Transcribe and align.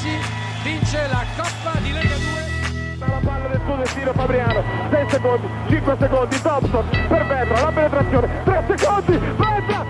Brindisi 0.00 0.18
vince 0.64 1.06
la 1.08 1.24
Coppa 1.36 1.78
di 1.80 1.92
Lega 1.92 2.16
2. 2.16 3.06
La 3.06 3.20
palla 3.22 3.48
del 3.48 3.60
suo 3.64 3.76
destino 3.76 4.12
Fabriano, 4.12 4.62
6 4.90 5.10
secondi, 5.10 5.46
5 5.68 5.96
secondi, 5.98 6.40
Thompson 6.40 6.88
per 7.08 7.26
Vetra, 7.26 7.62
la 7.62 7.72
penetrazione, 7.72 8.42
3 8.44 8.76
secondi, 8.76 9.18
Vetra, 9.18 9.86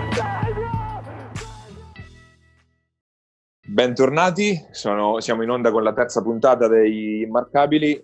Bentornati, 3.61 4.65
sono, 4.71 5.21
siamo 5.21 5.43
in 5.43 5.49
onda 5.49 5.71
con 5.71 5.83
la 5.83 5.93
terza 5.93 6.21
puntata 6.21 6.67
dei 6.67 7.21
Immarcabili, 7.21 7.93
eh, 7.93 8.03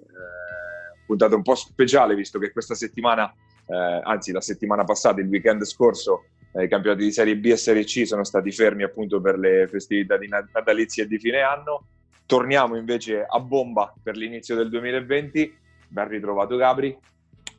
puntata 1.05 1.35
un 1.35 1.41
po' 1.41 1.55
speciale 1.55 2.15
visto 2.15 2.39
che 2.39 2.51
questa 2.51 2.73
settimana, 2.73 3.33
eh, 3.65 4.01
anzi 4.03 4.31
la 4.31 4.41
settimana 4.41 4.85
passata, 4.85 5.19
il 5.19 5.27
weekend 5.27 5.63
scorso, 5.65 6.23
eh, 6.53 6.63
i 6.63 6.69
campionati 6.69 7.03
di 7.03 7.11
Serie 7.11 7.37
B 7.37 7.45
e 7.45 7.57
Serie 7.57 7.83
C 7.83 8.05
sono 8.05 8.23
stati 8.23 8.51
fermi 8.51 8.83
appunto 8.83 9.19
per 9.19 9.37
le 9.37 9.67
festività 9.67 10.17
di 10.17 10.27
natalizie 10.27 11.03
e 11.03 11.07
di 11.07 11.19
fine 11.19 11.41
anno. 11.41 11.85
Torniamo 12.27 12.75
invece 12.75 13.25
a 13.25 13.39
bomba 13.39 13.93
per 14.03 14.17
l'inizio 14.17 14.53
del 14.53 14.69
2020. 14.69 15.57
Ben 15.87 16.09
ritrovato 16.09 16.57
Gabri. 16.57 16.95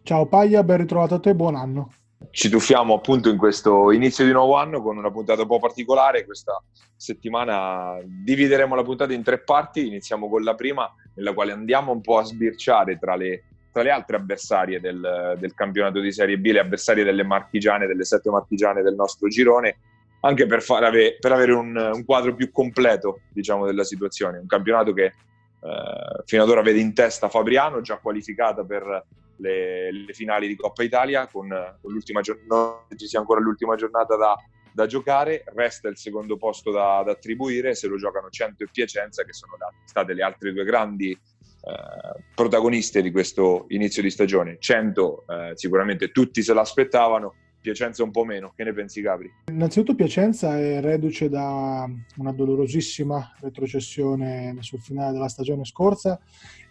Ciao 0.03 0.27
Paglia, 0.27 0.63
ben 0.63 0.77
ritrovato 0.77 1.15
a 1.15 1.21
te, 1.21 1.35
buon 1.35 1.57
anno. 1.57 1.91
Ci 2.31 2.51
tuffiamo 2.51 2.93
appunto 2.93 3.31
in 3.31 3.39
questo 3.39 3.91
inizio 3.93 4.27
di 4.27 4.33
nuovo 4.33 4.57
anno 4.57 4.83
con 4.83 4.99
una 4.99 5.11
puntata 5.11 5.41
un 5.41 5.49
po' 5.49 5.59
particolare. 5.59 6.27
Questa 6.27 6.63
settimana 6.95 7.97
divideremo 8.05 8.75
la 8.75 8.83
puntata 8.83 9.15
in 9.15 9.23
tre 9.23 9.39
parti. 9.39 9.87
Iniziamo 9.87 10.29
con 10.29 10.43
la 10.43 10.55
prima, 10.55 10.87
nella 11.15 11.33
quale 11.33 11.53
andiamo 11.53 11.91
un 11.91 12.03
po' 12.03 12.19
a 12.19 12.25
sbirciare 12.25 12.99
tra 12.99 13.17
le 13.17 13.45
tra 13.73 13.83
le 13.83 13.91
altre 13.91 14.17
avversarie 14.17 14.81
del, 14.81 15.37
del, 15.39 15.55
campionato 15.55 16.01
di 16.01 16.11
Serie 16.11 16.39
B, 16.39 16.47
le 16.47 16.59
avversarie 16.59 17.05
delle 17.05 17.23
marchigiane, 17.23 17.87
delle 17.87 18.05
sette 18.05 18.29
marchigiane 18.29 18.83
del 18.83 18.95
nostro 18.95 19.29
girone, 19.29 19.79
anche 20.21 20.47
per, 20.47 20.65
ave, 20.69 21.17
per 21.19 21.33
avere 21.33 21.53
un, 21.53 21.77
un, 21.77 22.05
quadro 22.05 22.35
più 22.35 22.51
completo 22.51 23.21
diciamo, 23.33 23.67
della 23.67 23.85
situazione. 23.85 24.39
Un 24.39 24.47
campionato 24.47 24.93
che 24.93 25.05
eh, 25.05 26.23
fino 26.25 26.43
ad 26.43 26.49
ora 26.49 26.63
vede 26.63 26.81
in 26.81 26.95
testa 26.95 27.29
Fabriano, 27.29 27.81
già 27.81 27.99
qualificata 27.99 28.65
per 28.65 29.05
le, 29.37 29.93
le 29.93 30.13
finali 30.13 30.49
di 30.49 30.57
Coppa 30.57 30.83
Italia, 30.83 31.27
con, 31.27 31.49
con 31.49 31.93
l'ultima 31.93 32.21
giornata, 32.21 32.87
ci 32.97 33.07
sia 33.07 33.21
ancora 33.21 33.41
l'ultima 33.41 33.77
giornata 33.77 34.17
da, 34.17 34.37
da 34.73 34.87
giocare, 34.87 35.45
resta 35.55 35.89
il 35.89 35.97
secondo 35.97 36.37
posto 36.37 36.71
da, 36.71 37.03
da, 37.05 37.13
attribuire, 37.13 37.75
se 37.75 37.87
lo 37.87 37.97
giocano 37.97 38.29
Cento 38.31 38.65
e 38.65 38.69
Piacenza, 38.71 39.25
che 39.25 39.33
sono 39.33 39.53
state 39.85 40.13
le 40.13 40.23
altre 40.23 40.53
due 40.53 40.65
grandi 40.65 41.11
eh, 41.11 42.23
protagoniste 42.35 43.03
di 43.03 43.11
questo 43.11 43.67
inizio 43.69 44.03
di 44.03 44.11
stagione. 44.11 44.57
100 44.59 45.25
eh, 45.27 45.53
sicuramente 45.55 46.11
tutti 46.11 46.43
se 46.43 46.55
l'aspettavano, 46.55 47.35
Piacenza 47.61 48.03
un 48.03 48.11
po' 48.11 48.25
meno. 48.25 48.53
Che 48.55 48.65
ne 48.65 48.73
pensi, 48.73 49.01
Gabri? 49.01 49.31
Innanzitutto 49.51 49.95
Piacenza 49.95 50.59
è 50.59 50.81
reduce 50.81 51.29
da 51.29 51.89
una 52.17 52.33
dolorosissima 52.33 53.35
retrocessione 53.41 54.57
sul 54.61 54.81
finale 54.81 55.13
della 55.13 55.29
stagione 55.29 55.65
scorsa 55.65 56.21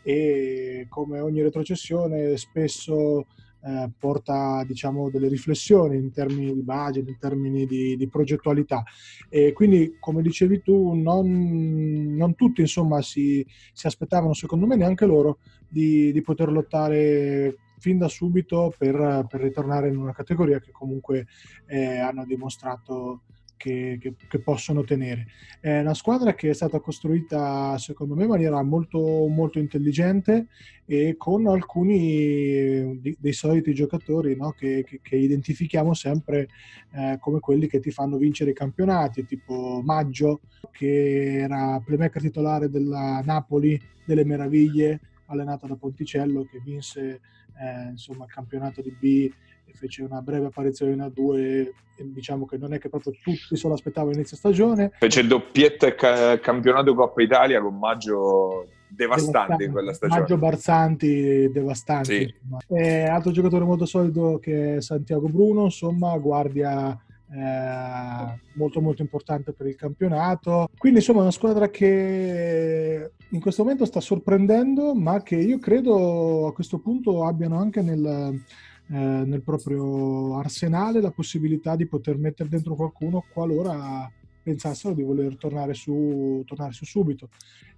e 0.02 0.88
come 0.90 1.20
ogni 1.20 1.42
retrocessione 1.42 2.38
spesso 2.38 3.26
eh, 3.68 3.90
porta 3.98 4.64
diciamo, 4.66 5.10
delle 5.10 5.28
riflessioni 5.28 5.98
in 5.98 6.12
termini 6.12 6.54
di 6.54 6.62
budget, 6.62 7.08
in 7.08 7.18
termini 7.18 7.66
di, 7.66 7.98
di 7.98 8.08
progettualità. 8.08 8.84
E 9.30 9.52
quindi, 9.52 9.98
come 10.00 10.22
dicevi 10.22 10.62
tu, 10.62 10.94
non, 10.94 12.16
non 12.16 12.36
tutti 12.36 12.62
insomma, 12.62 13.02
si, 13.02 13.46
si, 13.74 13.88
aspettavano, 13.88 14.34
secondo 14.34 14.66
me 14.66 14.76
neanche 14.76 15.06
loro, 15.06 15.40
di, 15.68 16.12
di 16.12 16.22
poter 16.22 16.52
lottare 16.52 17.58
fin 17.80 17.98
da 17.98 18.08
subito 18.08 18.74
per, 18.78 19.26
per, 19.30 19.42
ritornare 19.42 19.90
in 19.90 19.98
una 19.98 20.14
categoria 20.14 20.60
che 20.60 20.72
comunque 20.72 21.28
eh, 21.68 21.98
hanno 21.98 22.26
dimostrato 22.26 23.22
che, 23.58 23.98
che, 24.00 24.14
che, 24.30 24.40
possono 24.40 24.84
tenere. 24.84 25.28
È 25.60 25.80
una 25.80 25.94
squadra 25.94 26.34
che 26.36 26.52
è 26.52 26.54
stata 26.54 26.80
costruita, 26.80 27.78
secondo 27.78 28.16
me, 28.16 28.24
in 28.24 28.30
maniera 28.30 28.62
molto, 28.64 29.00
molto 29.28 29.60
intelligente 29.60 30.48
e 30.86 31.16
con 31.18 31.48
alcuni 31.48 33.00
di, 33.02 33.18
dei 33.20 33.34
soliti 33.34 33.74
giocatori 33.74 34.36
no? 34.36 34.52
che, 34.52 34.86
che, 35.02 35.16
identifichiamo 35.16 35.94
sempre 35.94 36.48
eh, 36.94 37.18
come 37.20 37.40
quelli 37.40 37.68
che 37.68 37.80
ti 37.80 37.92
fanno 37.92 38.18
vincere 38.18 38.52
i 38.52 38.56
campionati, 38.56 39.26
tipo 39.26 39.82
Maggio, 39.84 40.42
che 40.72 41.40
era 41.40 41.82
playmaker 41.84 42.22
titolare 42.22 42.70
della 42.70 43.22
Napoli, 43.26 43.80
delle 44.06 44.24
Meraviglie, 44.24 45.02
allenata 45.28 45.68
da 45.68 45.76
Ponticello, 45.76 46.46
che 46.46 46.60
vinse 46.64 47.22
eh, 47.60 47.90
insomma, 47.92 48.26
il 48.26 48.32
campionato 48.32 48.82
di 48.82 48.92
B 48.92 49.32
fece 49.74 50.02
una 50.04 50.22
breve 50.22 50.48
apparizione 50.48 50.94
in 50.94 51.00
A2 51.00 51.38
e 51.38 51.74
diciamo 51.98 52.46
che 52.46 52.58
non 52.58 52.74
è 52.74 52.80
che 52.80 52.90
proprio 52.90 53.14
tutti 53.22 53.56
se 53.56 53.68
lo 53.68 53.74
aspettavano 53.74 54.14
inizio 54.14 54.38
stagione. 54.38 54.92
Fece 54.98 55.22
il 55.22 55.28
doppietta 55.28 55.94
ca- 55.96 56.40
campionato 56.40 56.94
Coppa 56.94 57.22
Italia 57.22 57.62
con 57.62 57.78
Maggio 57.78 58.68
devastante, 58.88 59.66
in 59.66 59.72
quella 59.72 59.94
stagione. 59.94 60.22
Maggio 60.22 60.38
Barzanti 60.38 61.50
devastante. 61.52 62.36
Sì. 62.68 62.84
altro 62.84 63.32
giocatore 63.32 63.66
molto 63.66 63.86
solido 63.86 64.40
che 64.40 64.78
è 64.78 64.82
Santiago 64.82 65.28
Bruno, 65.28 65.66
insomma, 65.66 66.16
guardia 66.18 67.00
eh, 67.32 68.40
molto 68.54 68.82
molto 68.82 69.02
importante 69.02 69.54
per 69.54 69.68
il 69.68 69.76
campionato. 69.76 70.70
Quindi 70.78 71.00
insomma 71.00 71.22
una 71.22 71.32
squadra 71.32 71.70
che 71.70 73.12
in 73.30 73.40
questo 73.40 73.64
momento 73.64 73.86
sta 73.86 74.00
sorprendendo, 74.00 74.94
ma 74.94 75.22
che 75.22 75.36
io 75.36 75.60
credo 75.60 76.48
a 76.48 76.54
questo 76.54 76.80
punto 76.80 77.26
abbiano 77.26 77.58
anche 77.58 77.82
nel 77.82 78.42
eh, 78.90 78.96
nel 78.96 79.42
proprio 79.42 80.38
arsenale 80.38 81.02
la 81.02 81.12
possibilità 81.12 81.76
di 81.76 81.88
poter 81.88 82.18
mettere 82.18 82.48
dentro 82.48 82.74
qualcuno 82.76 83.26
qualora 83.34 84.10
pensassero 84.48 84.94
di 84.94 85.04
voler 85.04 85.36
tornare 85.36 85.74
su, 85.74 86.42
tornare 86.46 86.72
su 86.72 86.86
subito. 86.86 87.28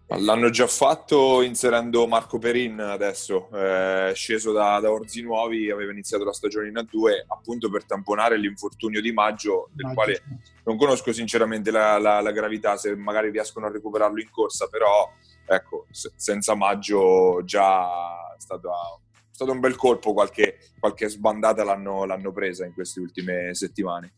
L'hanno 0.05 0.49
già 0.49 0.67
fatto 0.67 1.41
inserendo 1.41 2.07
Marco 2.07 2.37
Perin 2.39 2.79
adesso, 2.79 3.49
eh, 3.53 4.11
sceso 4.13 4.51
da, 4.51 4.79
da 4.79 4.91
Orzi 4.91 5.21
Nuovi, 5.21 5.69
aveva 5.69 5.91
iniziato 5.91 6.23
la 6.23 6.33
stagione 6.33 6.67
in 6.67 6.75
A2 6.75 7.25
appunto 7.27 7.69
per 7.69 7.85
tamponare 7.85 8.37
l'infortunio 8.37 9.01
di 9.01 9.11
Maggio, 9.11 9.69
del 9.71 9.85
Maggio, 9.85 9.95
quale 9.95 10.23
non 10.63 10.77
conosco 10.77 11.11
sinceramente 11.11 11.69
la, 11.69 11.99
la, 11.99 12.21
la, 12.21 12.31
gravità, 12.31 12.75
se 12.75 12.95
magari 12.95 13.29
riescono 13.29 13.67
a 13.67 13.71
recuperarlo 13.71 14.19
in 14.19 14.29
corsa, 14.31 14.67
però 14.67 15.11
ecco, 15.45 15.85
se, 15.91 16.11
senza 16.15 16.55
Maggio 16.55 17.43
già 17.43 18.33
è 18.35 18.39
stata 18.39 18.71
stato 19.31 19.51
un 19.51 19.61
bel 19.61 19.75
colpo, 19.77 20.11
qualche, 20.11 20.57
qualche 20.79 21.07
sbandata 21.07 21.63
l'hanno, 21.63 22.03
l'hanno, 22.03 22.33
presa 22.33 22.65
in 22.65 22.73
queste 22.73 22.99
ultime 22.99 23.53
settimane. 23.53 24.15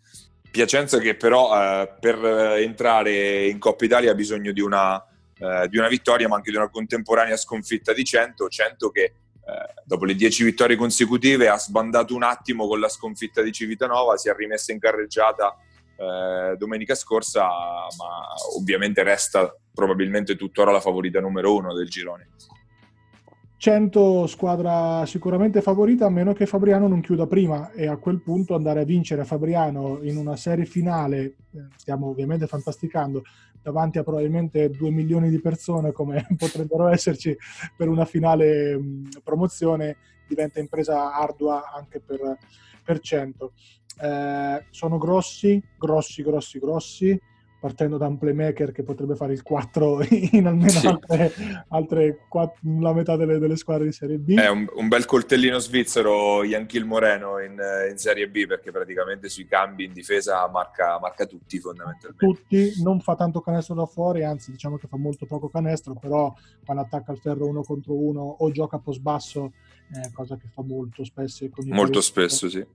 Piacenza 0.51 0.99
che 0.99 1.15
però 1.15 1.53
eh, 1.55 1.93
per 1.99 2.23
entrare 2.59 3.47
in 3.47 3.57
Coppa 3.57 3.85
Italia 3.85 4.11
ha 4.11 4.15
bisogno 4.15 4.51
di 4.51 4.59
una, 4.59 5.01
eh, 5.37 5.67
di 5.69 5.77
una, 5.77 5.87
vittoria 5.87 6.27
ma 6.27 6.35
anche 6.35 6.51
di 6.51 6.57
una 6.57 6.69
contemporanea 6.69 7.37
sconfitta 7.37 7.93
di 7.93 8.03
100, 8.03 8.49
100 8.49 8.89
che 8.89 9.01
eh, 9.03 9.13
dopo 9.85 10.05
le 10.05 10.13
10 10.13 10.43
vittorie 10.43 10.75
consecutive 10.75 11.47
ha 11.47 11.57
sbandato 11.57 12.13
un 12.13 12.23
attimo 12.23 12.67
con 12.67 12.79
la 12.79 12.89
sconfitta 12.89 13.41
di 13.41 13.51
Civitanova, 13.51 14.17
si 14.17 14.29
è 14.29 14.35
rimessa 14.35 14.71
in 14.73 14.79
carreggiata 14.79 15.55
eh, 15.95 16.55
domenica 16.57 16.95
scorsa 16.95 17.43
ma 17.43 18.33
ovviamente 18.55 19.03
resta 19.03 19.55
probabilmente 19.73 20.35
tuttora 20.35 20.71
la 20.71 20.81
favorita 20.81 21.19
numero 21.19 21.55
uno 21.55 21.73
del 21.73 21.87
girone. 21.87 22.27
100 23.61 24.25
squadra 24.25 25.05
sicuramente 25.05 25.61
favorita 25.61 26.07
a 26.07 26.09
meno 26.09 26.33
che 26.33 26.47
Fabriano 26.47 26.87
non 26.87 26.99
chiuda 26.99 27.27
prima 27.27 27.69
e 27.73 27.85
a 27.85 27.97
quel 27.97 28.19
punto 28.19 28.55
andare 28.55 28.79
a 28.79 28.85
vincere 28.85 29.21
a 29.21 29.23
Fabriano 29.23 29.99
in 30.01 30.17
una 30.17 30.35
serie 30.35 30.65
finale, 30.65 31.35
eh, 31.53 31.67
stiamo 31.75 32.07
ovviamente 32.07 32.47
fantasticando, 32.47 33.21
davanti 33.61 33.99
a 33.99 34.03
probabilmente 34.03 34.71
2 34.71 34.89
milioni 34.89 35.29
di 35.29 35.39
persone 35.39 35.91
come 35.91 36.25
potrebbero 36.35 36.87
esserci 36.87 37.37
per 37.77 37.87
una 37.87 38.05
finale 38.05 38.75
mh, 38.75 39.09
promozione, 39.23 39.97
diventa 40.27 40.59
impresa 40.59 41.13
ardua 41.13 41.71
anche 41.71 41.99
per, 41.99 42.39
per 42.83 42.99
100. 42.99 43.53
Eh, 44.01 44.65
sono 44.71 44.97
grossi, 44.97 45.63
grossi, 45.77 46.23
grossi, 46.23 46.57
grossi 46.57 47.21
partendo 47.61 47.97
da 47.97 48.07
un 48.07 48.17
playmaker 48.17 48.71
che 48.71 48.81
potrebbe 48.81 49.15
fare 49.15 49.33
il 49.33 49.43
4 49.43 49.99
in 50.31 50.47
almeno 50.47 50.71
sì. 50.71 50.87
altre, 50.87 51.31
altre 51.67 52.25
4, 52.27 52.59
la 52.79 52.91
metà 52.91 53.15
delle, 53.15 53.37
delle, 53.37 53.55
squadre 53.55 53.85
di 53.85 53.91
Serie 53.91 54.17
B. 54.17 54.35
È 54.35 54.49
un, 54.49 54.67
un 54.73 54.87
bel 54.87 55.05
coltellino 55.05 55.59
svizzero 55.59 56.43
Yankiel 56.43 56.85
Moreno 56.85 57.37
in, 57.37 57.61
in, 57.87 57.97
Serie 57.99 58.27
B 58.29 58.47
perché 58.47 58.71
praticamente 58.71 59.29
sui 59.29 59.45
cambi 59.45 59.85
in 59.85 59.93
difesa 59.93 60.49
marca, 60.49 60.97
marca, 60.99 61.27
tutti 61.27 61.59
fondamentalmente. 61.59 62.25
Tutti, 62.25 62.81
non 62.81 62.99
fa 62.99 63.13
tanto 63.13 63.41
canestro 63.41 63.75
da 63.75 63.85
fuori, 63.85 64.23
anzi 64.23 64.49
diciamo 64.49 64.77
che 64.77 64.87
fa 64.87 64.97
molto 64.97 65.27
poco 65.27 65.47
canestro, 65.47 65.93
però 65.93 66.33
quando 66.65 66.81
attacca 66.81 67.11
il 67.11 67.19
ferro 67.19 67.45
uno 67.45 67.61
contro 67.61 67.93
uno 67.93 68.21
o 68.21 68.49
gioca 68.49 68.77
a 68.77 68.79
post 68.79 69.01
basso, 69.01 69.53
eh, 69.93 70.09
cosa 70.11 70.35
che 70.35 70.47
fa 70.51 70.63
molto 70.63 71.03
spesso. 71.03 71.47
molto 71.65 72.01
spesso, 72.01 72.49
sì. 72.49 72.65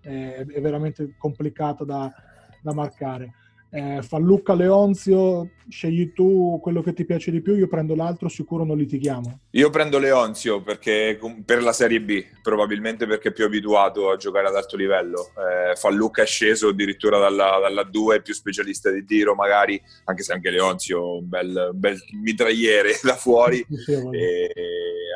È, 0.00 0.44
è 0.44 0.60
veramente 0.60 1.14
complicato 1.16 1.84
da, 1.84 2.12
da 2.60 2.74
marcare. 2.74 3.34
Eh, 3.70 4.02
Fallucca 4.02 4.54
Leonzio, 4.54 5.50
scegli 5.68 6.12
tu 6.12 6.58
quello 6.60 6.82
che 6.82 6.92
ti 6.92 7.04
piace 7.04 7.30
di 7.30 7.40
più, 7.40 7.54
io 7.54 7.68
prendo 7.68 7.94
l'altro, 7.94 8.28
sicuro 8.28 8.64
non 8.64 8.76
litighiamo. 8.76 9.40
Io 9.50 9.70
prendo 9.70 9.98
Leonzio 9.98 10.60
perché, 10.60 11.18
per 11.44 11.62
la 11.62 11.72
Serie 11.72 12.00
B, 12.00 12.24
probabilmente 12.42 13.06
perché 13.06 13.28
è 13.28 13.32
più 13.32 13.44
abituato 13.44 14.10
a 14.10 14.16
giocare 14.16 14.48
ad 14.48 14.56
alto 14.56 14.76
livello. 14.76 15.30
Eh, 15.36 15.76
Fallucca 15.76 16.22
è 16.22 16.26
sceso 16.26 16.68
addirittura 16.68 17.18
dalla, 17.18 17.58
dalla 17.62 17.84
2, 17.84 18.22
più 18.22 18.34
specialista 18.34 18.90
di 18.90 19.04
tiro 19.04 19.34
magari, 19.34 19.80
anche 20.04 20.22
se 20.24 20.32
anche 20.32 20.50
Leonzio 20.50 21.18
un 21.18 21.28
bel, 21.28 21.70
bel 21.72 21.96
mitragliere 22.20 22.98
da 23.02 23.14
fuori. 23.14 23.64
e 24.10 24.50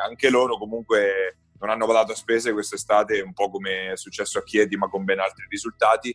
anche 0.07 0.31
loro 0.31 0.59
comunque 0.59 1.39
non 1.59 1.71
hanno 1.71 1.87
vadato 1.87 2.13
a 2.13 2.17
spese 2.17 2.53
quest'estate, 2.53 3.21
un 3.21 3.33
po' 3.33 3.51
come 3.51 3.93
è 3.93 3.97
successo 3.97 4.39
a 4.39 4.45
Chieti, 4.45 4.77
ma 4.77 4.89
con 4.89 5.03
ben 5.03 5.19
altri 5.19 5.47
risultati 5.49 6.15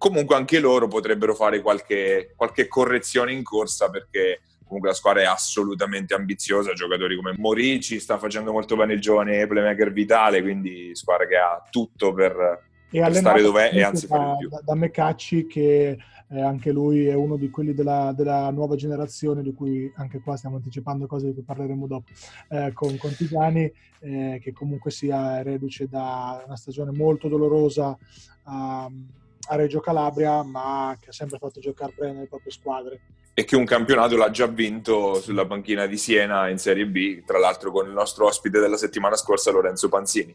comunque 0.00 0.34
anche 0.34 0.60
loro 0.60 0.88
potrebbero 0.88 1.34
fare 1.34 1.60
qualche, 1.60 2.32
qualche 2.34 2.68
correzione 2.68 3.32
in 3.32 3.42
corsa 3.42 3.90
perché 3.90 4.40
comunque 4.64 4.88
la 4.88 4.94
squadra 4.94 5.20
è 5.20 5.26
assolutamente 5.26 6.14
ambiziosa, 6.14 6.72
giocatori 6.72 7.16
come 7.16 7.34
Morici 7.36 8.00
sta 8.00 8.16
facendo 8.16 8.50
molto 8.50 8.76
bene 8.76 8.94
il 8.94 9.00
giovane 9.00 9.46
playmaker 9.46 9.92
Vitale, 9.92 10.40
quindi 10.40 10.94
squadra 10.94 11.26
che 11.26 11.36
ha 11.36 11.62
tutto 11.68 12.14
per, 12.14 12.62
per 12.88 13.14
stare 13.14 13.42
dov'è 13.42 13.72
e 13.74 13.82
anzi 13.82 14.06
da, 14.06 14.16
fare 14.16 14.30
di 14.30 14.36
più. 14.38 14.48
Da, 14.48 14.62
da 14.64 14.74
Mecacci 14.74 15.46
che 15.46 15.98
eh, 16.28 16.40
anche 16.40 16.72
lui 16.72 17.04
è 17.04 17.14
uno 17.14 17.36
di 17.36 17.50
quelli 17.50 17.74
della, 17.74 18.14
della, 18.16 18.50
nuova 18.52 18.76
generazione 18.76 19.42
di 19.42 19.52
cui 19.52 19.92
anche 19.96 20.20
qua 20.20 20.34
stiamo 20.36 20.56
anticipando 20.56 21.06
cose 21.06 21.26
di 21.26 21.34
cui 21.34 21.42
parleremo 21.42 21.86
dopo, 21.86 22.10
eh, 22.48 22.70
con, 22.72 22.96
con 22.96 23.14
Tigani 23.14 23.70
eh, 24.00 24.40
che 24.40 24.52
comunque 24.54 24.90
sia 24.90 25.42
reduce 25.42 25.88
da 25.88 26.42
una 26.46 26.56
stagione 26.56 26.90
molto 26.90 27.28
dolorosa 27.28 27.98
um, 28.46 29.18
a 29.50 29.56
Reggio 29.56 29.80
Calabria, 29.80 30.42
ma 30.44 30.96
che 31.00 31.10
ha 31.10 31.12
sempre 31.12 31.38
fatto 31.38 31.58
giocare 31.58 31.92
bene 31.96 32.12
nelle 32.12 32.26
proprie 32.28 32.52
squadre. 32.52 33.00
E 33.34 33.44
che 33.44 33.56
un 33.56 33.64
campionato 33.64 34.16
l'ha 34.16 34.30
già 34.30 34.46
vinto 34.46 35.14
sulla 35.20 35.44
panchina 35.46 35.86
di 35.86 35.96
Siena 35.96 36.48
in 36.48 36.58
Serie 36.58 36.86
B, 36.86 37.24
tra 37.24 37.38
l'altro 37.38 37.72
con 37.72 37.86
il 37.86 37.92
nostro 37.92 38.26
ospite 38.26 38.60
della 38.60 38.76
settimana 38.76 39.16
scorsa, 39.16 39.50
Lorenzo 39.50 39.88
Panzini. 39.88 40.34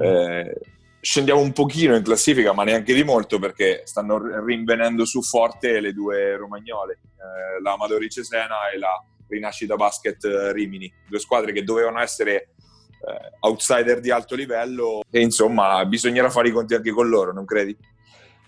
Eh, 0.00 0.60
scendiamo 1.00 1.40
un 1.40 1.52
pochino 1.52 1.96
in 1.96 2.04
classifica, 2.04 2.52
ma 2.52 2.62
neanche 2.62 2.94
di 2.94 3.02
molto, 3.02 3.40
perché 3.40 3.82
stanno 3.84 4.44
rinvenendo 4.44 5.04
su 5.04 5.22
forte 5.22 5.80
le 5.80 5.92
due 5.92 6.36
romagnole, 6.36 7.00
eh, 7.16 7.62
la 7.62 7.72
Amadori 7.72 8.08
Cesena 8.08 8.70
e 8.72 8.78
la 8.78 9.02
Rinascita 9.28 9.74
Basket 9.74 10.22
Rimini, 10.52 10.92
due 11.08 11.18
squadre 11.18 11.52
che 11.52 11.64
dovevano 11.64 12.00
essere 12.00 12.34
eh, 12.34 13.32
outsider 13.40 13.98
di 13.98 14.10
alto 14.10 14.36
livello 14.36 15.02
e 15.10 15.20
insomma 15.20 15.84
bisognerà 15.84 16.30
fare 16.30 16.48
i 16.48 16.52
conti 16.52 16.74
anche 16.74 16.92
con 16.92 17.08
loro, 17.08 17.32
non 17.32 17.44
credi? 17.44 17.76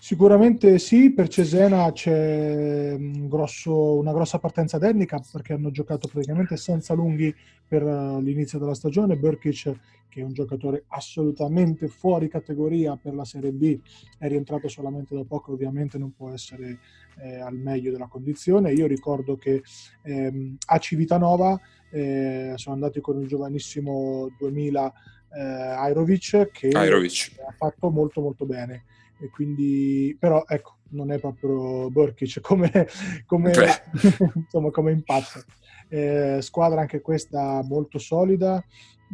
Sicuramente 0.01 0.79
sì, 0.79 1.11
per 1.11 1.27
Cesena 1.27 1.91
c'è 1.91 2.95
un 2.97 3.27
grosso, 3.27 3.95
una 3.95 4.13
grossa 4.13 4.39
partenza 4.39 4.79
tecnica 4.79 5.21
perché 5.29 5.51
hanno 5.51 5.71
giocato 5.71 6.07
praticamente 6.07 6.55
senza 6.55 6.93
lunghi 6.93 7.35
per 7.67 7.83
eh, 7.83 8.21
l'inizio 8.21 8.59
della 8.59 8.73
stagione. 8.73 9.17
Burkic, 9.17 9.77
che 10.07 10.21
è 10.21 10.23
un 10.23 10.31
giocatore 10.31 10.85
assolutamente 10.87 11.89
fuori 11.89 12.29
categoria 12.29 12.95
per 12.95 13.13
la 13.13 13.25
Serie 13.25 13.51
B, 13.51 13.77
è 14.17 14.29
rientrato 14.29 14.69
solamente 14.69 15.13
da 15.13 15.25
poco, 15.25 15.51
ovviamente 15.51 15.97
non 15.97 16.13
può 16.13 16.31
essere 16.31 16.79
eh, 17.21 17.41
al 17.41 17.55
meglio 17.55 17.91
della 17.91 18.07
condizione. 18.07 18.71
Io 18.71 18.87
ricordo 18.87 19.35
che 19.35 19.61
ehm, 20.03 20.55
a 20.67 20.77
Civitanova 20.77 21.59
eh, 21.91 22.53
sono 22.55 22.75
andati 22.75 23.01
con 23.01 23.19
il 23.19 23.27
giovanissimo 23.27 24.33
2000 24.37 24.93
eh, 25.31 25.41
Airovic 25.41 26.51
che 26.51 26.69
Airovic. 26.69 27.35
ha 27.45 27.51
fatto 27.51 27.89
molto 27.89 28.21
molto 28.21 28.45
bene 28.45 28.85
e 29.19 29.29
quindi 29.29 30.15
però 30.19 30.43
ecco 30.47 30.77
non 30.91 31.11
è 31.11 31.19
proprio 31.19 31.89
Burkic 31.89 32.39
come, 32.41 32.87
come, 33.25 33.51
insomma, 34.35 34.71
come 34.71 34.91
impatto. 34.91 35.43
Eh, 35.87 36.37
squadra 36.41 36.81
anche 36.81 37.01
questa 37.01 37.61
molto 37.63 37.99
solida. 37.99 38.63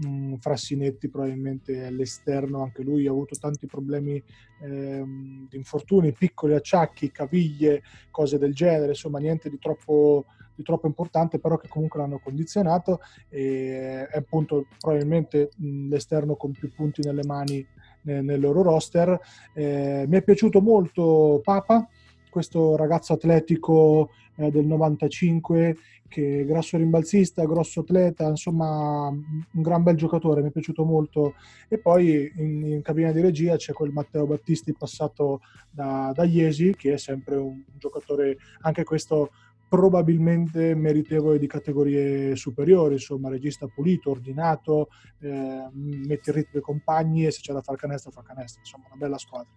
Mm, 0.06 0.36
Frassinetti 0.36 1.10
probabilmente 1.10 1.86
all'esterno 1.86 2.62
anche 2.62 2.84
lui 2.84 3.08
ha 3.08 3.12
avuto 3.12 3.36
tanti 3.40 3.66
problemi 3.66 4.22
ehm, 4.62 5.48
di 5.48 5.56
infortuni 5.56 6.12
piccoli 6.12 6.54
acciacchi, 6.54 7.12
caviglie 7.12 7.82
cose 8.12 8.38
del 8.38 8.54
genere 8.54 8.90
insomma 8.90 9.20
niente 9.20 9.50
di 9.50 9.58
troppo 9.58 10.26
di 10.56 10.64
troppo 10.64 10.88
importante, 10.88 11.40
però 11.40 11.58
che 11.58 11.68
comunque 11.68 12.00
l'hanno 12.00 12.20
condizionato. 12.20 13.00
E 13.30 14.08
è 14.08 14.18
appunto 14.18 14.68
probabilmente 14.80 15.50
mm, 15.62 15.90
l'esterno 15.90 16.36
con 16.36 16.52
più 16.52 16.72
punti 16.72 17.02
nelle 17.04 17.24
mani 17.26 17.66
nel 18.06 18.40
loro 18.40 18.62
roster. 18.62 19.20
Eh, 19.54 20.06
mi 20.08 20.18
è 20.18 20.24
piaciuto 20.24 20.62
molto 20.62 21.42
Papa, 21.44 21.88
questo 22.30 22.76
ragazzo 22.76 23.14
atletico 23.14 24.10
eh, 24.36 24.52
del 24.52 24.66
95 24.66 25.78
che 26.08 26.42
è 26.42 26.46
grasso 26.46 26.78
rimbalzista, 26.78 27.46
grosso 27.46 27.82
atleta, 27.82 28.28
insomma 28.28 29.08
un 29.08 29.62
gran 29.62 29.84
bel 29.84 29.96
giocatore, 29.96 30.42
mi 30.42 30.48
è 30.48 30.52
piaciuto 30.52 30.86
molto. 30.86 31.34
E 31.68 31.78
poi 31.78 32.32
in, 32.38 32.62
in 32.66 32.82
cabina 32.82 33.12
di 33.12 33.22
regia 33.22 33.56
c'è 33.58 33.74
quel 33.74 33.92
Matteo 33.92 34.26
Battisti 34.26 34.74
passato 34.74 35.42
da, 35.70 36.12
da 36.14 36.24
Iesi, 36.24 36.74
che 36.76 36.94
è 36.94 36.98
sempre 36.98 37.36
un 37.36 37.62
giocatore, 37.78 38.38
anche 38.62 38.84
questo 38.84 39.32
probabilmente 39.76 40.74
meritevole 40.74 41.38
di 41.38 41.48
categorie 41.48 42.36
superiori, 42.38 42.94
insomma, 42.94 43.30
regista 43.30 43.68
pulito, 43.68 44.10
ordinato, 44.10 44.88
eh, 45.20 45.68
mette 45.74 46.30
in 46.30 46.36
ritmo 46.36 46.60
i 46.60 46.64
compagni 46.64 47.26
e 47.26 47.32
se 47.32 47.42
c'è 47.42 47.52
da 47.52 47.62
fare 47.62 47.78
canestro 47.78 48.12
fa 48.12 48.22
canestro, 48.22 48.62
insomma, 48.62 48.86
una 48.88 48.96
bella 48.96 49.18
squadra. 49.18 49.52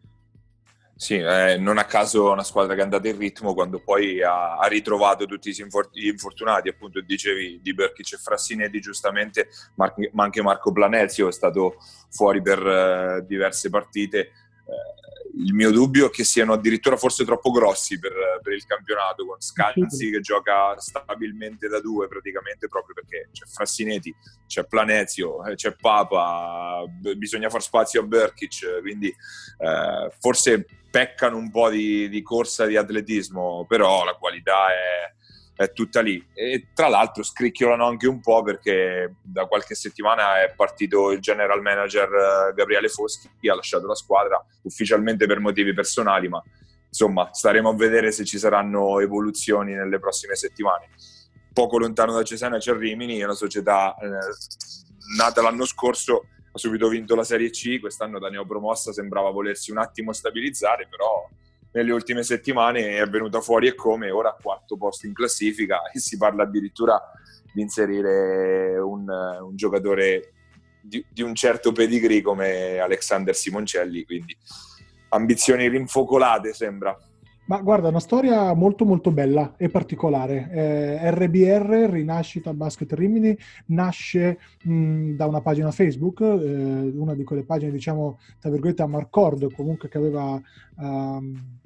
Sì, 0.96 1.14
eh, 1.14 1.56
non 1.58 1.78
a 1.78 1.84
caso 1.84 2.32
una 2.32 2.42
squadra 2.42 2.74
che 2.74 2.80
è 2.80 2.82
andata 2.82 3.06
in 3.06 3.16
ritmo 3.16 3.54
quando 3.54 3.78
poi 3.78 4.20
ha, 4.20 4.58
ha 4.58 4.66
ritrovato 4.66 5.26
tutti 5.26 5.52
gli 5.52 6.08
infortunati, 6.08 6.68
appunto 6.68 7.00
dicevi 7.00 7.60
di 7.62 7.72
Berkic 7.72 8.14
e 8.14 8.16
Frassinetti 8.16 8.80
giustamente, 8.80 9.46
ma 9.76 9.94
anche 10.16 10.42
Marco 10.42 10.72
Planezio 10.72 11.28
è 11.28 11.32
stato 11.32 11.76
fuori 12.10 12.42
per 12.42 12.60
uh, 12.60 13.24
diverse 13.24 13.70
partite. 13.70 14.18
Eh, 14.18 14.97
il 15.38 15.54
mio 15.54 15.70
dubbio 15.70 16.06
è 16.06 16.10
che 16.10 16.24
siano 16.24 16.52
addirittura 16.52 16.96
forse 16.96 17.24
troppo 17.24 17.50
grossi 17.50 17.98
per, 17.98 18.12
per 18.42 18.52
il 18.52 18.64
campionato, 18.64 19.24
con 19.24 19.40
Scanzi 19.40 20.10
che 20.10 20.20
gioca 20.20 20.78
stabilmente 20.78 21.68
da 21.68 21.80
due 21.80 22.08
praticamente 22.08 22.68
proprio 22.68 22.94
perché 22.94 23.28
c'è 23.32 23.44
Frassinetti, 23.46 24.14
c'è 24.46 24.66
Planezio, 24.66 25.44
eh, 25.44 25.54
c'è 25.54 25.76
Papa, 25.76 26.84
bisogna 27.16 27.48
far 27.50 27.62
spazio 27.62 28.00
a 28.00 28.04
Berkic, 28.04 28.80
quindi 28.80 29.08
eh, 29.08 30.10
forse 30.18 30.66
peccano 30.90 31.36
un 31.36 31.50
po' 31.50 31.68
di, 31.68 32.08
di 32.08 32.22
corsa 32.22 32.66
di 32.66 32.76
atletismo, 32.76 33.64
però 33.68 34.04
la 34.04 34.14
qualità 34.14 34.68
è 34.70 35.16
è 35.58 35.72
tutta 35.72 36.00
lì. 36.00 36.24
E 36.34 36.68
tra 36.72 36.86
l'altro 36.86 37.24
scricchiolano 37.24 37.84
anche 37.84 38.06
un 38.06 38.20
po' 38.20 38.42
perché 38.42 39.16
da 39.20 39.46
qualche 39.46 39.74
settimana 39.74 40.40
è 40.40 40.54
partito 40.54 41.10
il 41.10 41.18
general 41.18 41.60
manager 41.60 42.08
eh, 42.08 42.54
Gabriele 42.54 42.88
Foschi, 42.88 43.28
che 43.40 43.50
ha 43.50 43.56
lasciato 43.56 43.88
la 43.88 43.96
squadra 43.96 44.40
ufficialmente 44.62 45.26
per 45.26 45.40
motivi 45.40 45.74
personali, 45.74 46.28
ma 46.28 46.40
insomma 46.86 47.30
staremo 47.32 47.70
a 47.70 47.74
vedere 47.74 48.12
se 48.12 48.24
ci 48.24 48.38
saranno 48.38 49.00
evoluzioni 49.00 49.74
nelle 49.74 49.98
prossime 49.98 50.36
settimane. 50.36 50.90
Poco 51.52 51.76
lontano 51.78 52.12
da 52.12 52.22
Cesena 52.22 52.58
c'è 52.58 52.72
Rimini, 52.72 53.18
è 53.18 53.24
una 53.24 53.34
società 53.34 53.96
eh, 53.96 54.06
nata 55.16 55.42
l'anno 55.42 55.64
scorso, 55.64 56.26
ha 56.52 56.58
subito 56.58 56.86
vinto 56.88 57.16
la 57.16 57.24
Serie 57.24 57.50
C, 57.50 57.80
quest'anno 57.80 58.20
da 58.20 58.28
neopromossa 58.28 58.92
sembrava 58.92 59.30
volersi 59.30 59.72
un 59.72 59.78
attimo 59.78 60.12
stabilizzare, 60.12 60.86
però 60.88 61.28
nelle 61.72 61.92
ultime 61.92 62.22
settimane 62.22 62.98
è 62.98 63.06
venuta 63.06 63.40
fuori 63.40 63.68
e 63.68 63.74
come 63.74 64.10
ora 64.10 64.36
quarto 64.40 64.76
posto 64.76 65.06
in 65.06 65.12
classifica 65.12 65.82
e 65.92 65.98
si 65.98 66.16
parla 66.16 66.44
addirittura 66.44 67.00
di 67.52 67.62
inserire 67.62 68.78
un, 68.78 69.08
un 69.08 69.56
giocatore 69.56 70.32
di, 70.80 71.04
di, 71.10 71.22
un 71.22 71.34
certo 71.34 71.72
pedigree 71.72 72.22
come 72.22 72.78
Alexander 72.78 73.34
Simoncelli, 73.34 74.04
quindi 74.04 74.36
ambizioni 75.10 75.68
rinfocolate 75.68 76.52
sembra. 76.52 76.96
Ma 77.48 77.62
guarda, 77.62 77.88
una 77.88 77.98
storia 77.98 78.52
molto 78.52 78.84
molto 78.84 79.10
bella 79.10 79.54
e 79.56 79.70
particolare. 79.70 80.50
Eh, 80.50 81.10
RBR, 81.10 81.88
Rinascita 81.90 82.52
Basket 82.52 82.92
Rimini, 82.92 83.34
nasce 83.66 84.38
mh, 84.64 85.12
da 85.12 85.24
una 85.24 85.40
pagina 85.40 85.70
Facebook, 85.70 86.20
eh, 86.20 86.92
una 86.94 87.14
di 87.14 87.24
quelle 87.24 87.44
pagine, 87.44 87.70
diciamo, 87.70 88.18
tra 88.38 88.50
virgolette, 88.50 88.82
a 88.82 88.86
Marcord, 88.86 89.52
comunque 89.54 89.88
che 89.88 89.98
aveva... 89.98 90.40
Um, 90.76 91.56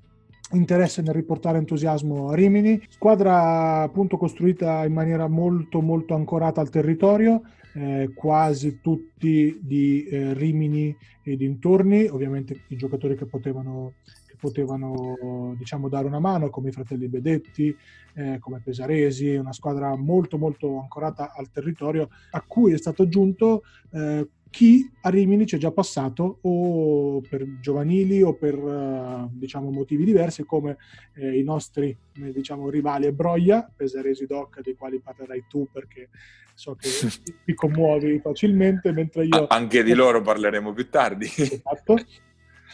interesse 0.52 1.00
nel 1.00 1.14
riportare 1.14 1.56
entusiasmo 1.56 2.28
a 2.28 2.34
Rimini. 2.34 2.78
Squadra 2.90 3.80
appunto 3.80 4.18
costruita 4.18 4.84
in 4.84 4.92
maniera 4.92 5.26
molto 5.26 5.80
molto 5.80 6.14
ancorata 6.14 6.60
al 6.60 6.68
territorio, 6.68 7.40
eh, 7.74 8.10
quasi 8.14 8.80
tutti 8.82 9.58
di 9.62 10.04
eh, 10.04 10.34
Rimini 10.34 10.94
e 11.22 11.36
dintorni, 11.36 12.06
ovviamente 12.06 12.64
i 12.68 12.76
giocatori 12.76 13.16
che 13.16 13.24
potevano, 13.24 13.94
potevano 14.42 15.54
diciamo, 15.56 15.88
dare 15.88 16.08
una 16.08 16.18
mano 16.18 16.50
come 16.50 16.70
i 16.70 16.72
fratelli 16.72 17.06
Bedetti, 17.06 17.74
eh, 18.14 18.38
come 18.40 18.60
Pesaresi, 18.60 19.36
una 19.36 19.52
squadra 19.52 19.94
molto 19.94 20.36
molto 20.36 20.80
ancorata 20.80 21.32
al 21.32 21.48
territorio 21.52 22.08
a 22.32 22.42
cui 22.44 22.72
è 22.72 22.76
stato 22.76 23.04
aggiunto 23.04 23.62
eh, 23.92 24.26
chi 24.50 24.90
a 25.02 25.10
Rimini 25.10 25.46
ci 25.46 25.56
è 25.56 25.58
già 25.58 25.70
passato 25.70 26.40
o 26.42 27.20
per 27.22 27.60
giovanili 27.60 28.20
o 28.20 28.34
per 28.34 28.58
uh, 28.58 29.30
diciamo, 29.32 29.70
motivi 29.70 30.04
diversi 30.04 30.44
come 30.44 30.76
eh, 31.14 31.38
i 31.38 31.42
nostri 31.42 31.96
eh, 32.16 32.32
diciamo, 32.32 32.68
rivali 32.68 33.06
e 33.06 33.12
Broglia, 33.14 33.66
Pesaresi 33.74 34.26
Doc 34.26 34.60
dei 34.60 34.74
quali 34.74 35.00
parlerai 35.00 35.44
tu 35.48 35.68
perché 35.72 36.10
so 36.52 36.74
che 36.74 36.88
ti 37.46 37.54
commuovi 37.54 38.18
facilmente 38.18 38.92
mentre 38.92 39.24
io... 39.24 39.46
Anche 39.46 39.82
di 39.82 39.94
loro 39.94 40.20
parleremo 40.20 40.72
più 40.74 40.90
tardi. 40.90 41.24
Esatto 41.24 41.96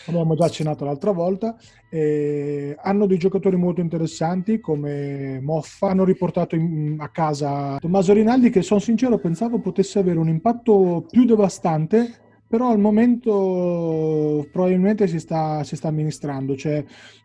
abbiamo 0.06 0.34
già 0.34 0.46
accennato 0.46 0.84
l'altra 0.84 1.10
volta, 1.12 1.56
eh, 1.90 2.76
hanno 2.80 3.06
dei 3.06 3.18
giocatori 3.18 3.56
molto 3.56 3.80
interessanti 3.80 4.60
come 4.60 5.40
Moffa, 5.40 5.88
hanno 5.88 6.04
riportato 6.04 6.54
in, 6.54 6.96
a 6.98 7.08
casa 7.08 7.78
Tommaso 7.78 8.12
Rinaldi 8.12 8.50
che 8.50 8.62
sono 8.62 8.80
sincero 8.80 9.18
pensavo 9.18 9.60
potesse 9.60 9.98
avere 9.98 10.18
un 10.18 10.28
impatto 10.28 11.06
più 11.10 11.24
devastante 11.24 12.26
però 12.48 12.70
al 12.70 12.78
momento 12.78 14.46
probabilmente 14.50 15.06
si 15.06 15.18
sta, 15.18 15.62
si 15.64 15.76
sta 15.76 15.88
amministrando, 15.88 16.56
cioè, 16.56 16.82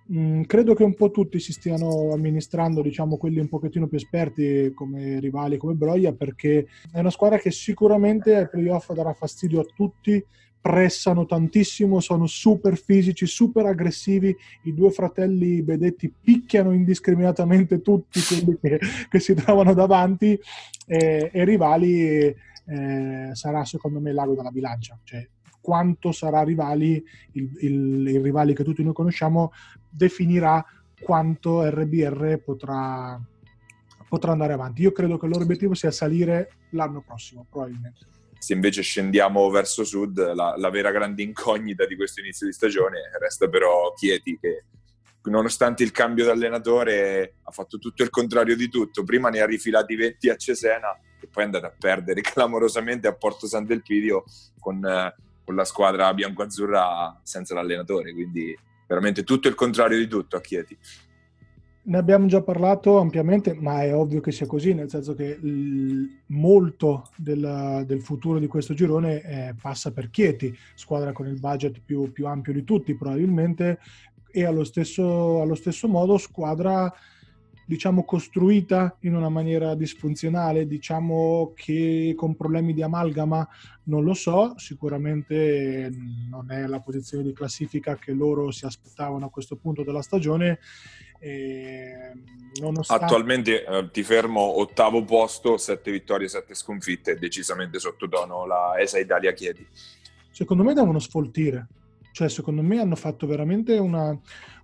mh, 0.08 0.42
credo 0.42 0.74
che 0.74 0.84
un 0.84 0.96
po' 0.96 1.12
tutti 1.12 1.40
si 1.40 1.54
stiano 1.54 2.12
amministrando, 2.12 2.82
diciamo 2.82 3.16
quelli 3.16 3.40
un 3.40 3.48
pochettino 3.48 3.88
più 3.88 3.98
esperti 3.98 4.74
come 4.76 5.22
rivali, 5.22 5.56
come 5.56 5.76
Broia, 5.76 6.12
perché 6.12 6.68
è 6.92 7.00
una 7.00 7.10
squadra 7.10 7.38
che 7.38 7.52
sicuramente 7.52 8.36
ai 8.36 8.50
playoff 8.50 8.92
darà 8.92 9.14
fastidio 9.14 9.62
a 9.62 9.66
tutti 9.74 10.24
pressano 10.64 11.26
tantissimo, 11.26 12.00
sono 12.00 12.26
super 12.26 12.78
fisici, 12.78 13.26
super 13.26 13.66
aggressivi. 13.66 14.34
I 14.62 14.74
due 14.74 14.92
fratelli 14.92 15.62
Bedetti 15.62 16.10
picchiano 16.10 16.72
indiscriminatamente 16.72 17.82
tutti 17.82 18.22
quelli 18.22 18.58
che, 18.62 18.80
che 19.10 19.20
si 19.20 19.34
trovano 19.34 19.74
davanti 19.74 20.40
e, 20.88 21.30
e 21.34 21.44
rivali 21.44 22.08
eh, 22.08 23.30
sarà 23.34 23.66
secondo 23.66 24.00
me 24.00 24.14
l'ago 24.14 24.36
della 24.36 24.52
bilancia. 24.52 24.98
Cioè, 25.04 25.28
quanto 25.60 26.14
sarà 26.14 26.44
rivali, 26.44 27.04
il, 27.34 27.52
il, 27.60 28.08
il 28.08 28.22
rivali 28.22 28.56
che 28.56 28.64
tutti 28.64 28.84
noi 28.86 28.94
conosciamo 28.94 29.52
definirà 29.90 30.66
quanto 31.02 31.70
RBR 31.70 32.38
potrà, 32.38 33.22
potrà 34.08 34.32
andare 34.32 34.54
avanti. 34.54 34.82
Io 34.84 34.94
credo 34.94 35.18
che 35.18 35.26
il 35.26 35.32
loro 35.34 35.44
obiettivo 35.44 35.74
sia 35.74 35.92
salire 35.92 36.52
l'anno 36.70 37.02
prossimo, 37.02 37.46
probabilmente 37.50 38.14
se 38.44 38.52
invece 38.52 38.82
scendiamo 38.82 39.50
verso 39.50 39.86
sud, 39.86 40.34
la, 40.34 40.56
la, 40.58 40.70
vera 40.70 40.92
grande 40.92 41.24
incognita 41.24 41.86
di 41.86 41.96
questo 41.96 42.20
inizio 42.20 42.46
di 42.46 42.52
stagione 42.52 43.00
resta 43.18 43.48
però 43.48 43.94
Chieti, 43.94 44.38
che 44.38 44.66
nonostante 45.30 45.82
il 45.82 45.92
cambio 45.92 46.26
d'allenatore 46.26 47.36
ha 47.42 47.52
fatto 47.52 47.80
tutto 47.80 48.04
il 48.04 48.10
contrario 48.10 48.58
di 48.58 48.68
tutto. 48.68 49.06
Prima 49.06 49.30
ne 49.30 49.40
ha 49.40 49.46
rifilati 49.46 49.96
20 49.96 50.30
a 50.30 50.36
Cesena 50.36 50.92
e 51.22 51.28
poi 51.32 51.44
è 51.44 51.46
andato 51.46 51.68
a 51.68 51.74
perdere 51.80 52.20
clamorosamente 52.20 53.08
a 53.08 53.16
Porto 53.16 53.48
Sant'Elpidio 53.48 54.26
con, 54.60 54.86
eh, 54.86 55.16
con 55.46 55.56
la 55.56 55.64
squadra 55.64 56.14
bianco-azzurra 56.14 57.22
senza 57.24 57.54
l'allenatore. 57.54 58.12
Quindi 58.12 58.54
veramente 58.86 59.24
tutto 59.24 59.48
il 59.48 59.56
contrario 59.56 59.98
di 59.98 60.08
tutto 60.08 60.36
a 60.36 60.42
Chieti. 60.42 60.78
Ne 61.86 61.98
abbiamo 61.98 62.28
già 62.28 62.42
parlato 62.42 62.98
ampiamente, 63.00 63.54
ma 63.54 63.84
è 63.84 63.94
ovvio 63.94 64.22
che 64.22 64.32
sia 64.32 64.46
così, 64.46 64.74
nel 64.74 64.90
senso 64.90 65.16
che 65.16 65.38
molto 66.28 67.10
del, 67.18 67.84
del, 67.86 68.02
futuro 68.02 68.40
di 68.40 68.48
questo 68.48 68.74
girone 68.74 69.22
eh, 69.22 69.56
passa 69.62 69.92
per 69.92 70.10
Chieti, 70.10 70.56
squadra 70.76 71.12
con 71.12 71.28
il 71.28 71.40
budget 71.40 71.82
più, 71.84 72.10
più 72.14 72.26
ampio 72.26 72.54
di 72.54 72.64
tutti 72.64 72.96
probabilmente, 72.96 73.80
e 74.32 74.46
allo 74.46 74.64
stesso, 74.64 75.42
allo 75.42 75.56
stesso 75.56 75.90
modo 75.90 76.18
squadra 76.18 76.92
diciamo 77.66 78.04
costruita 78.04 78.98
in 79.02 79.16
una 79.16 79.30
maniera 79.30 79.76
disfunzionale, 79.76 80.68
diciamo 80.68 81.54
che 81.56 82.14
con 82.16 82.36
problemi 82.36 82.74
di 82.74 82.82
amalgama, 82.82 83.48
non 83.84 84.04
lo 84.04 84.14
so, 84.14 84.54
sicuramente 84.58 85.92
non 86.30 86.52
è 86.52 86.66
la 86.66 86.80
posizione 86.80 87.24
di 87.24 87.34
classifica 87.34 87.98
che 87.98 88.14
loro 88.14 88.52
si 88.52 88.66
aspettavano 88.66 89.26
a 89.26 89.30
questo 89.30 89.56
punto 89.56 89.84
della 89.84 90.02
stagione. 90.02 90.60
Nonostante... 92.60 93.06
Attualmente 93.06 93.66
eh, 93.66 93.90
ti 93.92 94.04
fermo 94.04 94.42
ottavo 94.42 95.04
posto, 95.04 95.58
sette 95.58 95.92
vittorie, 95.92 96.28
sette 96.28 96.54
sconfitte, 96.54 97.18
decisamente 97.18 97.80
sottotono 97.80 98.46
la 98.46 98.76
ESA 98.78 99.00
Italia 99.00 99.32
Chiedi. 99.34 99.66
Secondo 100.30 100.64
me 100.64 100.74
devono 100.74 101.00
sfoltire, 101.00 101.68
cioè 102.12 102.30
secondo 102.30 102.62
me 102.62 102.80
hanno 102.80 102.96
fatto 102.96 103.26
veramente 103.26 103.78
una, 103.78 104.18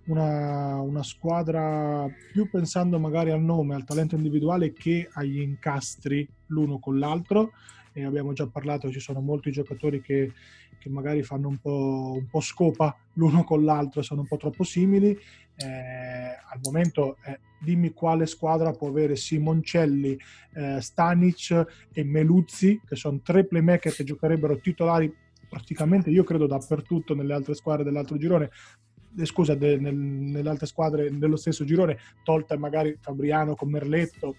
una, 0.06 0.80
una, 0.80 1.02
squadra 1.02 2.06
più 2.32 2.48
pensando 2.48 2.98
magari 2.98 3.30
al 3.30 3.40
nome, 3.40 3.74
al 3.74 3.84
talento 3.84 4.14
individuale 4.14 4.72
che 4.72 5.08
agli 5.12 5.40
incastri 5.40 6.28
l'uno 6.46 6.78
con 6.78 6.98
l'altro. 6.98 7.52
E 7.92 8.04
abbiamo 8.04 8.32
già 8.32 8.46
parlato, 8.46 8.90
ci 8.90 9.00
sono 9.00 9.20
molti 9.20 9.50
giocatori 9.50 10.00
che, 10.00 10.32
che 10.78 10.88
magari 10.88 11.22
fanno 11.22 11.48
un 11.48 11.58
po', 11.58 12.12
un 12.16 12.26
po', 12.26 12.40
scopa 12.40 12.96
l'uno 13.14 13.44
con 13.44 13.64
l'altro, 13.64 14.02
sono 14.02 14.20
un 14.20 14.26
po' 14.26 14.36
troppo 14.36 14.64
simili. 14.64 15.10
Eh, 15.56 15.66
al 15.66 16.60
momento 16.62 17.16
eh, 17.24 17.38
dimmi 17.58 17.92
quale 17.92 18.26
squadra 18.26 18.72
può 18.72 18.88
avere 18.88 19.16
Simoncelli, 19.16 20.18
eh, 20.54 20.80
Stanic 20.80 21.88
e 21.92 22.04
Meluzzi, 22.04 22.80
che 22.86 22.96
sono 22.96 23.20
tre 23.22 23.44
playmaker 23.44 23.92
che 23.92 24.04
giocherebbero 24.04 24.58
titolari 24.58 25.12
praticamente 25.50 26.10
io 26.10 26.22
credo 26.22 26.46
dappertutto 26.46 27.14
nelle 27.14 27.34
altre 27.34 27.54
squadre 27.54 27.82
dell'altro 27.82 28.16
girone, 28.16 28.50
eh, 29.18 29.24
scusa, 29.26 29.56
de, 29.56 29.76
nel, 29.78 29.96
nelle 29.96 30.48
altre 30.48 30.66
squadre 30.66 31.10
dello 31.10 31.36
stesso 31.36 31.64
girone, 31.64 31.98
tolta 32.22 32.56
magari 32.56 32.96
Fabriano 33.00 33.56
con 33.56 33.68
Merletto 33.68 34.36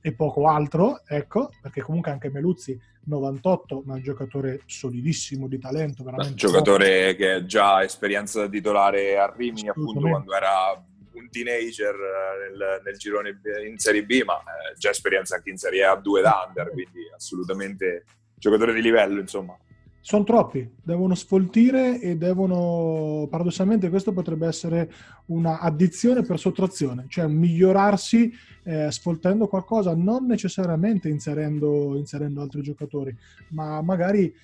e 0.00 0.12
poco 0.12 0.48
altro, 0.48 1.02
ecco, 1.06 1.50
perché 1.60 1.82
comunque 1.82 2.10
anche 2.10 2.30
Meluzzi 2.30 2.78
98, 3.04 3.82
ma 3.84 3.94
è 3.94 3.96
un 3.96 4.02
giocatore 4.02 4.62
solidissimo 4.66 5.46
di 5.46 5.58
talento, 5.58 6.02
veramente. 6.02 6.30
Un 6.30 6.36
giocatore 6.36 7.14
che 7.16 7.30
ha 7.32 7.44
già 7.44 7.82
esperienza 7.82 8.40
da 8.40 8.48
titolare 8.48 9.18
a 9.18 9.32
Rimini, 9.34 9.68
appunto, 9.68 10.00
quando 10.00 10.34
era 10.34 10.82
un 11.12 11.28
teenager 11.30 11.94
eh, 11.94 12.48
nel, 12.48 12.82
nel 12.84 12.96
girone 12.96 13.40
in 13.66 13.78
Serie 13.78 14.04
B, 14.04 14.22
ma 14.24 14.38
eh, 14.38 14.76
già 14.78 14.90
esperienza 14.90 15.36
anche 15.36 15.50
in 15.50 15.56
Serie 15.56 15.84
A 15.84 15.96
2 15.96 16.22
da 16.22 16.44
under, 16.46 16.70
quindi 16.72 17.10
assolutamente 17.14 18.04
giocatore 18.36 18.72
di 18.72 18.82
livello, 18.82 19.20
insomma. 19.20 19.56
Sono 20.02 20.24
troppi, 20.24 20.66
devono 20.82 21.14
sfoltire 21.14 22.00
e 22.00 22.16
devono, 22.16 23.26
paradossalmente 23.28 23.90
questo 23.90 24.12
potrebbe 24.12 24.46
essere 24.46 24.90
una 25.26 25.60
addizione 25.60 26.22
per 26.22 26.38
sottrazione, 26.38 27.04
cioè 27.08 27.26
migliorarsi 27.26 28.32
eh, 28.64 28.90
sfoltendo 28.90 29.46
qualcosa, 29.46 29.94
non 29.94 30.24
necessariamente 30.24 31.10
inserendo, 31.10 31.96
inserendo, 31.96 32.40
altri 32.40 32.62
giocatori, 32.62 33.14
ma 33.50 33.82
magari 33.82 34.34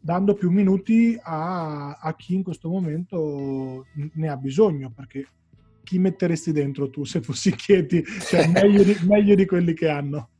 dando 0.00 0.34
più 0.34 0.50
minuti 0.50 1.16
a, 1.22 1.92
a 1.92 2.14
chi 2.16 2.34
in 2.34 2.42
questo 2.42 2.68
momento 2.68 3.86
ne 4.14 4.28
ha 4.28 4.36
bisogno, 4.36 4.90
perché 4.94 5.26
chi 5.84 5.98
metteresti 5.98 6.50
dentro 6.50 6.90
tu 6.90 7.04
se 7.04 7.20
fossi 7.20 7.54
Chieti? 7.56 8.02
Cioè 8.04 8.48
meglio 8.48 8.82
di, 8.82 8.96
meglio 9.06 9.36
di 9.36 9.46
quelli 9.46 9.74
che 9.74 9.88
hanno. 9.88 10.30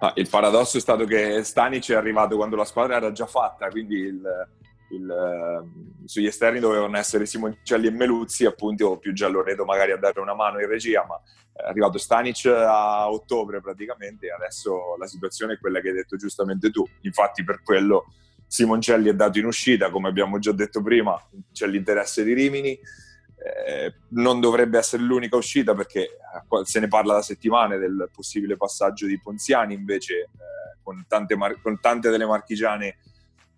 Ah, 0.00 0.12
il 0.14 0.28
paradosso 0.28 0.76
è 0.76 0.80
stato 0.80 1.04
che 1.04 1.42
Stanic 1.42 1.90
è 1.90 1.96
arrivato 1.96 2.36
quando 2.36 2.54
la 2.54 2.64
squadra 2.64 2.96
era 2.96 3.10
già 3.10 3.26
fatta, 3.26 3.68
quindi 3.68 3.96
il, 3.96 4.48
il, 4.90 5.08
uh, 5.08 6.06
sugli 6.06 6.26
esterni 6.26 6.60
dovevano 6.60 6.96
essere 6.96 7.26
Simoncelli 7.26 7.88
e 7.88 7.90
Meluzzi, 7.90 8.44
appunto, 8.44 8.86
o 8.86 8.98
più 8.98 9.12
Gialloredo 9.12 9.64
magari 9.64 9.90
a 9.90 9.96
dare 9.96 10.20
una 10.20 10.34
mano 10.34 10.60
in 10.60 10.68
regia, 10.68 11.04
ma 11.04 11.20
è 11.52 11.68
arrivato 11.68 11.98
Stanic 11.98 12.46
a 12.46 13.10
ottobre 13.10 13.60
praticamente 13.60 14.26
e 14.26 14.32
adesso 14.32 14.94
la 14.96 15.08
situazione 15.08 15.54
è 15.54 15.58
quella 15.58 15.80
che 15.80 15.88
hai 15.88 15.94
detto 15.94 16.16
giustamente 16.16 16.70
tu. 16.70 16.86
Infatti 17.00 17.42
per 17.42 17.62
quello 17.64 18.04
Simoncelli 18.46 19.08
è 19.08 19.14
dato 19.14 19.40
in 19.40 19.46
uscita, 19.46 19.90
come 19.90 20.08
abbiamo 20.08 20.38
già 20.38 20.52
detto 20.52 20.80
prima, 20.80 21.20
c'è 21.52 21.66
l'interesse 21.66 22.22
di 22.22 22.34
Rimini 22.34 22.78
eh, 23.38 23.94
non 24.10 24.40
dovrebbe 24.40 24.78
essere 24.78 25.02
l'unica 25.02 25.36
uscita 25.36 25.74
perché 25.74 26.00
eh, 26.00 26.64
se 26.64 26.80
ne 26.80 26.88
parla 26.88 27.14
da 27.14 27.22
settimane 27.22 27.78
del 27.78 28.10
possibile 28.12 28.56
passaggio 28.56 29.06
di 29.06 29.20
Ponziani, 29.20 29.74
invece 29.74 30.14
eh, 30.14 30.78
con, 30.82 31.04
tante 31.06 31.36
mar- 31.36 31.60
con, 31.60 31.78
tante 31.80 32.10
delle 32.10 32.26
marchigiane 32.26 32.98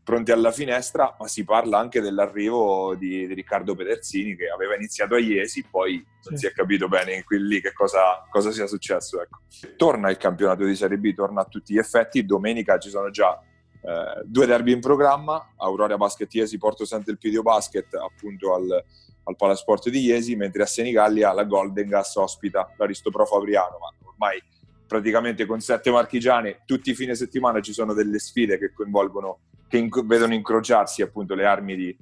pronte 0.03 0.33
alla 0.33 0.51
finestra, 0.51 1.15
ma 1.19 1.29
si 1.29 1.45
parla 1.45 1.79
anche 1.79 2.01
dell'arrivo 2.01 2.95
di, 2.97 3.27
di 3.27 3.35
Riccardo 3.35 3.75
Pederzini 3.75 4.35
che 4.35 4.49
aveva 4.49 4.75
iniziato 4.75 5.15
a 5.15 5.19
Iesi, 5.19 5.65
poi 5.71 6.05
non 6.25 6.37
sì. 6.37 6.37
si 6.37 6.47
è 6.47 6.53
capito 6.53 6.89
bene 6.89 7.23
qui 7.23 7.39
lì 7.39 7.61
che 7.61 7.73
cosa, 7.73 8.27
cosa 8.29 8.51
sia 8.51 8.67
successo. 8.67 9.23
Ecco. 9.23 9.41
Torna 9.77 10.11
il 10.11 10.17
campionato 10.17 10.65
di 10.65 10.75
Serie 10.75 10.99
B, 10.99 11.15
torna 11.15 11.43
a 11.43 11.45
tutti 11.45 11.75
gli 11.75 11.79
effetti, 11.79 12.25
domenica 12.27 12.79
ci 12.79 12.91
sono 12.91 13.11
già 13.11 13.41
eh, 13.83 14.23
due 14.25 14.47
derby 14.47 14.73
in 14.73 14.81
programma, 14.81 15.53
Aurora 15.57 15.97
Basket 15.97 16.33
Iesi, 16.35 16.59
Porto 16.59 16.85
Sant'Elpidio 16.85 17.43
Basket 17.43 17.95
appunto 17.95 18.55
al 18.55 18.85
al 19.31 19.37
Palasport 19.37 19.89
di 19.89 20.01
Iesi, 20.01 20.37
mentre 20.37 20.63
a 20.63 20.67
Senigallia 20.67 21.33
la 21.33 21.45
Golden 21.45 21.89
Gas 21.89 22.15
ospita 22.17 22.73
l'Aristopro 22.77 23.25
Fabriano, 23.25 23.79
ma 23.79 24.09
ormai 24.09 24.43
praticamente 24.87 25.47
con 25.47 25.61
sette 25.61 25.91
marchigiane 25.91 26.63
tutti 26.67 26.91
i 26.91 26.95
fine 26.95 27.15
settimana 27.15 27.61
ci 27.61 27.73
sono 27.73 27.95
delle 27.95 28.19
sfide 28.19 28.59
che 28.59 28.73
coinvolgono, 28.73 29.39
che 29.69 29.79
inc- 29.79 30.05
vedono 30.05 30.35
incrociarsi 30.35 31.01
appunto 31.01 31.35
le 31.35 31.47
armi 31.47 31.77
di 31.77 31.89
eh, 31.89 31.97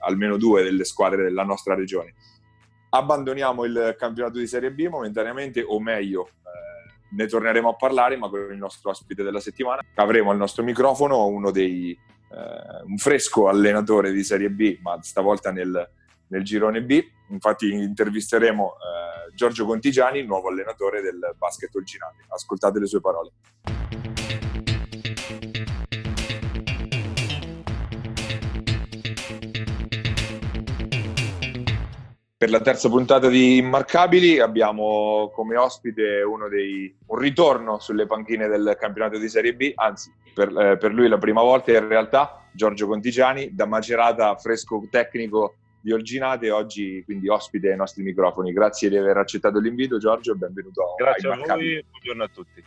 almeno 0.00 0.36
due 0.36 0.62
delle 0.62 0.84
squadre 0.84 1.24
della 1.24 1.42
nostra 1.42 1.74
regione. 1.74 2.14
Abbandoniamo 2.90 3.64
il 3.64 3.96
campionato 3.98 4.38
di 4.38 4.46
Serie 4.46 4.70
B 4.70 4.86
momentaneamente, 4.86 5.62
o 5.66 5.80
meglio, 5.80 6.28
eh, 6.28 7.16
ne 7.16 7.26
torneremo 7.26 7.70
a 7.70 7.74
parlare, 7.74 8.16
ma 8.16 8.28
con 8.28 8.46
il 8.48 8.58
nostro 8.58 8.90
ospite 8.90 9.24
della 9.24 9.40
settimana. 9.40 9.82
Avremo 9.94 10.30
al 10.30 10.36
nostro 10.36 10.62
microfono 10.62 11.26
uno 11.26 11.50
dei 11.50 11.90
eh, 11.90 12.82
un 12.86 12.96
fresco 12.96 13.48
allenatore 13.48 14.12
di 14.12 14.22
Serie 14.22 14.50
B, 14.50 14.78
ma 14.82 15.00
stavolta 15.02 15.50
nel, 15.50 15.90
nel 16.28 16.42
girone 16.42 16.82
B. 16.82 17.02
Infatti 17.28 17.72
intervisteremo 17.72 18.72
eh, 18.72 19.34
Giorgio 19.34 19.66
Contigiani, 19.66 20.22
nuovo 20.24 20.48
allenatore 20.48 21.00
del 21.00 21.34
basket 21.36 21.74
Olginati. 21.74 22.18
Ascoltate 22.28 22.78
le 22.78 22.86
sue 22.86 23.00
parole. 23.00 23.32
Per 32.44 32.52
la 32.52 32.60
terza 32.60 32.90
puntata 32.90 33.28
di 33.28 33.56
Immarcabili 33.56 34.38
abbiamo 34.38 35.30
come 35.32 35.56
ospite 35.56 36.20
dei, 36.50 36.94
un 37.06 37.18
ritorno 37.18 37.78
sulle 37.78 38.06
panchine 38.06 38.48
del 38.48 38.76
campionato 38.78 39.16
di 39.16 39.30
Serie 39.30 39.54
B, 39.54 39.72
anzi 39.74 40.12
per, 40.34 40.54
eh, 40.54 40.76
per, 40.76 40.92
lui 40.92 41.08
la 41.08 41.16
prima 41.16 41.40
volta 41.40 41.72
in 41.72 41.88
realtà, 41.88 42.44
Giorgio 42.52 42.86
Contigiani, 42.86 43.54
da 43.54 43.64
Macerata 43.64 44.36
fresco 44.36 44.82
tecnico 44.90 45.54
di 45.84 45.92
Olginate, 45.92 46.50
oggi 46.50 47.02
quindi 47.04 47.28
ospite 47.28 47.70
ai 47.70 47.76
nostri 47.76 48.02
microfoni. 48.02 48.54
Grazie 48.54 48.88
di 48.88 48.96
aver 48.96 49.18
accettato 49.18 49.58
l'invito 49.58 49.98
Giorgio 49.98 50.34
benvenuto 50.34 50.94
Grazie 50.96 51.28
a 51.28 51.36
voi 51.36 51.76
e 51.76 51.84
buongiorno 51.90 52.22
a 52.22 52.28
tutti. 52.28 52.64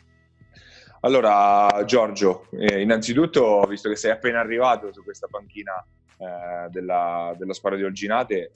Allora 1.00 1.84
Giorgio, 1.84 2.46
eh, 2.52 2.80
innanzitutto 2.80 3.66
visto 3.68 3.90
che 3.90 3.96
sei 3.96 4.12
appena 4.12 4.40
arrivato 4.40 4.94
su 4.94 5.04
questa 5.04 5.26
panchina 5.26 5.84
eh, 6.20 6.70
della, 6.70 7.34
della 7.36 7.54
squadra 7.54 7.80
di 7.80 7.86
Olginate, 7.86 8.36
eh, 8.38 8.52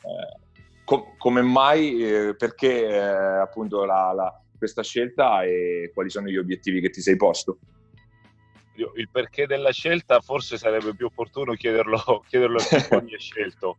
com- 0.83 1.15
come 1.17 1.41
mai, 1.41 2.03
eh, 2.03 2.35
perché 2.35 2.87
eh, 2.87 2.99
appunto 2.99 3.83
la, 3.83 4.13
la, 4.13 4.41
questa 4.55 4.83
scelta 4.83 5.41
e 5.41 5.89
quali 5.91 6.11
sono 6.11 6.27
gli 6.27 6.37
obiettivi 6.37 6.81
che 6.81 6.91
ti 6.91 7.01
sei 7.01 7.15
posto? 7.15 7.57
Il 8.95 9.09
perché 9.11 9.47
della 9.47 9.71
scelta 9.71 10.21
forse 10.21 10.57
sarebbe 10.57 10.93
più 10.93 11.07
opportuno 11.07 11.53
chiederlo, 11.53 12.23
chiederlo 12.27 12.57
a 12.57 13.01
chi 13.01 13.15
ha 13.15 13.19
scelto. 13.19 13.77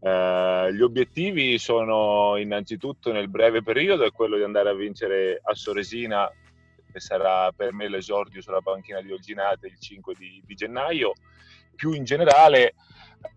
Uh, 0.00 0.70
gli 0.70 0.80
obiettivi 0.80 1.58
sono 1.58 2.36
innanzitutto 2.36 3.10
nel 3.10 3.28
breve 3.28 3.62
periodo 3.62 4.04
è 4.04 4.12
quello 4.12 4.36
di 4.36 4.44
andare 4.44 4.68
a 4.68 4.74
vincere 4.74 5.40
a 5.42 5.54
Soresina 5.54 6.30
che 6.92 7.00
sarà 7.00 7.50
per 7.50 7.72
me 7.72 7.88
l'esordio 7.88 8.40
sulla 8.40 8.60
panchina 8.60 9.00
di 9.00 9.10
Olginate 9.10 9.66
il 9.66 9.78
5 9.78 10.14
di, 10.16 10.42
di 10.46 10.54
gennaio. 10.54 11.14
Più 11.74 11.92
in 11.92 12.04
generale 12.04 12.74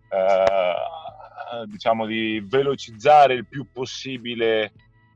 eh, 0.08 1.66
diciamo 1.66 2.06
di 2.06 2.42
velocizzare 2.46 3.34
il 3.34 3.46
più 3.46 3.66
possibile 3.70 4.72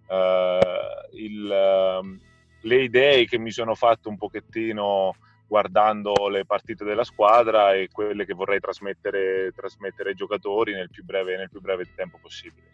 uh, 0.08 1.16
il, 1.16 1.44
uh, 1.44 2.18
le 2.60 2.82
idee 2.82 3.24
che 3.24 3.38
mi 3.38 3.50
sono 3.50 3.74
fatto 3.74 4.08
un 4.08 4.16
pochettino 4.16 5.16
guardando 5.46 6.28
le 6.28 6.44
partite 6.44 6.84
della 6.84 7.04
squadra 7.04 7.74
e 7.74 7.88
quelle 7.90 8.24
che 8.24 8.34
vorrei 8.34 8.60
trasmettere, 8.60 9.52
trasmettere 9.54 10.10
ai 10.10 10.14
giocatori 10.16 10.72
nel 10.72 10.90
più 10.90 11.04
breve, 11.04 11.36
nel 11.36 11.50
più 11.50 11.60
breve 11.60 11.86
tempo 11.94 12.18
possibile. 12.20 12.68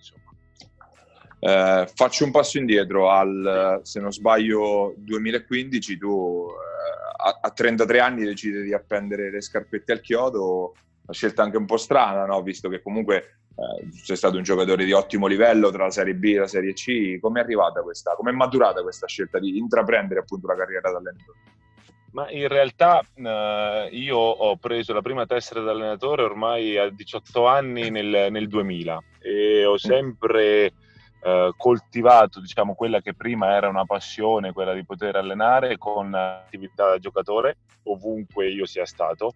Eh, 1.45 1.89
faccio 1.93 2.25
un 2.25 2.31
passo 2.31 2.59
indietro 2.59 3.11
al, 3.11 3.81
se 3.83 4.01
non 4.01 4.13
sbaglio, 4.13 4.95
2015, 4.97 5.99
tu 5.99 6.47
eh, 6.49 7.29
a, 7.29 7.39
a, 7.43 7.51
33 7.51 7.99
anni 7.99 8.25
decidi 8.25 8.63
di 8.63 8.73
appendere 8.73 9.29
le 9.31 9.41
scarpette 9.41 9.93
al 9.93 10.01
chiodo, 10.01 10.75
una 11.03 11.13
scelta 11.13 11.43
anche 11.43 11.57
un 11.57 11.67
po' 11.67 11.79
strana, 11.79 12.27
no? 12.27 12.41
visto 12.43 12.69
che 12.69 12.81
comunque 12.81 13.39
eh, 13.57 13.91
sei 13.93 14.17
stato 14.17 14.37
un 14.37 14.45
giocatore 14.45 14.85
di 14.85 14.93
ottimo 14.93 15.27
livello 15.27 15.71
tra 15.71 15.85
la 15.85 15.91
Serie 15.91 16.15
B 16.15 16.25
e 16.25 16.39
la 16.39 16.47
Serie 16.47 16.75
C, 16.75 17.19
come 17.19 17.41
è 17.41 17.43
arrivata 17.43 17.83
questa, 17.83 18.15
come 18.15 18.31
è 18.31 18.35
maturata 18.35 18.83
questa 18.83 19.07
scelta 19.07 19.39
di 19.39 19.59
intraprendere 19.59 20.21
appunto 20.21 20.47
la 20.47 20.57
carriera 20.57 20.91
da 20.91 20.99
allenatore? 20.99 21.39
Ma 22.13 22.31
in 22.31 22.47
realtà 22.49 23.03
eh, 23.15 23.89
io 23.93 24.17
ho 24.19 24.57
preso 24.57 24.93
la 24.93 25.01
prima 25.01 25.25
tessera 25.27 25.61
da 25.61 25.71
allenatore 25.71 26.23
ormai 26.23 26.77
a 26.77 26.91
18 26.91 27.47
anni 27.47 27.91
nel, 27.91 28.31
nel 28.31 28.49
2000 28.49 29.03
e 29.21 29.65
ho 29.65 29.79
sempre 29.79 30.73
eh, 31.23 31.53
coltivato 31.57 32.41
diciamo, 32.41 32.75
quella 32.75 33.01
che 33.01 33.15
prima 33.15 33.55
era 33.55 33.69
una 33.69 33.87
passione, 33.87 34.53
quella 34.53 34.75
di 34.75 34.85
poter 34.85 35.17
allenare 35.17 35.79
con 35.79 36.13
attività 36.13 36.91
da 36.91 36.99
giocatore 36.99 37.57
ovunque 37.85 38.49
io 38.49 38.67
sia 38.67 38.85
stato. 38.85 39.35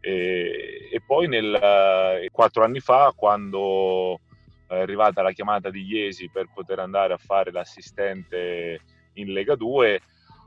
E, 0.00 0.88
e 0.90 1.02
poi 1.04 1.28
nel, 1.28 1.54
eh, 1.54 2.28
quattro 2.30 2.64
anni 2.64 2.80
fa, 2.80 3.12
quando 3.14 4.20
è 4.66 4.78
arrivata 4.78 5.22
la 5.22 5.32
chiamata 5.32 5.70
di 5.70 5.82
Iesi 5.82 6.30
per 6.30 6.46
poter 6.52 6.78
andare 6.78 7.12
a 7.12 7.18
fare 7.18 7.50
l'assistente 7.50 8.80
in 9.14 9.32
Lega 9.32 9.54
2, 9.54 10.00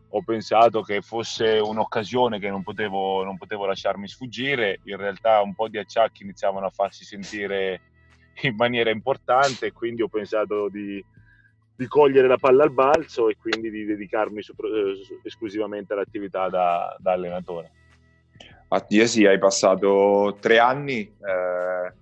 ho 0.10 0.24
pensato 0.24 0.82
che 0.82 1.02
fosse 1.02 1.60
un'occasione 1.60 2.40
che 2.40 2.50
non 2.50 2.64
potevo, 2.64 3.24
non 3.24 3.38
potevo 3.38 3.66
lasciarmi 3.66 4.08
sfuggire. 4.08 4.80
In 4.86 4.98
realtà 4.98 5.42
un 5.42 5.54
po' 5.54 5.68
di 5.68 5.78
acciacchi 5.78 6.24
iniziavano 6.24 6.66
a 6.66 6.72
farsi 6.72 7.04
sentire 7.06 7.82
in 8.42 8.56
maniera 8.56 8.90
importante, 8.90 9.72
quindi 9.72 10.02
ho 10.02 10.08
pensato 10.08 10.70
di, 10.70 11.04
di 11.76 11.88
cogliere 11.88 12.28
la 12.28 12.38
palla 12.38 12.64
al 12.64 12.72
balzo 12.72 13.30
e 13.30 13.38
quindi 13.38 13.70
di 13.70 13.86
dedicarmi 13.86 14.42
su, 14.42 14.54
eh, 14.58 15.20
esclusivamente 15.24 15.94
all'attività 15.94 16.50
da, 16.50 16.96
da 17.00 17.12
allenatore 17.12 17.72
a 18.72 18.82
Tiesi 18.82 19.26
hai 19.26 19.40
passato 19.40 20.38
tre 20.40 20.60
anni. 20.60 21.00
Eh, 21.02 21.94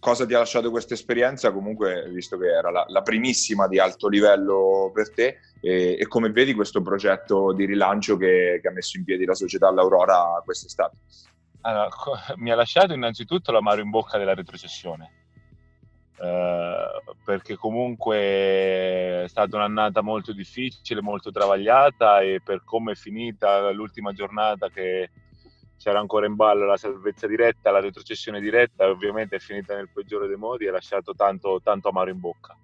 cosa 0.00 0.26
ti 0.26 0.34
ha 0.34 0.38
lasciato 0.38 0.70
questa 0.70 0.94
esperienza? 0.94 1.52
Comunque, 1.52 2.08
visto 2.10 2.36
che 2.38 2.46
era 2.46 2.70
la, 2.70 2.84
la 2.88 3.02
primissima 3.02 3.68
di 3.68 3.78
alto 3.78 4.08
livello 4.08 4.90
per 4.92 5.12
te, 5.12 5.38
e, 5.60 5.96
e, 6.00 6.08
come 6.08 6.30
vedi 6.30 6.54
questo 6.54 6.82
progetto 6.82 7.52
di 7.52 7.66
rilancio 7.66 8.16
che, 8.16 8.58
che 8.60 8.68
ha 8.68 8.72
messo 8.72 8.96
in 8.96 9.04
piedi 9.04 9.26
la 9.26 9.34
società 9.34 9.70
L'Aurora 9.70 10.42
quest'estate? 10.42 10.96
Allora, 11.60 11.88
mi 12.36 12.50
ha 12.50 12.56
lasciato 12.56 12.94
innanzitutto 12.94 13.52
l'amaro 13.52 13.82
in 13.82 13.90
bocca 13.90 14.18
della 14.18 14.34
retrocessione. 14.34 15.18
Uh, 16.20 17.14
perché 17.24 17.56
comunque 17.56 18.16
è 18.18 19.24
stata 19.26 19.56
un'annata 19.56 20.02
molto 20.02 20.32
difficile, 20.32 21.00
molto 21.00 21.30
travagliata 21.30 22.20
e 22.20 22.42
per 22.44 22.62
come 22.62 22.92
è 22.92 22.94
finita 22.94 23.70
l'ultima 23.70 24.12
giornata 24.12 24.68
che 24.68 25.08
c'era 25.80 25.98
ancora 25.98 26.26
in 26.26 26.34
ballo 26.34 26.66
la 26.66 26.76
salvezza 26.76 27.26
diretta, 27.26 27.70
la 27.70 27.80
retrocessione 27.80 28.38
diretta 28.38 28.84
e 28.84 28.90
ovviamente 28.90 29.36
è 29.36 29.38
finita 29.38 29.74
nel 29.74 29.88
peggiore 29.88 30.28
dei 30.28 30.36
modi 30.36 30.66
e 30.66 30.68
ha 30.68 30.72
lasciato 30.72 31.14
tanto, 31.14 31.58
tanto 31.64 31.88
amaro 31.88 32.10
in 32.10 32.20
bocca. 32.20 32.54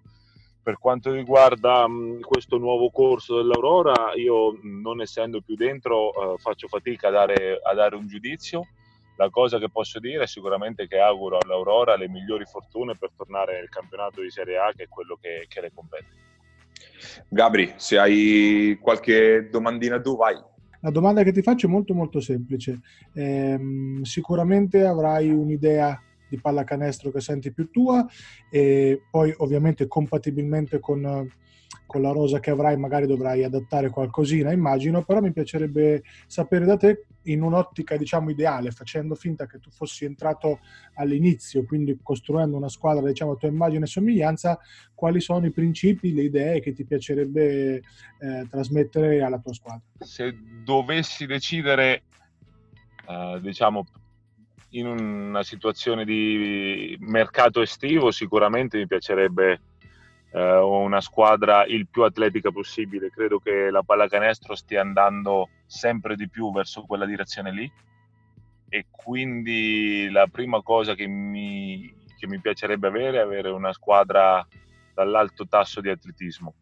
Per 0.62 0.79
quanto 0.79 1.12
riguarda 1.12 1.88
mh, 1.88 2.20
questo 2.20 2.59
nuovo 2.59 2.90
corso 2.90 3.37
dell'Aurora, 3.37 4.12
io 4.16 4.59
non 4.61 5.00
essendo 5.00 5.40
più 5.40 5.55
dentro 5.55 6.09
uh, 6.09 6.37
faccio 6.37 6.68
fatica 6.68 7.09
a 7.09 7.12
dare, 7.12 7.59
a 7.62 7.72
dare 7.72 7.96
un 7.96 8.07
giudizio. 8.07 8.66
La 9.16 9.31
cosa 9.31 9.59
che 9.59 9.70
posso 9.70 9.98
dire 9.98 10.24
è 10.24 10.26
sicuramente 10.26 10.87
che 10.87 10.98
auguro 10.98 11.38
all'Aurora 11.38 11.96
le 11.96 12.11
migliori 12.11 12.44
fortune 12.44 12.98
per 12.98 13.12
tornare 13.16 13.55
nel 13.55 13.70
campionato 13.70 14.20
di 14.20 14.31
Serie 14.31 14.59
A, 14.59 14.72
che 14.76 14.83
è 14.83 14.88
quello 14.88 15.16
che, 15.18 15.46
che 15.48 15.62
le 15.62 15.72
compete. 15.74 16.09
Gabri, 17.31 17.72
se 17.76 17.98
hai 17.98 18.79
qualche 18.79 19.48
domandina 19.48 19.98
tu, 20.02 20.16
vai. 20.16 20.37
La 20.80 20.90
domanda 20.90 21.22
che 21.22 21.32
ti 21.32 21.42
faccio 21.42 21.66
è 21.66 21.70
molto 21.70 21.94
molto 21.94 22.20
semplice. 22.20 22.80
Eh, 23.12 24.00
sicuramente 24.02 24.84
avrai 24.84 25.30
un'idea 25.30 26.00
di 26.28 26.40
pallacanestro 26.40 27.10
che 27.10 27.20
senti 27.20 27.52
più 27.52 27.70
tua 27.70 28.04
e 28.50 29.02
poi 29.10 29.32
ovviamente 29.38 29.86
compatibilmente 29.86 30.80
con 30.80 31.28
con 31.87 32.03
la 32.03 32.11
rosa 32.11 32.40
che 32.40 32.51
avrai 32.51 32.77
magari 32.77 33.07
dovrai 33.07 33.44
adattare 33.44 33.90
qualcosina, 33.90 34.53
immagino, 34.53 35.05
però 35.05 35.20
mi 35.20 35.33
piacerebbe 35.33 36.03
sapere 36.27 36.64
da 36.64 36.77
te 36.77 37.07
in 37.25 37.42
un'ottica 37.42 37.96
diciamo 37.96 38.31
ideale, 38.31 38.70
facendo 38.70 39.14
finta 39.14 39.46
che 39.46 39.59
tu 39.59 39.70
fossi 39.70 40.05
entrato 40.05 40.61
all'inizio, 40.94 41.64
quindi 41.64 41.99
costruendo 42.03 42.57
una 42.57 42.68
squadra 42.68 43.07
diciamo 43.07 43.33
a 43.33 43.37
tua 43.37 43.49
immagine 43.49 43.85
e 43.85 43.88
somiglianza, 43.88 44.59
quali 44.94 45.20
sono 45.20 45.46
i 45.46 45.53
principi, 45.53 46.12
le 46.12 46.22
idee 46.25 46.61
che 46.61 46.72
ti 46.72 46.85
piacerebbe 46.85 47.77
eh, 47.77 48.46
trasmettere 48.51 49.22
alla 49.22 49.38
tua 49.38 49.53
squadra? 49.53 49.83
Se 49.99 50.37
dovessi 50.64 51.27
decidere, 51.27 52.03
uh, 53.07 53.38
diciamo, 53.40 53.87
in 54.70 54.87
una 54.87 55.42
situazione 55.42 56.05
di 56.05 56.96
mercato 57.01 57.62
estivo, 57.62 58.11
sicuramente 58.11 58.79
mi 58.79 58.87
piacerebbe 58.87 59.61
eh, 60.37 60.59
una 60.59 61.01
squadra 61.01 61.64
il 61.64 61.88
più 61.88 62.03
atletica 62.03 62.53
possibile. 62.53 63.11
Credo 63.11 63.38
che 63.38 63.70
la 63.70 63.83
pallacanestro 63.83 64.55
stia 64.55 64.83
andando 64.83 65.49
sempre 65.64 66.14
di 66.14 66.29
più 66.29 66.53
verso 66.53 66.83
quella 66.83 67.07
direzione 67.07 67.51
lì 67.51 67.72
e 68.68 68.87
quindi 68.90 70.11
la 70.11 70.27
prima 70.27 70.61
cosa 70.61 70.94
che 70.94 71.07
mi, 71.07 71.90
che 72.18 72.27
mi 72.27 72.38
piacerebbe 72.38 72.88
avere 72.88 73.16
è 73.16 73.22
avere 73.22 73.49
una 73.49 73.72
squadra 73.72 74.46
dall'alto 74.92 75.46
tasso 75.49 75.81
di 75.81 75.88
atletismo. 75.88 76.55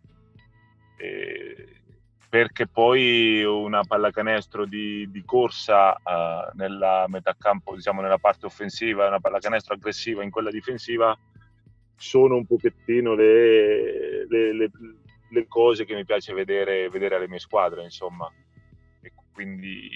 E 0.97 1.81
perché 2.29 2.67
poi 2.67 3.45
una 3.45 3.83
pallacanestro 3.85 4.67
di, 4.67 5.09
di 5.11 5.25
corsa 5.25 5.93
uh, 5.93 6.57
nella 6.57 7.07
metà 7.09 7.35
campo, 7.39 7.75
diciamo 7.77 8.01
nella 8.01 8.19
parte 8.19 8.47
offensiva, 8.47 9.07
una 9.07 9.21
pallacanestro 9.21 9.75
aggressiva 9.75 10.23
in 10.25 10.31
quella 10.31 10.51
difensiva, 10.51 11.17
sono 11.97 12.37
un 12.37 12.47
pochettino 12.47 13.15
le, 13.15 14.27
le, 14.27 14.53
le, 14.53 14.71
le 15.31 15.47
cose 15.47 15.85
che 15.85 15.95
mi 15.95 16.05
piace 16.05 16.33
vedere, 16.33 16.89
vedere 16.89 17.17
alle 17.17 17.29
mie 17.29 17.39
squadre, 17.39 17.83
insomma. 17.83 18.31
E 19.01 19.13
quindi 19.33 19.89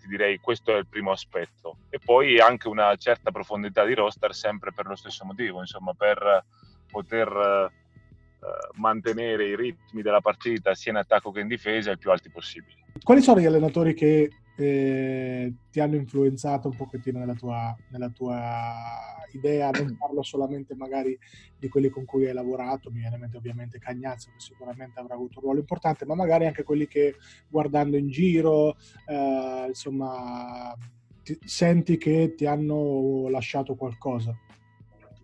ti 0.00 0.08
direi 0.08 0.38
questo 0.38 0.74
è 0.74 0.78
il 0.78 0.86
primo 0.86 1.10
aspetto. 1.10 1.78
E 1.90 1.98
poi 2.02 2.38
anche 2.40 2.68
una 2.68 2.94
certa 2.96 3.30
profondità 3.30 3.84
di 3.84 3.94
roster 3.94 4.34
sempre 4.34 4.72
per 4.72 4.86
lo 4.86 4.96
stesso 4.96 5.24
motivo, 5.24 5.60
insomma, 5.60 5.92
per 5.92 6.44
poter 6.90 7.28
eh, 7.28 8.78
mantenere 8.78 9.46
i 9.46 9.56
ritmi 9.56 10.02
della 10.02 10.20
partita 10.20 10.74
sia 10.74 10.92
in 10.92 10.98
attacco 10.98 11.32
che 11.32 11.40
in 11.40 11.48
difesa 11.48 11.90
il 11.90 11.98
più 11.98 12.10
alti 12.10 12.30
possibili. 12.30 12.84
Quali 13.02 13.20
sono 13.20 13.40
gli 13.40 13.46
allenatori 13.46 13.94
che 13.94 14.30
eh, 14.56 15.54
ti 15.70 15.80
hanno 15.80 15.96
influenzato 15.96 16.68
un 16.68 16.76
pochettino 16.76 17.18
nella 17.18 17.34
tua, 17.34 17.76
nella 17.90 18.08
tua, 18.08 19.16
idea, 19.36 19.70
non 19.70 19.96
parlo 19.98 20.22
solamente 20.22 20.74
magari 20.74 21.18
di 21.58 21.68
quelli 21.68 21.88
con 21.88 22.04
cui 22.04 22.26
hai 22.26 22.34
lavorato, 22.34 22.90
mi 22.90 23.00
viene 23.00 23.14
in 23.14 23.20
mente 23.22 23.36
ovviamente 23.36 23.78
Cagnazzo 23.78 24.30
che 24.30 24.40
sicuramente 24.40 24.98
avrà 24.98 25.14
avuto 25.14 25.38
un 25.38 25.44
ruolo 25.44 25.60
importante, 25.60 26.04
ma 26.04 26.14
magari 26.14 26.46
anche 26.46 26.62
quelli 26.62 26.86
che 26.86 27.16
guardando 27.48 27.96
in 27.96 28.08
giro, 28.08 28.76
eh, 29.06 29.64
insomma, 29.68 30.74
ti, 31.22 31.38
senti 31.44 31.96
che 31.96 32.34
ti 32.36 32.46
hanno 32.46 33.28
lasciato 33.28 33.74
qualcosa. 33.74 34.36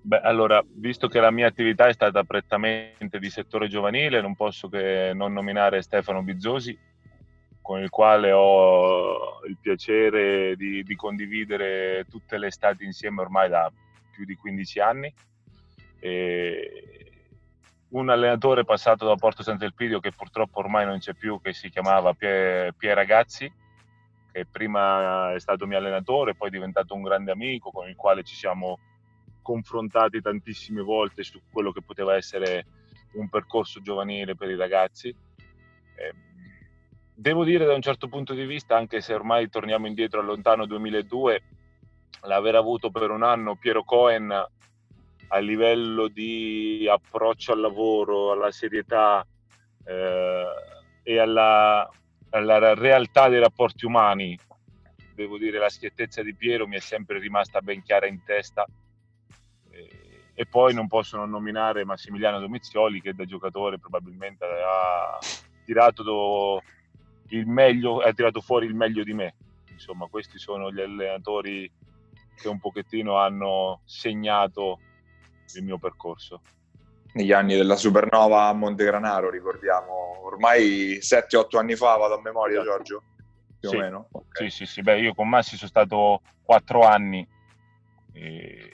Beh, 0.05 0.21
allora, 0.21 0.65
visto 0.69 1.07
che 1.07 1.21
la 1.21 1.31
mia 1.31 1.47
attività 1.47 1.87
è 1.87 1.93
stata 1.93 2.25
prettamente 2.25 3.21
di 3.21 3.31
settore 3.31 3.69
giovanile, 3.69 4.21
non 4.21 4.35
posso 4.35 4.69
che 4.69 5.13
non 5.15 5.33
nominare 5.33 5.81
Stefano 5.81 6.23
Bizzosi, 6.23 6.77
con 7.63 7.81
il 7.81 7.89
quale 7.89 8.33
ho 8.33 9.41
il 9.47 9.57
piacere 9.59 10.57
di, 10.57 10.83
di, 10.83 10.97
condividere 10.97 12.05
tutte 12.11 12.37
le 12.37 12.49
estate 12.49 12.85
insieme 12.85 13.21
ormai 13.21 13.49
da 13.49 13.73
più 14.11 14.25
di 14.25 14.35
15 14.35 14.81
anni. 14.81 15.15
E 16.01 17.13
un 17.91 18.09
allenatore 18.09 18.65
passato 18.65 19.07
da 19.07 19.15
Porto 19.15 19.43
Sant'Elpidio 19.43 20.01
che 20.01 20.11
purtroppo 20.11 20.59
ormai 20.59 20.85
non 20.85 20.99
c'è 20.99 21.15
più, 21.15 21.41
che 21.41 21.53
si 21.53 21.71
chiamava 21.71 22.13
Pier 22.15 22.75
Ragazzi, 22.79 23.51
che 24.33 24.47
prima 24.47 25.33
è 25.33 25.39
stato 25.39 25.67
mio 25.67 25.79
allenatore, 25.79 26.35
poi 26.35 26.49
è 26.49 26.53
diventato 26.53 26.95
un 26.95 27.03
grande 27.03 27.31
amico 27.31 27.71
con 27.71 27.89
il 27.89 27.95
quale 27.95 28.25
ci 28.25 28.35
siamo 28.35 28.79
confrontati 29.43 30.21
tantissime 30.21 30.83
volte 30.83 31.23
su 31.23 31.41
quello 31.53 31.73
che 31.73 31.83
poteva 31.83 32.17
essere 32.17 32.65
un 33.15 33.29
percorso 33.29 33.81
giovanile 33.83 34.35
per 34.35 34.49
i 34.49 34.57
ragazzi. 34.57 35.09
Eh, 35.09 36.15
devo 37.15 37.45
dire 37.45 37.65
da 37.65 37.75
un 37.75 37.83
certo 37.83 38.09
punto 38.09 38.35
di 38.35 38.45
vista, 38.45 38.77
anche 38.77 39.01
se 39.01 39.15
ormai 39.15 39.49
torniamo 39.49 39.87
indietro 39.87 40.21
al 40.21 40.27
lontano 40.27 40.67
2002, 40.67 41.43
l'aver 42.23 42.55
avuto 42.55 42.91
per 42.91 43.11
un 43.11 43.23
anno 43.23 43.57
Piero 43.57 43.85
Cohen 43.85 44.31
a 45.35 45.39
livello 45.39 46.09
di 46.09 46.87
approccio 46.91 47.53
al 47.53 47.61
lavoro, 47.61 48.33
alla 48.33 48.51
serietà 48.51 49.27
eh, 49.85 50.45
e 51.03 51.19
alla, 51.19 51.89
alla, 52.31 52.75
realtà 52.75 53.29
dei 53.29 53.41
rapporti 53.41 53.87
umani, 53.87 54.39
devo 55.15 55.39
dire 55.39 55.59
la 55.59 55.71
schiettezza 55.71 56.23
di 56.23 56.35
Piero 56.35 56.67
mi 56.67 56.77
è 56.77 56.81
sempre 56.81 57.19
rimasta 57.19 57.61
ben 57.61 57.83
chiara 57.83 58.07
in 58.07 58.23
testa. 58.25 58.67
E, 60.35 60.47
poi 60.47 60.75
non 60.75 60.89
posso 60.89 61.17
non 61.17 61.31
nominare 61.31 61.85
Massimiliano 61.85 62.41
Domizioli 62.41 63.01
che 63.01 63.15
da 63.15 63.25
giocatore 63.25 63.79
probabilmente 63.79 64.45
ha 64.45 65.19
tirato 65.65 66.03
il 67.33 67.47
meglio, 67.47 67.99
ha 68.01 68.13
tirato 68.13 68.41
fuori 68.41 68.67
il 68.67 68.75
meglio 68.75 69.05
di 69.05 69.15
me. 69.15 69.35
Insomma, 69.71 70.07
questi 70.07 70.39
sono 70.39 70.71
gli 70.71 70.81
allenatori 70.81 71.71
che 72.35 72.49
un 72.49 72.59
pochettino 72.59 73.17
hanno 73.17 73.81
segnato 73.85 74.79
il 75.55 75.65
mio 75.65 75.79
percorso. 75.79 76.41
Negli 77.15 77.33
anni 77.33 77.57
della 77.57 77.77
Supernova 77.77 78.47
a 78.47 78.53
Montegranaro, 78.53 79.31
ricordiamo, 79.31 80.25
ormai 80.25 80.99
7-8 80.99 81.59
anni 81.59 81.75
fa, 81.77 81.97
vado 81.97 82.15
a 82.15 82.21
memoria 82.23 82.61
esatto. 82.61 82.77
Giorgio, 82.77 83.03
più 83.59 83.69
sì. 83.69 83.77
o 83.77 83.79
meno. 83.79 84.09
Okay. 84.11 84.51
Sì, 84.51 84.65
sì, 84.65 84.67
sì, 84.67 84.83
beh, 84.83 85.01
io 85.01 85.15
con 85.15 85.29
Massi 85.29 85.57
sono 85.57 85.69
stato 85.69 86.23
4 86.43 86.83
anni 86.83 87.27
e, 88.13 88.71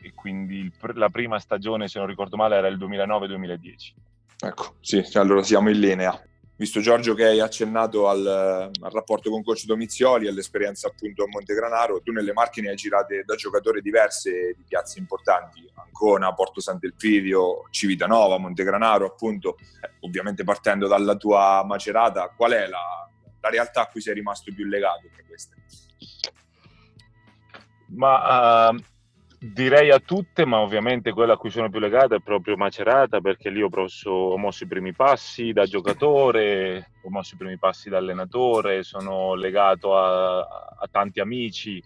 e 0.00 0.12
quindi 0.14 0.58
il, 0.58 0.72
la 0.94 1.08
prima 1.08 1.38
stagione, 1.40 1.88
se 1.88 1.98
non 1.98 2.08
ricordo 2.08 2.36
male, 2.36 2.56
era 2.56 2.68
il 2.68 2.78
2009-2010. 2.78 3.94
Ecco, 4.44 4.76
sì, 4.80 5.04
allora 5.14 5.42
siamo 5.42 5.70
in 5.70 5.78
linea 5.78 6.20
visto 6.62 6.78
Giorgio 6.78 7.14
che 7.14 7.24
hai 7.24 7.40
accennato 7.40 8.08
al, 8.08 8.24
al, 8.24 8.90
rapporto 8.92 9.30
con 9.30 9.42
coach 9.42 9.64
Domizioli, 9.64 10.28
all'esperienza 10.28 10.86
appunto 10.86 11.24
a 11.24 11.26
Montegranaro, 11.28 12.00
tu 12.02 12.12
nelle 12.12 12.32
macchine 12.32 12.68
hai 12.68 12.76
girate 12.76 13.24
da 13.26 13.34
giocatore 13.34 13.80
diverse 13.80 14.54
di 14.56 14.62
piazze 14.68 15.00
importanti, 15.00 15.68
Ancona, 15.74 16.32
Porto 16.34 16.60
Sant'Elpidio, 16.60 17.66
Civitanova, 17.70 18.38
Montegranaro 18.38 19.06
appunto, 19.06 19.56
eh, 19.58 19.90
ovviamente 20.02 20.44
partendo 20.44 20.86
dalla 20.86 21.16
tua 21.16 21.64
macerata, 21.66 22.28
qual 22.28 22.52
è 22.52 22.68
la, 22.68 23.10
la 23.40 23.48
realtà 23.48 23.80
a 23.80 23.86
cui 23.88 24.00
sei 24.00 24.14
rimasto 24.14 24.52
più 24.54 24.64
legato 24.64 25.08
tra 25.12 25.22
queste? 25.26 25.56
Ma 27.88 28.68
uh, 28.68 28.78
Direi 29.44 29.90
a 29.90 29.98
tutte, 29.98 30.46
ma 30.46 30.60
ovviamente 30.60 31.10
quella 31.10 31.32
a 31.32 31.36
cui 31.36 31.50
sono 31.50 31.68
più 31.68 31.80
legato 31.80 32.14
è 32.14 32.20
proprio 32.20 32.56
Macerata, 32.56 33.20
perché 33.20 33.50
lì 33.50 33.60
ho, 33.60 33.68
prosso, 33.68 34.08
ho 34.08 34.38
mosso 34.38 34.62
i 34.62 34.68
primi 34.68 34.92
passi 34.92 35.52
da 35.52 35.64
giocatore, 35.64 36.92
ho 37.02 37.10
mosso 37.10 37.34
i 37.34 37.38
primi 37.38 37.58
passi 37.58 37.88
da 37.88 37.98
allenatore, 37.98 38.84
sono 38.84 39.34
legato 39.34 39.96
a, 39.96 40.38
a 40.38 40.88
tanti 40.88 41.18
amici 41.18 41.82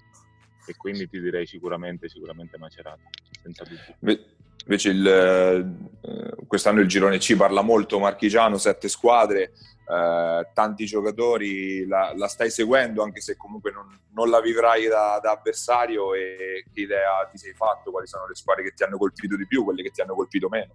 e 0.66 0.76
quindi 0.76 1.08
ti 1.08 1.20
direi 1.20 1.46
sicuramente, 1.46 2.08
sicuramente 2.08 2.58
Macerata, 2.58 3.08
senza 3.42 3.64
dubbio. 3.64 4.34
Invece 4.68 4.88
il, 4.90 5.06
eh, 5.06 6.46
quest'anno 6.46 6.80
il 6.80 6.88
girone 6.88 7.18
C 7.18 7.36
parla 7.36 7.62
molto 7.62 8.00
marchigiano, 8.00 8.58
sette 8.58 8.88
squadre, 8.88 9.52
eh, 9.88 10.50
tanti 10.52 10.84
giocatori, 10.86 11.86
la, 11.86 12.12
la, 12.16 12.26
stai 12.26 12.50
seguendo 12.50 13.04
anche 13.04 13.20
se 13.20 13.36
comunque 13.36 13.70
non, 13.70 13.86
non 14.12 14.28
la 14.28 14.40
vivrai 14.40 14.88
da, 14.88 15.20
da, 15.22 15.30
avversario 15.30 16.14
e 16.14 16.64
che 16.72 16.80
idea 16.80 17.28
ti 17.30 17.38
sei 17.38 17.54
fatto, 17.54 17.92
quali 17.92 18.08
sono 18.08 18.26
le 18.26 18.34
squadre 18.34 18.64
che 18.64 18.72
ti 18.72 18.82
hanno 18.82 18.98
colpito 18.98 19.36
di 19.36 19.46
più, 19.46 19.62
quelle 19.62 19.84
che 19.84 19.90
ti 19.90 20.00
hanno 20.00 20.14
colpito 20.14 20.48
meno? 20.48 20.74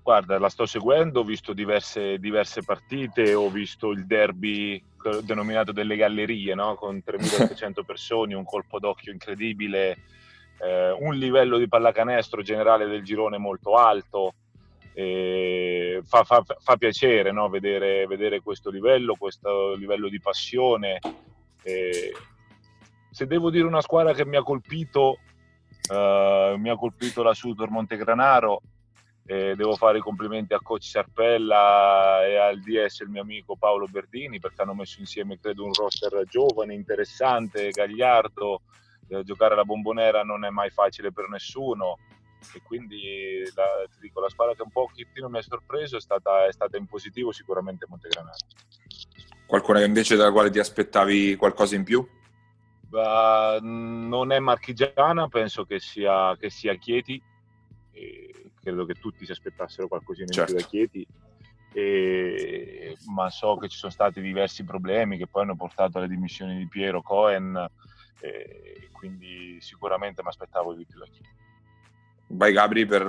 Guarda, 0.00 0.38
la 0.38 0.48
sto 0.48 0.64
seguendo, 0.64 1.20
ho 1.20 1.24
visto 1.24 1.52
diverse, 1.52 2.18
diverse 2.18 2.62
partite, 2.62 3.34
ho 3.34 3.50
visto 3.50 3.90
il 3.90 4.06
derby 4.06 4.80
denominato 5.22 5.72
delle 5.72 5.96
gallerie, 5.96 6.54
no? 6.54 6.74
con 6.74 7.02
3.800 7.04 7.84
persone, 7.86 8.34
un 8.34 8.44
colpo 8.44 8.78
d'occhio 8.78 9.12
incredibile, 9.12 9.98
eh, 10.60 10.90
un 10.98 11.14
livello 11.14 11.58
di 11.58 11.68
pallacanestro 11.68 12.42
generale 12.42 12.86
del 12.86 13.02
girone 13.02 13.38
molto 13.38 13.74
alto, 13.76 14.34
Fa, 14.94 16.22
fa, 16.22 16.44
fa, 16.44 16.76
piacere 16.76 17.32
no? 17.32 17.48
vedere, 17.48 18.06
vedere, 18.06 18.40
questo 18.40 18.70
livello, 18.70 19.16
questo 19.16 19.74
livello 19.74 20.08
di 20.08 20.20
passione. 20.20 21.00
E 21.64 22.12
se 23.10 23.26
devo 23.26 23.48
dire 23.48 23.64
una 23.64 23.80
squadra 23.80 24.12
che 24.12 24.26
mi 24.26 24.36
ha 24.36 24.42
colpito, 24.42 25.18
uh, 25.88 26.56
mi 26.56 26.68
ha 26.68 26.76
colpito 26.76 27.22
la 27.22 27.32
Sudor 27.32 27.70
Montegranaro, 27.70 28.60
eh, 29.26 29.54
devo 29.56 29.74
fare 29.74 29.98
i 29.98 30.02
complimenti 30.02 30.52
a 30.52 30.60
coach 30.60 30.84
Sarpella 30.84 32.26
e 32.26 32.36
al 32.36 32.60
DS 32.60 33.00
il 33.00 33.08
mio 33.08 33.22
amico 33.22 33.56
Paolo 33.56 33.86
Berdini 33.86 34.38
perché 34.38 34.62
hanno 34.62 34.74
messo 34.74 35.00
insieme 35.00 35.38
credo 35.40 35.64
un 35.64 35.72
roster 35.72 36.24
giovane, 36.28 36.74
interessante, 36.74 37.70
gagliardo. 37.70 38.62
Eh, 39.08 39.22
giocare 39.22 39.54
alla 39.54 39.64
bombonera 39.64 40.22
non 40.22 40.44
è 40.44 40.50
mai 40.50 40.70
facile 40.70 41.12
per 41.12 41.28
nessuno 41.28 41.98
e 42.54 42.60
quindi 42.62 43.42
la, 43.54 43.64
ti 43.90 43.98
dico, 44.00 44.20
la 44.20 44.28
squadra 44.28 44.54
che 44.54 44.62
un 44.62 44.70
pochettino 44.70 45.28
mi 45.28 45.38
ha 45.38 45.42
sorpreso 45.42 45.96
è 45.96 46.00
stata, 46.00 46.46
è 46.46 46.52
stata 46.52 46.76
in 46.76 46.86
positivo 46.86 47.32
sicuramente 47.32 47.86
Montegranaro. 47.88 48.36
Qualcuna 49.46 49.78
che 49.78 49.86
invece 49.86 50.16
dalla 50.16 50.32
quale 50.32 50.50
ti 50.50 50.58
aspettavi 50.58 51.36
qualcosa 51.36 51.74
in 51.76 51.84
più? 51.84 52.06
Uh, 52.90 53.58
non 53.60 54.32
è 54.32 54.38
marchigiana, 54.38 55.28
penso 55.28 55.64
che 55.64 55.80
sia, 55.80 56.36
che 56.36 56.50
sia 56.50 56.74
Chieti, 56.74 57.20
e 57.90 58.33
credo 58.64 58.84
che 58.84 58.94
tutti 58.94 59.24
si 59.24 59.30
aspettassero 59.30 59.86
qualcosina 59.86 60.32
certo. 60.32 60.50
in 60.50 60.56
più 60.56 60.64
da 60.64 60.70
Chieti, 60.70 61.06
e, 61.72 62.96
ma 63.14 63.30
so 63.30 63.56
che 63.56 63.68
ci 63.68 63.78
sono 63.78 63.92
stati 63.92 64.20
diversi 64.20 64.64
problemi 64.64 65.16
che 65.16 65.28
poi 65.28 65.42
hanno 65.42 65.56
portato 65.56 65.98
alle 65.98 66.08
dimissioni 66.08 66.56
di 66.56 66.66
Piero 66.66 67.02
Cohen, 67.02 67.70
e 68.20 68.88
quindi 68.92 69.58
sicuramente 69.60 70.22
mi 70.22 70.28
aspettavo 70.28 70.74
di 70.74 70.84
più 70.84 70.98
da 70.98 71.04
Chieti. 71.04 71.28
Vai 72.28 72.52
Gabri 72.52 72.86
per, 72.86 73.04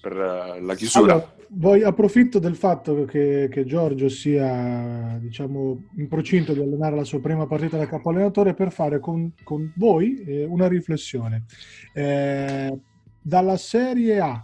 per 0.00 0.14
la 0.60 0.74
chiusura. 0.74 1.12
Allora, 1.12 1.34
voi 1.48 1.82
approfitto 1.82 2.38
del 2.38 2.56
fatto 2.56 3.04
che, 3.04 3.48
che, 3.50 3.64
Giorgio 3.64 4.08
sia 4.08 5.18
diciamo, 5.20 5.88
in 5.96 6.08
procinto 6.08 6.52
di 6.52 6.60
allenare 6.60 6.96
la 6.96 7.04
sua 7.04 7.20
prima 7.20 7.46
partita 7.46 7.76
da 7.76 7.86
capo 7.86 8.10
allenatore 8.10 8.54
per 8.54 8.72
fare 8.72 8.98
con, 9.00 9.32
con 9.44 9.72
voi 9.76 10.22
eh, 10.22 10.44
una 10.44 10.66
riflessione. 10.66 11.44
Eh, 11.92 12.78
dalla 13.26 13.56
Serie 13.56 14.20
A, 14.20 14.40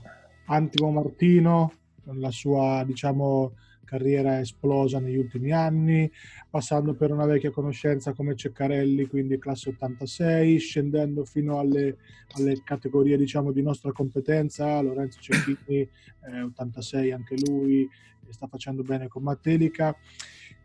Antimo 0.46 0.90
Martino, 0.90 1.72
la 2.14 2.32
sua 2.32 2.82
diciamo, 2.84 3.54
carriera 3.84 4.40
esplosa 4.40 4.98
negli 4.98 5.18
ultimi 5.18 5.52
anni, 5.52 6.10
passando 6.50 6.92
per 6.94 7.12
una 7.12 7.24
vecchia 7.24 7.52
conoscenza 7.52 8.12
come 8.12 8.34
Ceccarelli, 8.34 9.06
quindi 9.06 9.38
classe 9.38 9.68
86, 9.68 10.58
scendendo 10.58 11.24
fino 11.24 11.60
alle, 11.60 11.98
alle 12.34 12.60
categorie 12.64 13.16
diciamo, 13.16 13.52
di 13.52 13.62
nostra 13.62 13.92
competenza, 13.92 14.80
Lorenzo 14.80 15.20
Cecchini, 15.20 15.78
eh, 15.78 16.40
86 16.42 17.12
anche 17.12 17.36
lui, 17.46 17.88
sta 18.30 18.48
facendo 18.48 18.82
bene 18.82 19.06
con 19.06 19.22
Mattelica. 19.22 19.94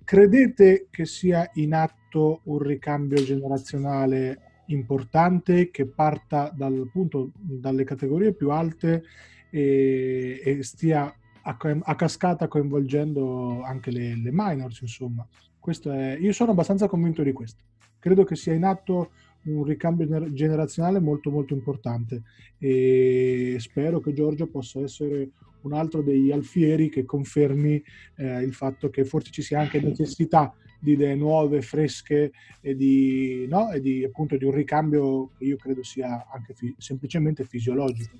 credete 0.03 0.88
che 0.89 1.06
sia 1.06 1.47
in 1.56 1.75
atto 1.75 2.39
un 2.45 2.58
ricambio 2.58 3.23
generazionale 3.23 4.57
importante 4.67 5.69
che 5.69 5.86
parta 5.86 6.51
dal, 6.56 6.86
appunto, 6.88 7.32
dalle 7.36 7.84
categorie 7.84 8.34
più 8.34 8.51
alte 8.51 9.03
e, 9.49 10.41
e 10.43 10.63
stia 10.63 11.13
a, 11.43 11.58
a, 11.84 11.95
cascata 11.95 12.47
coinvolgendo 12.47 13.62
anche 13.63 13.91
le, 13.91 14.15
le 14.15 14.30
minors, 14.32 14.82
insomma. 14.82 15.25
È, 15.60 16.17
io 16.19 16.32
sono 16.32 16.51
abbastanza 16.51 16.88
convinto 16.88 17.23
di 17.23 17.34
questo. 17.34 17.63
Credo 17.99 18.23
che 18.23 18.36
sia 18.36 18.53
in 18.53 18.63
atto 18.63 19.12
un 19.43 19.63
ricambio 19.63 20.32
generazionale 20.34 20.99
molto 20.99 21.30
molto 21.30 21.53
importante 21.53 22.23
e 22.58 23.56
spero 23.60 23.99
che 23.99 24.13
Giorgio 24.13 24.47
possa 24.47 24.82
essere 24.82 25.32
un 25.62 25.73
altro 25.73 26.01
degli 26.01 26.32
alfieri 26.32 26.89
che 26.89 27.06
confermi 27.06 27.82
eh, 28.15 28.41
il 28.41 28.53
fatto 28.53 28.89
che 28.89 29.06
forse 29.06 29.32
ci 29.32 29.41
sia 29.41 29.60
anche 29.60 29.82
necessità 29.82 30.53
di 30.80 30.94
idee 30.94 31.16
nuove, 31.16 31.62
fresche 31.62 32.32
e 32.62 32.76
di, 32.76 33.46
no? 33.50 33.72
e 33.72 33.82
di, 33.82 34.04
appunto, 34.04 34.38
di 34.38 34.46
un 34.46 34.52
ricambio 34.52 35.32
che 35.38 35.46
io 35.46 35.58
credo 35.58 35.84
sia 35.84 36.28
anche 36.32 36.54
fi- 36.54 36.76
semplicemente 36.78 37.46
fisiologico. 37.46 38.18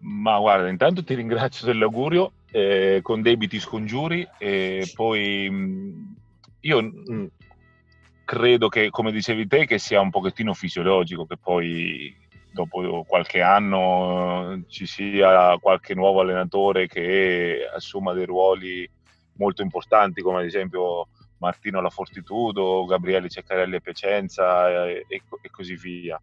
Ma 0.00 0.38
guarda, 0.38 0.68
intanto 0.68 1.02
ti 1.02 1.14
ringrazio 1.14 1.66
dell'augurio, 1.66 2.32
eh, 2.50 3.00
con 3.02 3.20
debiti 3.20 3.58
scongiuri, 3.58 4.26
e 4.38 4.90
poi 4.94 5.50
mh, 5.50 6.16
io 6.60 6.82
mh, 6.82 7.26
credo 8.24 8.68
che, 8.68 8.90
come 8.90 9.10
dicevi 9.10 9.46
te, 9.46 9.66
che 9.66 9.78
sia 9.78 10.00
un 10.00 10.10
pochettino 10.10 10.54
fisiologico, 10.54 11.26
che 11.26 11.36
poi 11.36 12.14
dopo 12.52 13.04
qualche 13.06 13.40
anno 13.40 14.64
ci 14.68 14.86
sia 14.86 15.56
qualche 15.58 15.94
nuovo 15.94 16.20
allenatore 16.20 16.86
che 16.86 17.68
assuma 17.72 18.12
dei 18.12 18.24
ruoli 18.24 18.88
molto 19.38 19.62
importanti, 19.62 20.22
come 20.22 20.40
ad 20.40 20.44
esempio 20.44 21.08
Martino 21.38 21.80
La 21.80 21.90
Fortitudo, 21.90 22.84
Gabriele 22.84 23.28
Ceccarelli 23.28 23.76
a 23.76 23.80
Piacenza 23.80 24.86
e, 24.86 25.04
e, 25.08 25.22
e 25.40 25.50
così 25.50 25.74
via. 25.76 26.20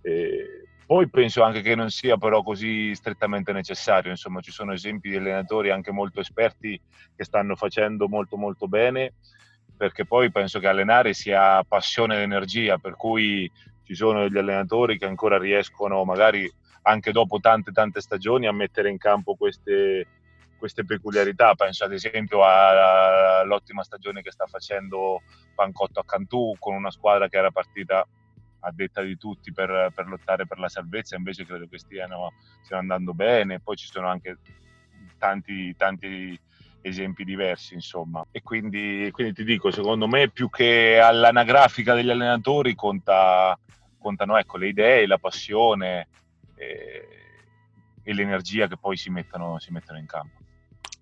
E 0.00 0.66
poi 0.86 1.08
penso 1.08 1.42
anche 1.42 1.62
che 1.62 1.74
non 1.74 1.90
sia 1.90 2.16
però 2.16 2.42
così 2.42 2.94
strettamente 2.94 3.52
necessario, 3.52 4.10
insomma 4.10 4.40
ci 4.40 4.50
sono 4.50 4.72
esempi 4.72 5.08
di 5.08 5.16
allenatori 5.16 5.70
anche 5.70 5.92
molto 5.92 6.20
esperti 6.20 6.80
che 7.16 7.24
stanno 7.24 7.56
facendo 7.56 8.06
molto 8.08 8.36
molto 8.36 8.68
bene, 8.68 9.14
perché 9.76 10.04
poi 10.06 10.30
penso 10.30 10.58
che 10.58 10.68
allenare 10.68 11.14
sia 11.14 11.62
passione 11.64 12.16
ed 12.16 12.22
energia, 12.22 12.78
per 12.78 12.96
cui 12.96 13.50
ci 13.84 13.94
sono 13.94 14.22
degli 14.22 14.38
allenatori 14.38 14.98
che 14.98 15.06
ancora 15.06 15.38
riescono 15.38 16.04
magari 16.04 16.50
anche 16.82 17.12
dopo 17.12 17.40
tante 17.40 17.72
tante 17.72 18.00
stagioni 18.02 18.46
a 18.46 18.52
mettere 18.52 18.90
in 18.90 18.98
campo 18.98 19.36
queste, 19.36 20.06
queste 20.64 20.86
peculiarità. 20.86 21.54
Penso 21.54 21.84
ad 21.84 21.92
esempio 21.92 22.42
all'ottima 22.42 23.84
stagione 23.84 24.22
che 24.22 24.30
sta 24.30 24.46
facendo 24.46 25.20
Pancotto 25.54 26.00
a 26.00 26.04
Cantù 26.06 26.56
con 26.58 26.74
una 26.74 26.90
squadra 26.90 27.28
che 27.28 27.36
era 27.36 27.50
partita 27.50 28.06
a 28.60 28.72
detta 28.72 29.02
di 29.02 29.18
tutti 29.18 29.52
per, 29.52 29.92
per 29.94 30.06
lottare 30.06 30.46
per 30.46 30.58
la 30.58 30.70
salvezza, 30.70 31.16
invece 31.16 31.44
credo 31.44 31.66
che 31.68 31.78
stiano, 31.78 32.32
stiano 32.62 32.80
andando 32.80 33.12
bene. 33.12 33.60
Poi 33.60 33.76
ci 33.76 33.86
sono 33.86 34.08
anche 34.08 34.38
tanti, 35.18 35.76
tanti 35.76 36.40
esempi 36.80 37.24
diversi, 37.24 37.74
insomma. 37.74 38.24
E 38.30 38.40
quindi, 38.40 39.10
quindi, 39.12 39.34
ti 39.34 39.44
dico, 39.44 39.70
secondo 39.70 40.08
me, 40.08 40.30
più 40.30 40.48
che 40.48 40.98
all'anagrafica 40.98 41.92
degli 41.92 42.08
allenatori, 42.08 42.74
conta, 42.74 43.58
contano 43.98 44.38
ecco, 44.38 44.56
le 44.56 44.68
idee, 44.68 45.06
la 45.06 45.18
passione 45.18 46.08
e, 46.56 47.06
e 48.02 48.14
l'energia 48.14 48.66
che 48.66 48.78
poi 48.78 48.96
si 48.96 49.10
mettono, 49.10 49.58
si 49.58 49.70
mettono, 49.70 49.98
in 49.98 50.06
campo. 50.06 50.43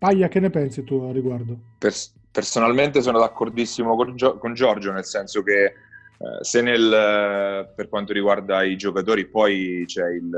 Paglia, 0.03 0.27
che 0.27 0.41
ne 0.41 0.51
pensi 0.51 0.83
tu 0.83 0.97
a 1.09 1.12
riguardo? 1.12 1.57
Pers- 1.79 2.12
personalmente 2.33 3.01
sono 3.03 3.21
d'accordissimo 3.21 3.95
con, 3.95 4.17
Gio- 4.17 4.37
con 4.37 4.53
Giorgio, 4.53 4.91
nel 4.91 5.05
senso 5.05 5.45
che 5.45 5.65
eh, 5.65 5.75
se 6.41 6.61
nel, 6.61 7.73
per 7.73 7.88
quanto 7.88 8.12
riguarda 8.12 8.65
i 8.65 8.75
giocatori 8.77 9.29
poi 9.29 9.85
c'è 9.87 10.09
il, 10.09 10.29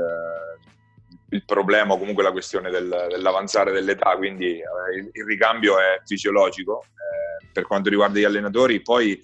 il 1.29 1.43
problema 1.45 1.93
o 1.93 1.97
comunque 1.97 2.21
la 2.21 2.31
questione 2.31 2.69
del, 2.69 3.07
dell'avanzare 3.09 3.71
dell'età, 3.71 4.15
quindi 4.17 4.51
eh, 4.59 4.97
il, 4.97 5.09
il, 5.11 5.25
ricambio 5.25 5.79
è 5.79 5.99
fisiologico. 6.05 6.83
Eh, 6.83 7.47
per 7.51 7.65
quanto 7.65 7.89
riguarda 7.89 8.19
gli 8.19 8.23
allenatori, 8.23 8.83
poi 8.83 9.19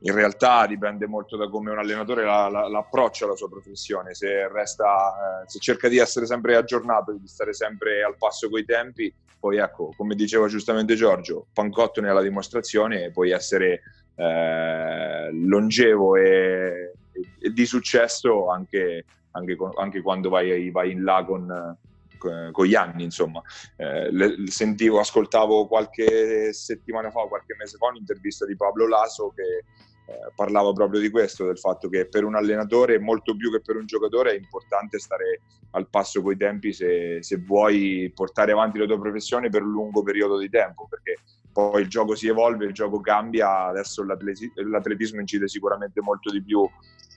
in 0.00 0.12
realtà 0.12 0.66
dipende 0.66 1.06
molto 1.06 1.38
da 1.38 1.48
come 1.48 1.70
un 1.70 1.78
allenatore 1.78 2.26
la, 2.26 2.50
la, 2.50 2.68
l'approccia 2.68 3.24
alla 3.24 3.36
sua 3.36 3.48
professione, 3.48 4.12
se, 4.12 4.48
resta, 4.48 4.84
eh, 4.84 5.48
se 5.48 5.58
cerca 5.60 5.88
di 5.88 5.96
essere 5.96 6.26
sempre 6.26 6.56
aggiornato, 6.56 7.12
di 7.12 7.26
stare 7.26 7.54
sempre 7.54 8.02
al 8.02 8.18
passo 8.18 8.50
coi 8.50 8.66
tempi, 8.66 9.10
poi 9.38 9.58
ecco, 9.58 9.92
come 9.96 10.14
diceva 10.14 10.48
giustamente 10.48 10.94
Giorgio, 10.94 11.46
Pancotto 11.52 12.00
ne 12.00 12.10
ha 12.10 12.12
la 12.12 12.22
dimostrazione, 12.22 13.10
puoi 13.10 13.30
essere 13.30 13.82
eh, 14.14 15.30
longevo 15.32 16.16
e, 16.16 16.92
e, 17.38 17.50
di 17.50 17.64
successo 17.64 18.50
anche, 18.50 19.04
anche, 19.32 19.56
anche 19.76 20.02
quando 20.02 20.28
vai, 20.28 20.70
vai, 20.70 20.90
in 20.90 21.04
là 21.04 21.24
con, 21.24 21.76
con 22.18 22.66
gli 22.66 22.74
anni, 22.74 23.04
insomma. 23.04 23.40
Eh, 23.76 24.10
le, 24.10 24.50
sentivo, 24.50 24.98
ascoltavo 24.98 25.66
qualche 25.66 26.52
settimana 26.52 27.10
fa, 27.10 27.20
qualche 27.28 27.54
mese 27.56 27.76
fa, 27.76 27.86
un'intervista 27.86 28.44
di 28.44 28.56
Pablo 28.56 28.88
Laso 28.88 29.32
che 29.34 29.64
eh, 30.08 30.32
parlava 30.34 30.72
proprio 30.72 31.00
di 31.00 31.10
questo, 31.10 31.44
del 31.44 31.58
fatto 31.58 31.90
che 31.90 32.06
per 32.06 32.24
un 32.24 32.34
allenatore, 32.34 32.98
molto 32.98 33.36
più 33.36 33.52
che 33.52 33.60
per 33.60 33.76
un 33.76 33.84
giocatore, 33.84 34.30
è 34.30 34.36
importante 34.36 34.98
stare 34.98 35.42
al 35.72 35.86
passo 35.90 36.22
coi 36.22 36.36
tempi 36.38 36.72
se, 36.72 37.18
se 37.22 37.36
vuoi 37.36 38.10
portare 38.14 38.52
avanti 38.52 38.78
la 38.78 38.86
tua 38.86 38.98
professione 38.98 39.50
per 39.50 39.62
un 39.62 39.70
lungo 39.70 40.02
periodo 40.02 40.38
di 40.38 40.48
tempo, 40.48 40.86
perché 40.88 41.18
poi 41.52 41.82
il 41.82 41.88
gioco 41.88 42.14
si 42.14 42.26
evolve, 42.26 42.64
il 42.64 42.72
gioco 42.72 43.00
cambia, 43.00 43.66
adesso 43.66 44.02
l'atletismo 44.02 45.20
incide 45.20 45.46
sicuramente 45.46 46.00
molto 46.00 46.30
di 46.30 46.42
più 46.42 46.66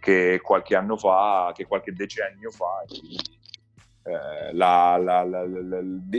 che 0.01 0.41
qualche 0.43 0.75
anno 0.75 0.97
fa, 0.97 1.53
che 1.55 1.65
qualche 1.65 1.93
decennio 1.93 2.51
fa. 2.51 2.83
Eh, 4.03 4.53
la, 4.53 4.97
la, 4.97 5.23
la, 5.23 5.45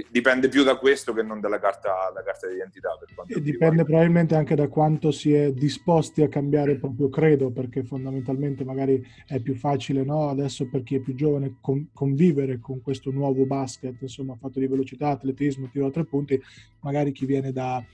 dipende 0.09 0.49
più 0.49 0.63
da 0.63 0.77
questo 0.77 1.13
che 1.13 1.23
non 1.23 1.41
dalla 1.41 1.59
carta, 1.59 2.13
carta 2.25 2.47
di 2.47 2.55
identità. 2.55 2.97
e 3.27 3.43
dipende 3.43 3.85
probabilmente 3.85 4.37
anche 4.37 4.55
da 4.55 4.69
quanto 4.69 5.11
si 5.11 5.33
è 5.35 5.51
disposti 5.51 6.23
a 6.23 6.29
cambiare 6.29 6.73
il 6.73 6.79
proprio 6.79 7.09
credo, 7.09 7.51
perché 7.51 7.83
fondamentalmente 7.83 8.63
magari 8.65 9.05
è 9.27 9.41
più 9.41 9.57
facile 9.57 10.05
no? 10.05 10.29
adesso 10.29 10.69
per 10.69 10.85
chi 10.85 10.95
è 10.95 11.01
più 11.01 11.15
giovane 11.15 11.57
con, 11.61 11.89
convivere 11.93 12.61
con 12.61 12.81
questo 12.83 13.11
nuovo 13.11 13.47
basket, 13.47 14.01
insomma 14.01 14.37
fatto 14.37 14.61
di 14.61 14.69
velocità, 14.69 15.09
atletismo, 15.09 15.69
tiro 15.69 15.87
a 15.87 15.91
tre 15.91 16.05
punti, 16.05 16.41
magari 16.83 17.11
chi 17.11 17.27
viene 17.27 17.51
da 17.51 17.85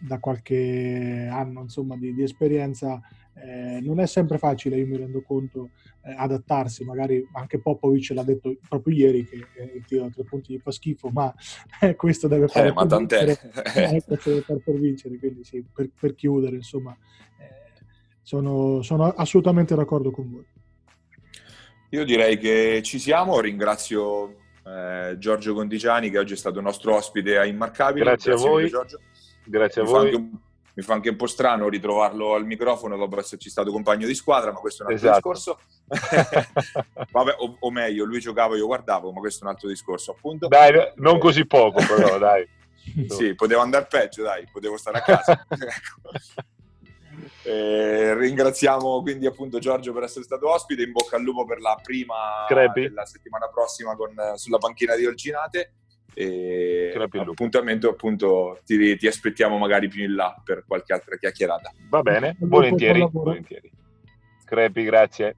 da 0.00 0.18
qualche 0.18 1.28
anno 1.30 1.62
insomma, 1.62 1.96
di, 1.96 2.14
di 2.14 2.22
esperienza 2.22 3.00
eh, 3.38 3.80
non 3.82 4.00
è 4.00 4.06
sempre 4.06 4.38
facile, 4.38 4.76
io 4.76 4.86
mi 4.86 4.96
rendo 4.96 5.22
conto, 5.22 5.70
eh, 6.02 6.14
adattarsi, 6.16 6.84
magari 6.84 7.26
anche 7.32 7.60
Popovic 7.60 8.10
l'ha 8.10 8.22
detto 8.22 8.56
proprio 8.66 8.94
ieri 8.96 9.26
che 9.26 9.46
eh, 9.56 9.72
il 9.76 9.84
tiro 9.84 10.06
a 10.06 10.10
tre 10.10 10.24
punti 10.24 10.54
gli 10.54 10.58
fa 10.58 10.70
schifo, 10.70 11.10
ma 11.10 11.32
eh, 11.80 11.94
questo 11.96 12.28
deve 12.28 12.48
fare 12.48 12.68
eh, 12.68 12.72
ma 12.72 12.86
tant'è. 12.86 13.24
Vincere, 13.24 14.00
far 14.40 14.58
per 14.58 14.74
vincere, 14.78 15.18
quindi 15.18 15.44
sì, 15.44 15.62
per, 15.72 15.90
per 15.98 16.14
chiudere, 16.14 16.56
insomma, 16.56 16.96
eh, 17.38 17.82
sono, 18.22 18.80
sono 18.82 19.04
assolutamente 19.04 19.74
d'accordo 19.74 20.10
con 20.10 20.30
voi. 20.30 20.46
Io 21.90 22.04
direi 22.04 22.38
che 22.38 22.80
ci 22.82 22.98
siamo, 22.98 23.38
ringrazio 23.40 24.36
eh, 24.64 25.16
Giorgio 25.18 25.54
Contigiani 25.54 26.10
che 26.10 26.18
oggi 26.18 26.32
è 26.32 26.36
stato 26.36 26.60
nostro 26.60 26.94
ospite 26.94 27.36
a 27.36 27.44
Immarcabile. 27.44 28.06
Grazie, 28.06 28.32
Grazie 28.32 28.48
a 28.48 28.50
voi. 28.50 28.68
Giorgio. 28.68 28.98
Grazie 29.46 29.82
mi 29.82 29.88
a 29.88 29.90
voi. 29.90 30.10
Fa 30.10 30.16
un, 30.16 30.30
mi 30.76 30.82
fa 30.82 30.92
anche 30.92 31.08
un 31.08 31.16
po' 31.16 31.26
strano 31.26 31.70
ritrovarlo 31.70 32.34
al 32.34 32.44
microfono 32.44 32.98
dopo 32.98 33.18
esserci 33.18 33.48
stato 33.48 33.72
compagno 33.72 34.06
di 34.06 34.14
squadra, 34.14 34.52
ma 34.52 34.58
questo 34.58 34.82
è 34.82 34.86
un 34.86 34.92
altro 34.92 35.08
esatto. 35.08 35.32
discorso. 35.32 35.60
Vabbè, 37.12 37.36
o, 37.38 37.56
o, 37.58 37.70
meglio, 37.70 38.04
lui 38.04 38.20
giocava, 38.20 38.56
io 38.56 38.66
guardavo, 38.66 39.10
ma 39.10 39.20
questo 39.20 39.40
è 39.40 39.46
un 39.46 39.54
altro 39.54 39.68
discorso, 39.68 40.10
appunto. 40.10 40.48
Dai, 40.48 40.92
non 40.96 41.18
così 41.18 41.46
poco, 41.46 41.82
però, 41.86 42.18
dai. 42.20 42.46
sì, 43.08 43.34
potevo 43.34 43.62
andare 43.62 43.86
peggio, 43.88 44.22
dai, 44.22 44.46
potevo 44.52 44.76
stare 44.76 44.98
a 44.98 45.02
casa. 45.02 45.46
ecco. 45.48 46.10
Eh, 47.42 48.12
ringraziamo 48.14 49.00
quindi 49.00 49.24
appunto 49.24 49.58
Giorgio 49.58 49.92
per 49.94 50.02
essere 50.02 50.24
stato 50.24 50.50
ospite, 50.50 50.82
in 50.82 50.92
bocca 50.92 51.16
al 51.16 51.22
lupo 51.22 51.46
per 51.46 51.60
la 51.60 51.78
prima 51.80 52.44
Crepi. 52.46 52.82
della 52.82 53.06
settimana 53.06 53.48
prossima 53.48 53.96
con, 53.96 54.14
sulla 54.34 54.58
panchina 54.58 54.94
di 54.94 55.06
Olginate 55.06 55.72
e 56.18 56.94
appuntamento 57.12 57.90
appunto 57.90 58.60
ti, 58.64 58.96
ti, 58.96 59.06
aspettiamo 59.06 59.58
magari 59.58 59.86
più 59.88 60.02
in 60.02 60.14
là 60.14 60.34
per 60.42 60.64
qualche 60.66 60.94
altra 60.94 61.18
chiacchierata. 61.18 61.70
Va 61.90 62.00
bene, 62.00 62.36
volentieri, 62.38 63.06
volentieri. 63.12 63.70
Crepi, 64.46 64.82
grazie. 64.84 65.36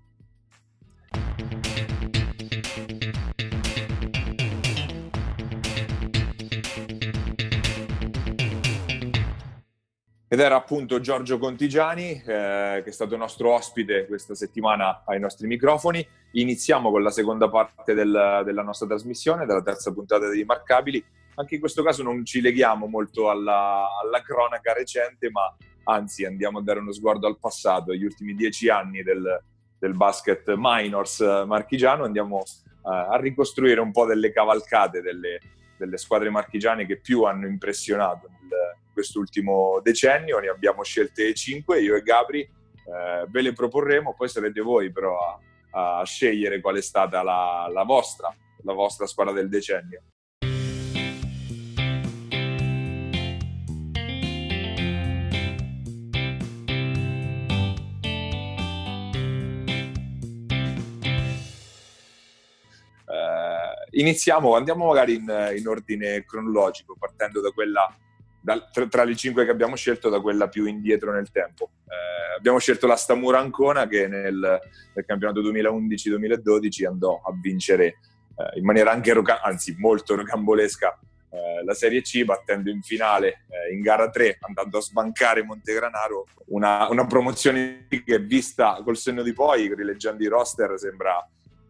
Ed 10.31 10.41
era 10.41 10.57
appunto 10.57 11.01
Giorgio 11.01 11.39
Contigiani, 11.39 12.11
eh, 12.11 12.83
che 12.85 12.85
è 12.85 12.91
stato 12.91 13.17
nostro 13.17 13.55
ospite 13.55 14.07
questa 14.07 14.35
settimana 14.35 15.03
ai 15.07 15.19
nostri 15.19 15.47
microfoni. 15.47 16.07
Iniziamo 16.33 16.91
con 16.91 17.03
la 17.03 17.11
seconda 17.11 17.49
parte 17.49 17.95
del, 17.95 18.43
della 18.45 18.63
nostra 18.63 18.87
trasmissione, 18.87 19.47
della 19.47 19.63
terza 19.63 19.91
puntata 19.91 20.29
di 20.29 20.45
Marcabili. 20.45 21.03
anche 21.37 21.55
in 21.55 21.61
questo 21.61 21.83
caso 21.83 22.03
non 22.03 22.27
ci 22.27 22.43
leghiamo 22.43 22.87
molto 22.87 23.31
alla, 23.31 23.89
alla 24.03 24.21
cronaca 24.21 24.75
recente, 24.75 25.31
ma 25.31 25.57
anzi 25.85 26.27
andiamo 26.27 26.59
a 26.59 26.63
dare 26.63 26.81
uno 26.81 26.93
sguardo 26.93 27.27
al 27.27 27.39
passato, 27.39 27.93
agli 27.93 28.05
ultimi 28.05 28.35
dieci 28.35 28.69
anni 28.69 29.03
del, 29.03 29.43
del 29.79 29.95
basket 29.95 30.53
minors 30.57 31.21
marchigiano, 31.21 32.05
andiamo 32.05 32.37
uh, 32.37 32.91
a 32.91 33.17
ricostruire 33.19 33.81
un 33.81 33.93
po' 33.93 34.05
delle 34.05 34.31
cavalcate 34.31 35.01
delle, 35.01 35.41
delle 35.79 35.97
squadre 35.97 36.29
marchigiane 36.29 36.85
che 36.85 36.99
più 36.99 37.23
hanno 37.23 37.47
impressionato 37.47 38.27
in 38.27 38.49
quest'ultimo 38.99 39.81
decennio. 39.81 40.41
Ne 40.41 40.49
abbiamo 40.49 40.83
scelte 40.83 41.33
cinque, 41.35 41.81
io 41.81 41.95
e 41.95 42.03
Gabri. 42.03 42.41
Eh, 42.41 43.27
ve 43.29 43.43
le 43.43 43.53
proporremo, 43.53 44.15
poi 44.15 44.29
sarete 44.29 44.61
voi 44.61 44.91
però 44.91 45.17
a, 45.71 46.01
a 46.01 46.05
scegliere 46.05 46.61
qual 46.61 46.77
è 46.77 46.83
stata 46.83 47.23
la, 47.23 47.71
la, 47.73 47.85
vostra, 47.85 48.35
la 48.63 48.73
vostra 48.73 49.07
squadra 49.07 49.33
del 49.33 49.49
decennio. 49.49 50.03
iniziamo, 63.91 64.55
andiamo 64.55 64.87
magari 64.87 65.15
in, 65.15 65.53
in, 65.57 65.67
ordine 65.67 66.25
cronologico, 66.25 66.95
partendo 66.97 67.41
da 67.41 67.51
quella, 67.51 67.93
da, 68.41 68.69
tra, 68.71 68.87
tra, 68.87 69.05
le 69.05 69.17
cinque 69.17 69.45
che 69.45 69.51
abbiamo 69.51 69.77
scelto, 69.77 70.09
da 70.09 70.21
quella 70.21 70.49
più 70.49 70.67
indietro 70.67 71.13
nel 71.13 71.31
tempo. 71.31 71.71
Eh, 71.87 72.37
abbiamo 72.37 72.59
scelto 72.59 72.87
la 72.87 72.97
Stamura 72.97 73.39
Ancona 73.39 73.87
che 73.87 74.07
nel, 74.07 74.61
nel 74.95 75.05
campionato 75.05 75.41
2011-2012 75.43 76.87
andò 76.87 77.21
a 77.25 77.33
vincere 77.41 77.85
eh, 77.85 78.59
in 78.59 78.65
maniera 78.65 78.91
anche, 78.91 79.13
roca- 79.13 79.43
anzi 79.43 79.75
molto 79.79 80.15
rocambolesca, 80.15 80.99
eh, 81.31 81.65
la 81.65 81.75
Serie 81.75 82.01
C 82.03 82.25
battendo 82.25 82.71
in 82.71 82.83
finale 82.83 83.45
eh, 83.51 83.75
in 83.75 83.81
gara 83.81 84.09
3 84.09 84.39
andando 84.41 84.79
a 84.79 84.81
sbancare 84.81 85.43
Montegranaro 85.43 86.25
una, 86.47 86.89
una 86.89 87.07
promozione 87.07 87.87
che 87.89 88.19
vista 88.19 88.81
col 88.83 88.97
senno 88.97 89.23
di 89.23 89.35
poi 89.35 89.75
rileggendo 89.75 90.23
i 90.23 90.27
roster 90.27 90.79
sembra 90.79 91.23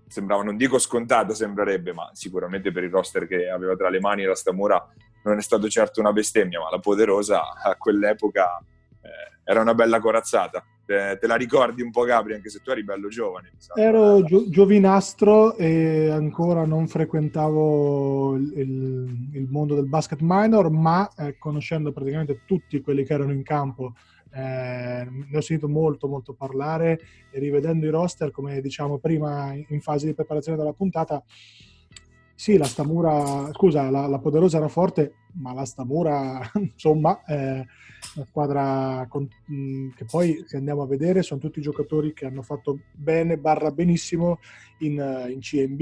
sembrava, 0.08 0.42
non 0.42 0.56
dico 0.56 0.78
scontato, 0.78 1.34
sembrerebbe, 1.34 1.92
ma 1.92 2.10
sicuramente 2.14 2.72
per 2.72 2.84
il 2.84 2.90
roster 2.90 3.26
che 3.26 3.48
aveva 3.48 3.76
tra 3.76 3.88
le 3.90 4.00
mani 4.00 4.24
la 4.24 4.34
Stamura 4.34 4.84
non 5.28 5.38
è 5.38 5.42
stato 5.42 5.68
certo 5.68 6.00
una 6.00 6.12
bestemmia, 6.12 6.60
ma 6.60 6.70
la 6.70 6.78
Poderosa 6.78 7.52
a 7.62 7.76
quell'epoca 7.76 8.58
eh, 9.02 9.40
era 9.44 9.60
una 9.60 9.74
bella 9.74 10.00
corazzata. 10.00 10.64
Te, 10.84 11.18
te, 11.20 11.26
la 11.26 11.36
ricordi 11.36 11.82
un 11.82 11.90
po' 11.90 12.04
Gabri, 12.04 12.34
anche 12.34 12.48
se 12.48 12.60
tu 12.60 12.70
eri 12.70 12.82
bello 12.82 13.08
giovane? 13.08 13.52
Ero 13.74 14.22
gio- 14.24 14.48
giovinastro 14.48 15.54
e 15.56 16.08
ancora 16.08 16.64
non 16.64 16.88
frequentavo 16.88 18.36
il, 18.36 19.28
il, 19.34 19.46
mondo 19.50 19.74
del 19.74 19.86
basket 19.86 20.20
minor, 20.22 20.70
ma 20.70 21.10
eh, 21.16 21.36
conoscendo 21.38 21.92
praticamente 21.92 22.42
tutti 22.46 22.80
quelli 22.80 23.04
che 23.04 23.12
erano 23.12 23.32
in 23.32 23.42
campo 23.42 23.92
eh, 24.30 25.08
ne 25.10 25.36
ho 25.36 25.40
sentito 25.40 25.68
molto 25.68 26.06
molto 26.06 26.34
parlare 26.34 27.00
e 27.30 27.38
rivedendo 27.38 27.86
i 27.86 27.90
roster, 27.90 28.30
come 28.30 28.60
diciamo 28.60 28.98
prima 28.98 29.52
in 29.52 29.80
fase 29.80 30.06
di 30.06 30.14
preparazione 30.14 30.58
della 30.58 30.72
puntata, 30.72 31.22
sì, 32.38 32.56
la 32.56 32.66
Stamura, 32.66 33.50
scusa, 33.52 33.90
la, 33.90 34.06
la 34.06 34.20
Poderosa 34.20 34.58
era 34.58 34.68
forte, 34.68 35.14
ma 35.40 35.52
la 35.52 35.64
Stamura, 35.64 36.40
insomma, 36.54 37.24
è 37.24 37.64
una 38.14 38.26
squadra 38.26 39.06
con, 39.08 39.28
mh, 39.46 39.88
che 39.96 40.04
poi, 40.04 40.44
se 40.46 40.56
andiamo 40.56 40.82
a 40.82 40.86
vedere, 40.86 41.22
sono 41.24 41.40
tutti 41.40 41.60
giocatori 41.60 42.12
che 42.12 42.26
hanno 42.26 42.42
fatto 42.42 42.78
bene, 42.92 43.38
barra 43.38 43.72
benissimo 43.72 44.38
in, 44.78 45.26
in 45.28 45.40
CMB, 45.40 45.80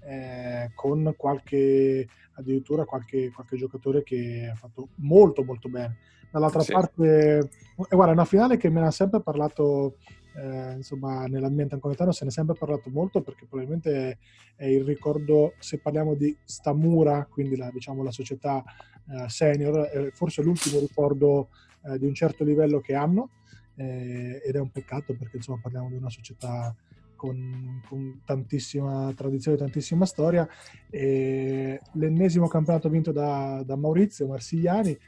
eh, 0.00 0.72
con 0.74 1.14
qualche, 1.16 2.08
addirittura 2.32 2.84
qualche, 2.84 3.30
qualche 3.30 3.56
giocatore 3.56 4.02
che 4.02 4.50
ha 4.52 4.56
fatto 4.56 4.88
molto 4.96 5.44
molto 5.44 5.68
bene 5.68 5.98
dall'altra 6.32 6.62
sì. 6.62 6.72
parte, 6.72 7.38
eh, 7.38 7.94
guarda, 7.94 8.10
è 8.10 8.14
una 8.14 8.24
finale 8.24 8.56
che 8.56 8.70
me 8.70 8.80
ne 8.80 8.86
ha 8.86 8.90
sempre 8.90 9.20
parlato, 9.20 9.98
eh, 10.34 10.74
insomma, 10.76 11.26
nell'ambiente 11.26 11.74
anconetano 11.74 12.12
se 12.12 12.24
ne 12.24 12.30
è 12.30 12.32
sempre 12.32 12.56
parlato 12.58 12.90
molto 12.90 13.22
perché 13.22 13.46
probabilmente 13.46 14.18
è 14.56 14.66
il 14.66 14.84
ricordo, 14.84 15.54
se 15.58 15.78
parliamo 15.78 16.14
di 16.14 16.36
Stamura, 16.44 17.26
quindi 17.28 17.56
la, 17.56 17.70
diciamo, 17.70 18.02
la 18.02 18.10
società 18.10 18.62
eh, 19.08 19.28
senior, 19.28 19.86
è 19.86 20.10
forse 20.12 20.42
l'ultimo 20.42 20.78
ricordo 20.78 21.48
eh, 21.84 21.98
di 21.98 22.06
un 22.06 22.14
certo 22.14 22.44
livello 22.44 22.80
che 22.80 22.94
hanno 22.94 23.30
eh, 23.76 24.40
ed 24.44 24.54
è 24.54 24.58
un 24.58 24.70
peccato 24.70 25.14
perché 25.14 25.36
insomma 25.36 25.58
parliamo 25.60 25.88
di 25.88 25.96
una 25.96 26.10
società 26.10 26.74
con, 27.16 27.80
con, 27.88 28.20
tantissima 28.24 29.12
tradizione, 29.14 29.56
tantissima 29.56 30.04
storia. 30.06 30.48
E 30.90 31.80
l'ennesimo 31.92 32.48
campionato 32.48 32.88
vinto 32.88 33.12
da, 33.12 33.62
da 33.64 33.76
Maurizio 33.76 34.26
Marsigliani, 34.26 34.98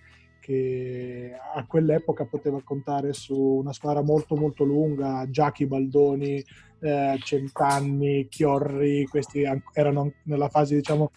che 0.45 1.33
a 1.55 1.65
quell'epoca 1.65 2.27
poteva 2.27 2.61
contare 2.63 3.15
su 3.15 3.35
una 3.35 3.73
squadra 3.73 4.03
molto 4.03 4.37
molto 4.37 4.65
lunga, 4.65 5.27
Giachi 5.31 5.65
Baldoni, 5.65 6.45
eh, 6.81 7.19
Centanni, 7.23 8.29
Chiorri, 8.29 9.07
questi 9.07 9.43
erano 9.73 10.13
nella 10.25 10.51
fase 10.51 10.75
diciamo 10.75 11.13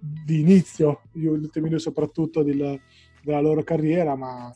di 0.00 0.40
inizio, 0.40 1.02
gli 1.12 1.26
ultimi 1.26 1.68
due 1.68 1.78
soprattutto 1.78 2.42
del, 2.42 2.80
della 3.22 3.40
loro 3.40 3.62
carriera, 3.62 4.16
ma 4.16 4.52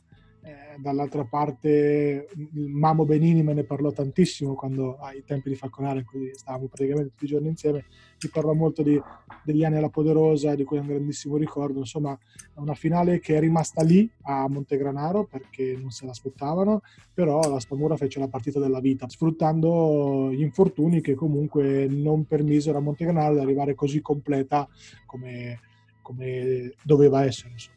eh, 0.47 0.79
dall'altra 0.79 1.25
parte 1.25 2.29
Mamo 2.53 3.05
Benini 3.05 3.43
me 3.43 3.53
ne 3.53 3.65
parlò 3.65 3.91
tantissimo 3.91 4.55
quando 4.55 4.97
ai 4.99 5.25
tempi 5.25 5.49
di 5.49 5.57
Falconare 5.57 6.07
in 6.09 6.31
stavamo 6.33 6.67
praticamente 6.67 7.11
tutti 7.11 7.25
i 7.25 7.29
giorni 7.29 7.49
insieme. 7.49 7.87
Mi 8.23 8.31
parlò 8.31 8.53
molto 8.53 8.83
di, 8.83 9.01
degli 9.43 9.65
anni 9.65 9.79
alla 9.79 9.89
Poderosa 9.89 10.55
di 10.55 10.63
cui 10.63 10.77
è 10.77 10.81
un 10.81 10.87
grandissimo 10.87 11.37
ricordo. 11.37 11.81
Insomma 11.81 12.17
è 12.55 12.61
una 12.61 12.75
finale 12.75 13.19
che 13.19 13.37
è 13.37 13.41
rimasta 13.41 13.83
lì 13.83 14.09
a 14.23 14.49
Montegranaro 14.49 15.25
perché 15.25 15.77
non 15.77 15.91
se 15.91 16.07
l'aspettavano 16.07 16.83
però 17.13 17.41
la 17.51 17.59
Stamura 17.59 17.97
fece 17.97 18.21
la 18.21 18.29
partita 18.29 18.61
della 18.61 18.81
vita 18.81 19.09
sfruttando 19.09 20.31
gli 20.31 20.43
infortuni 20.43 21.01
che 21.01 21.15
comunque 21.15 21.87
non 21.89 22.25
permisero 22.25 22.79
a 22.79 22.83
Montegranaro 22.83 23.35
di 23.35 23.41
arrivare 23.41 23.75
così 23.75 24.01
completa 24.01 24.69
come, 25.07 25.59
come 26.03 26.73
doveva 26.83 27.25
essere 27.25 27.53
insomma 27.53 27.76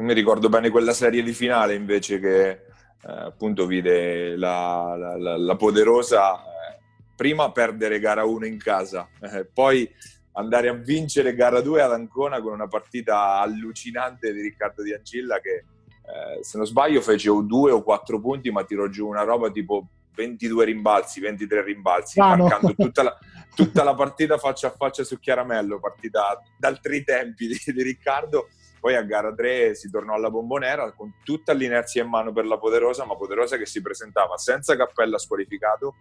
mi 0.00 0.14
ricordo 0.14 0.48
bene 0.48 0.70
quella 0.70 0.92
serie 0.92 1.22
di 1.22 1.32
finale 1.32 1.74
invece 1.74 2.18
che 2.18 2.48
eh, 2.50 2.60
appunto 3.02 3.66
vide 3.66 4.36
la, 4.36 4.94
la, 4.96 5.16
la, 5.16 5.36
la 5.36 5.56
poderosa 5.56 6.40
eh, 6.40 6.78
prima 7.14 7.52
perdere 7.52 7.98
gara 7.98 8.24
1 8.24 8.46
in 8.46 8.58
casa, 8.58 9.08
eh, 9.20 9.44
poi 9.44 9.88
andare 10.32 10.68
a 10.68 10.74
vincere 10.74 11.34
gara 11.34 11.60
2 11.60 11.82
ad 11.82 11.92
Ancona 11.92 12.40
con 12.40 12.52
una 12.52 12.68
partita 12.68 13.40
allucinante 13.40 14.32
di 14.32 14.40
Riccardo 14.40 14.82
Di 14.82 14.94
Ancilla 14.94 15.38
che 15.40 15.54
eh, 15.56 16.42
se 16.42 16.56
non 16.56 16.66
sbaglio 16.66 17.00
fece 17.00 17.28
o 17.28 17.42
2 17.42 17.72
o 17.72 17.82
4 17.82 18.20
punti 18.20 18.50
ma 18.50 18.64
tirò 18.64 18.86
giù 18.88 19.06
una 19.06 19.22
roba 19.22 19.50
tipo 19.50 19.88
22 20.14 20.64
rimbalzi, 20.64 21.20
23 21.20 21.62
rimbalzi, 21.62 22.20
ah, 22.20 22.36
marcando 22.36 22.74
tutta, 22.76 23.02
la, 23.02 23.18
tutta, 23.54 23.84
la, 23.84 23.94
partita 23.94 24.38
faccia 24.38 24.68
a 24.68 24.70
faccia 24.70 25.04
su 25.04 25.18
Chiaramello, 25.18 25.80
partita 25.80 26.40
d'altri 26.58 27.04
tempi 27.04 27.46
di, 27.46 27.58
di 27.64 27.82
Riccardo 27.82 28.48
poi 28.80 28.96
a 28.96 29.02
gara 29.02 29.32
3 29.32 29.74
si 29.74 29.90
tornò 29.90 30.14
alla 30.14 30.30
bombonera 30.30 30.92
con 30.92 31.14
tutta 31.22 31.52
l'inerzia 31.52 32.02
in 32.02 32.08
mano 32.08 32.32
per 32.32 32.46
la 32.46 32.58
Poderosa, 32.58 33.04
ma 33.04 33.14
Poderosa 33.14 33.56
che 33.56 33.66
si 33.66 33.82
presentava 33.82 34.36
senza 34.38 34.76
cappella 34.76 35.18
squalificato, 35.18 35.94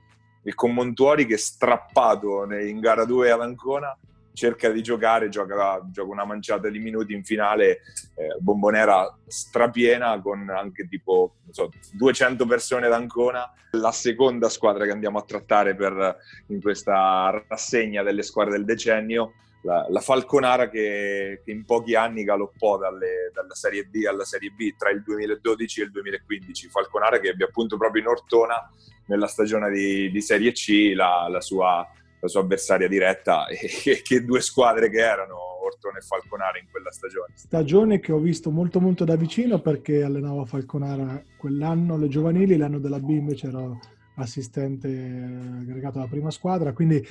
il 0.44 0.56
Commontuori 0.56 1.26
che 1.26 1.38
strappato 1.38 2.52
in 2.54 2.80
gara 2.80 3.04
2 3.06 3.32
ad 3.32 3.42
Ancona 3.42 3.96
cerca 4.40 4.70
di 4.70 4.82
giocare, 4.82 5.28
gioca, 5.28 5.86
gioca, 5.92 6.10
una 6.10 6.24
manciata 6.24 6.70
di 6.70 6.80
minuti 6.80 7.14
in 7.14 7.26
finale, 7.26 7.82
eh, 8.16 8.38
bombonera 8.40 9.18
strapiena 9.28 10.22
con 10.22 10.50
anche 10.50 10.88
tipo 10.88 11.36
so, 11.50 11.70
200 11.92 12.46
persone 12.46 12.86
ad 12.86 12.94
Ancona. 12.94 13.52
La 13.72 13.92
seconda 13.92 14.48
squadra 14.48 14.86
che 14.86 14.92
andiamo 14.92 15.18
a 15.20 15.24
trattare 15.24 15.76
per, 15.76 16.18
in 16.48 16.62
questa 16.62 17.44
rassegna 17.50 18.02
delle 18.02 18.24
squadre 18.24 18.54
del 18.54 18.66
decennio 18.66 19.34
la, 19.62 19.86
la 19.90 20.00
Falconara 20.00 20.70
che, 20.70 21.42
che, 21.44 21.52
in 21.52 21.66
pochi 21.66 21.96
anni 21.96 22.24
galoppò 22.24 22.78
dalle, 22.78 23.32
dalla 23.34 23.56
Serie 23.56 23.90
D 23.90 24.06
alla 24.06 24.24
Serie 24.24 24.52
B 24.52 24.76
tra 24.78 24.90
il 24.90 25.02
2012 25.04 25.82
e 25.82 25.84
il 25.86 25.92
2015. 25.92 26.70
Falconara 26.70 27.20
che 27.20 27.30
ebbe 27.30 27.46
appunto 27.46 27.78
proprio 27.78 28.02
in 28.02 28.08
Ortona 28.08 28.72
nella 29.06 29.28
stagione 29.28 29.70
di, 29.72 30.10
di 30.12 30.22
Serie 30.22 30.52
C 30.52 30.94
la, 30.96 31.28
la, 31.30 31.42
sua, 31.42 31.86
la, 32.20 32.28
sua, 32.28 32.42
avversaria 32.42 32.88
diretta 32.88 33.48
e 33.50 34.02
che 34.02 34.24
due 34.24 34.42
squadre 34.42 34.90
che 34.90 35.00
erano 35.00 35.36
Ortona 35.62 35.98
e 35.98 36.02
Falconara 36.02 36.58
in 36.58 36.68
quella 36.72 36.92
stagione. 36.92 37.34
Stagione 37.36 38.00
che 38.00 38.12
ho 38.12 38.20
visto 38.20 38.52
molto 38.52 38.80
molto 38.80 39.04
da 39.04 39.16
vicino 39.16 39.60
perché 39.60 40.04
allenavo 40.04 40.46
Falconara 40.46 41.22
quell'anno 41.38 41.98
le 41.98 42.08
giovanili, 42.08 42.56
l'anno 42.56 42.80
della 42.80 43.00
B 43.00 43.10
invece 43.10 43.48
ero 43.48 43.80
assistente 44.16 44.88
aggregato 44.88 46.00
alla 46.00 46.08
prima 46.08 46.32
squadra, 46.32 46.74
quindi 46.74 47.06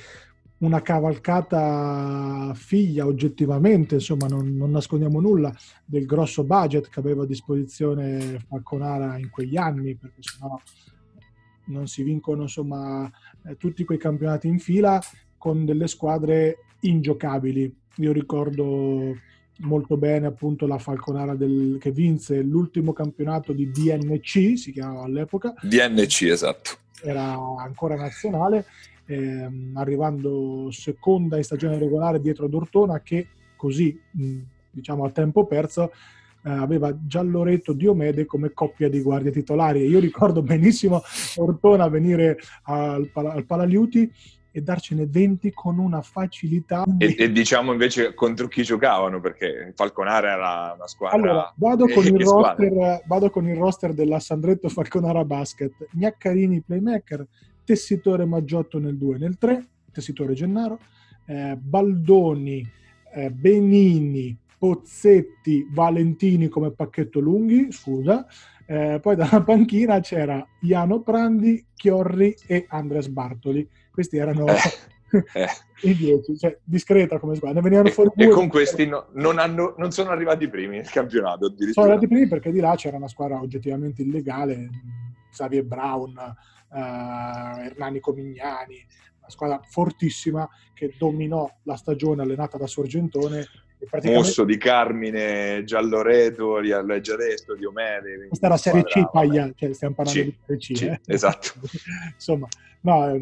una 0.59 0.81
cavalcata 0.81 2.53
figlia 2.53 3.05
oggettivamente, 3.05 3.95
insomma 3.95 4.27
non, 4.27 4.55
non, 4.55 4.71
nascondiamo 4.71 5.19
nulla 5.21 5.53
del 5.85 6.05
grosso 6.05 6.43
budget 6.43 6.89
che 6.89 6.99
aveva 6.99 7.23
a 7.23 7.27
disposizione 7.27 8.43
Falconara 8.47 9.17
in 9.17 9.29
quegli 9.29 9.57
anni, 9.57 9.95
perché 9.95 10.21
sennò 10.21 10.59
non 11.65 11.87
si 11.87 12.03
vincono 12.03 12.43
insomma 12.43 13.09
eh, 13.45 13.55
tutti 13.57 13.85
quei 13.85 13.97
campionati 13.97 14.47
in 14.47 14.59
fila 14.59 14.99
con 15.37 15.65
delle 15.65 15.87
squadre 15.87 16.65
ingiocabili. 16.81 17.73
Io 17.97 18.11
ricordo 18.11 19.15
molto 19.59 19.97
bene 19.97 20.27
appunto 20.27 20.67
la 20.67 20.77
Falconara 20.77 21.35
del, 21.35 21.77
che 21.79 21.91
vinse 21.91 22.41
l'ultimo 22.41 22.93
campionato 22.93 23.53
di 23.53 23.71
DNC, 23.71 24.57
si 24.57 24.71
chiamava 24.71 25.03
all'epoca. 25.03 25.53
DNC, 25.61 26.21
esatto. 26.23 26.71
Era 27.01 27.37
ancora 27.59 27.95
nazionale, 27.95 28.65
ehm, 29.09 29.71
arrivando 29.75 30.69
seconda 30.71 31.37
in 31.37 31.43
stagione 31.43 31.79
regolare 31.79 32.21
dietro 32.21 32.45
ad 32.45 32.53
Ortona 32.53 33.01
che 33.01 33.27
così, 33.55 33.99
mh, 34.11 34.37
diciamo 34.71 35.03
a 35.03 35.09
tempo 35.09 35.45
perso, 35.45 35.91
eh, 36.43 36.49
aveva 36.51 36.95
Gialloretto 36.95 37.73
Diomede 37.73 38.25
come 38.25 38.53
coppia 38.53 38.87
di 38.87 39.01
guardie 39.01 39.31
titolari. 39.31 39.85
Io 39.85 39.99
ricordo 39.99 40.41
benissimo 40.41 41.01
Ortona 41.37 41.89
venire 41.89 42.37
al, 42.63 43.09
al 43.13 43.45
Palaliuti 43.45 44.09
e 44.51 44.61
darcene 44.61 45.05
20 45.05 45.51
con 45.53 45.79
una 45.79 46.01
facilità. 46.01 46.83
E, 46.97 47.15
e, 47.17 47.31
diciamo 47.31 47.71
invece 47.71 48.13
contro 48.13 48.47
chi 48.47 48.63
giocavano, 48.63 49.19
perché 49.19 49.73
Falconara 49.75 50.31
era 50.31 50.73
una 50.75 50.87
squadra. 50.87 51.17
Allora, 51.17 51.53
vado 51.55 51.87
con, 51.87 52.05
il 52.05 52.19
roster, 52.19 53.01
vado 53.05 53.29
con 53.29 53.47
il 53.47 53.55
roster 53.55 53.93
della 53.93 54.19
Sandretto 54.19 54.69
Falconara 54.69 55.23
Basket: 55.25 55.87
Gnaccarini, 55.91 56.61
playmaker, 56.61 57.25
Tessitore 57.69 58.25
Maggiotto 58.25 58.79
nel 58.79 58.97
2 58.97 59.19
nel 59.19 59.37
3, 59.37 59.67
Tessitore 59.91 60.33
Gennaro, 60.33 60.79
eh, 61.27 61.55
Baldoni, 61.55 62.67
eh, 63.13 63.29
Benini, 63.29 64.35
Pozzetti, 64.57 65.67
Valentini 65.69 66.47
come 66.47 66.71
pacchetto 66.71 67.19
lunghi, 67.19 67.71
scusa. 67.71 68.25
Eh, 68.65 68.97
poi 68.99 69.15
dalla 69.15 69.43
panchina 69.45 69.99
c'era 69.99 70.43
Iano 70.61 71.03
Prandi, 71.03 71.63
Chiorri 71.75 72.35
e 72.47 72.65
Andres 72.69 73.07
Bartoli 73.07 73.69
questi 73.91 74.17
erano 74.17 74.47
eh, 74.47 74.55
eh. 75.33 75.47
i 75.83 75.93
dieci, 75.93 76.35
cioè 76.39 76.57
discreta 76.63 77.19
come 77.19 77.35
squadra. 77.35 77.61
Ne 77.61 77.69
venivano 77.69 77.89
fuori 77.89 78.09
e, 78.15 78.23
e 78.23 78.29
con 78.29 78.47
questi 78.47 78.87
no, 78.87 79.09
non, 79.13 79.37
hanno, 79.37 79.75
non, 79.77 79.91
sono 79.91 80.09
arrivati 80.09 80.49
primi 80.49 80.77
nel 80.77 80.89
campionato. 80.89 81.53
Sono 81.71 81.85
arrivati 81.85 82.07
primi 82.07 82.27
perché 82.27 82.51
di 82.51 82.61
là 82.61 82.73
c'era 82.75 82.97
una 82.97 83.07
squadra 83.07 83.39
oggettivamente 83.39 84.01
illegale, 84.01 84.69
Xavier 85.29 85.65
Brown, 85.65 86.15
uh, 86.69 87.59
Hernani 87.59 87.99
Comignani, 87.99 88.85
una 89.19 89.29
squadra 89.29 89.61
fortissima 89.67 90.47
che 90.73 90.93
dominò 90.97 91.49
la 91.63 91.75
stagione 91.75 92.21
allenata 92.21 92.57
da 92.57 92.67
Sorgentone 92.67 93.45
praticamente... 93.85 94.27
Mosso 94.27 94.43
di 94.43 94.57
Carmine, 94.57 95.63
Gialloreto, 95.63 96.59
l'hai 96.59 97.01
già 97.01 97.15
detto. 97.15 97.55
Questa 98.27 98.45
era 98.45 98.57
Serie 98.57 98.83
C, 98.83 99.09
Paglia, 99.09 99.51
cioè 99.55 99.73
stiamo 99.73 99.95
parlando 99.95 100.21
C, 100.21 100.25
di 100.25 100.35
Serie 100.45 100.57
C. 100.57 100.73
C 100.73 100.81
eh? 100.83 101.13
Esatto. 101.13 101.53
Insomma, 102.13 102.47
no, 102.81 103.17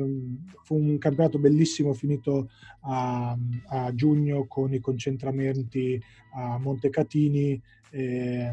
fu 0.63 0.75
un 0.75 0.97
campionato 0.97 1.37
bellissimo 1.37 1.93
finito 1.93 2.49
a, 2.81 3.37
a 3.67 3.93
giugno 3.93 4.45
con 4.47 4.73
i 4.73 4.79
concentramenti 4.79 6.01
a 6.35 6.57
Montecatini. 6.57 7.61
Eh, 7.91 8.51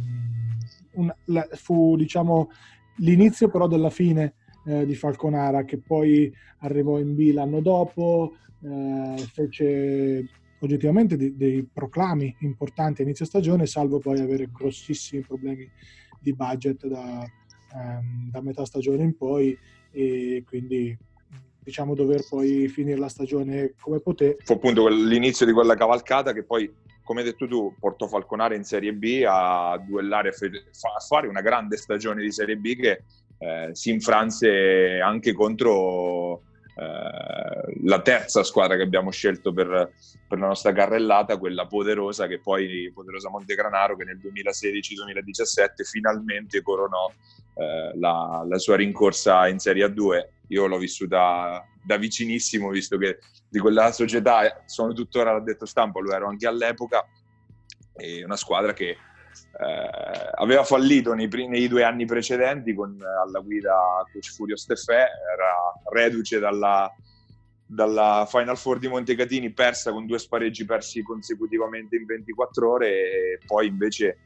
un, 0.92 1.14
la, 1.26 1.48
fu, 1.52 1.96
diciamo, 1.96 2.50
l'inizio 2.96 3.48
però 3.48 3.66
della 3.66 3.90
fine 3.90 4.34
eh, 4.64 4.86
di 4.86 4.94
Falconara, 4.94 5.64
che 5.64 5.78
poi 5.78 6.32
arrivò 6.60 6.98
in 6.98 7.14
B 7.14 7.32
l'anno 7.32 7.60
dopo, 7.60 8.36
eh, 8.62 9.16
fece 9.32 10.28
oggettivamente 10.60 11.16
dei, 11.16 11.36
dei, 11.36 11.68
proclami 11.70 12.34
importanti 12.40 13.02
a 13.02 13.04
inizio 13.04 13.24
stagione, 13.24 13.66
salvo 13.66 13.98
poi 13.98 14.20
avere 14.20 14.50
grossissimi 14.50 15.22
problemi 15.22 15.70
di 16.20 16.34
budget 16.34 16.86
da, 16.86 17.22
ehm, 17.74 18.30
da 18.30 18.40
metà 18.40 18.64
stagione 18.64 19.02
in 19.02 19.16
poi 19.16 19.56
e 19.90 20.42
quindi 20.46 20.96
diciamo 21.64 21.94
dover 21.94 22.26
poi 22.28 22.68
finire 22.68 22.98
la 22.98 23.08
stagione 23.08 23.74
come 23.80 24.00
poté. 24.00 24.36
Fu 24.44 24.54
appunto 24.54 24.86
l'inizio 24.88 25.46
di 25.46 25.52
quella 25.52 25.74
cavalcata 25.74 26.32
che 26.32 26.44
poi, 26.44 26.70
come 27.02 27.20
hai 27.20 27.26
detto 27.26 27.46
tu, 27.46 27.74
portò 27.78 28.06
Falconare 28.06 28.54
in 28.54 28.64
Serie 28.64 28.92
B 28.92 29.22
a 29.26 29.78
duellare, 29.78 30.28
a 30.28 31.00
fare 31.00 31.26
una 31.26 31.40
grande 31.40 31.76
stagione 31.76 32.22
di 32.22 32.30
Serie 32.30 32.56
B 32.56 32.76
che 32.76 33.02
eh, 33.38 33.70
si 33.72 33.90
infranse 33.90 35.00
anche 35.00 35.32
contro 35.32 36.42
eh, 36.76 37.80
la 37.84 38.00
terza 38.02 38.42
squadra 38.42 38.76
che 38.76 38.82
abbiamo 38.82 39.10
scelto 39.10 39.52
per, 39.52 39.92
per, 40.26 40.38
la 40.38 40.46
nostra 40.48 40.72
carrellata, 40.72 41.38
quella 41.38 41.66
poderosa 41.66 42.26
che 42.26 42.40
poi 42.40 42.90
Poderosa 42.92 43.30
Montegranaro 43.30 43.96
che 43.96 44.04
nel 44.04 44.18
2016-2017 44.18 45.84
finalmente 45.84 46.62
coronò 46.62 47.12
eh, 47.54 47.96
la, 47.96 48.44
la, 48.48 48.58
sua 48.58 48.76
rincorsa 48.76 49.46
in 49.46 49.58
Serie 49.60 49.86
A2. 49.86 50.26
Io 50.48 50.66
l'ho 50.66 50.78
vissuta 50.78 51.64
da 51.84 51.96
vicinissimo, 51.96 52.70
visto 52.70 52.96
che 52.98 53.18
di 53.48 53.60
quella 53.60 53.92
società 53.92 54.64
sono 54.66 54.92
tuttora 54.92 55.38
detto 55.40 55.66
stampo, 55.66 56.00
lo 56.00 56.12
ero 56.12 56.26
anche 56.26 56.46
all'epoca, 56.46 57.06
è 57.92 58.24
una 58.24 58.36
squadra 58.36 58.72
che 58.72 58.96
eh, 59.60 60.30
aveva 60.34 60.64
fallito 60.64 61.14
nei, 61.14 61.28
nei, 61.48 61.68
due 61.68 61.84
anni 61.84 62.04
precedenti 62.04 62.74
con 62.74 62.98
alla 63.00 63.40
guida 63.40 63.74
coach 64.12 64.32
Furio 64.32 64.56
Steffè, 64.56 64.92
era 64.92 65.72
reduce 65.92 66.38
dalla, 66.38 66.92
dalla 67.66 68.26
Final 68.28 68.56
Four 68.56 68.78
di 68.78 68.88
Montecatini 68.88 69.52
persa 69.52 69.92
con 69.92 70.06
due 70.06 70.18
spareggi 70.18 70.64
persi 70.64 71.02
consecutivamente 71.02 71.96
in 71.96 72.04
24 72.04 72.70
ore 72.70 72.88
e 72.88 73.38
poi 73.46 73.68
invece 73.68 74.06
eh, 74.06 74.16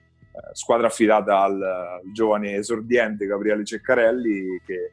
squadra 0.53 0.87
affidata 0.87 1.41
al, 1.41 1.63
al, 1.63 2.13
giovane 2.13 2.55
esordiente 2.55 3.27
Gabriele 3.27 3.65
Ceccarelli 3.65 4.61
che 4.65 4.75
eh, 4.75 4.93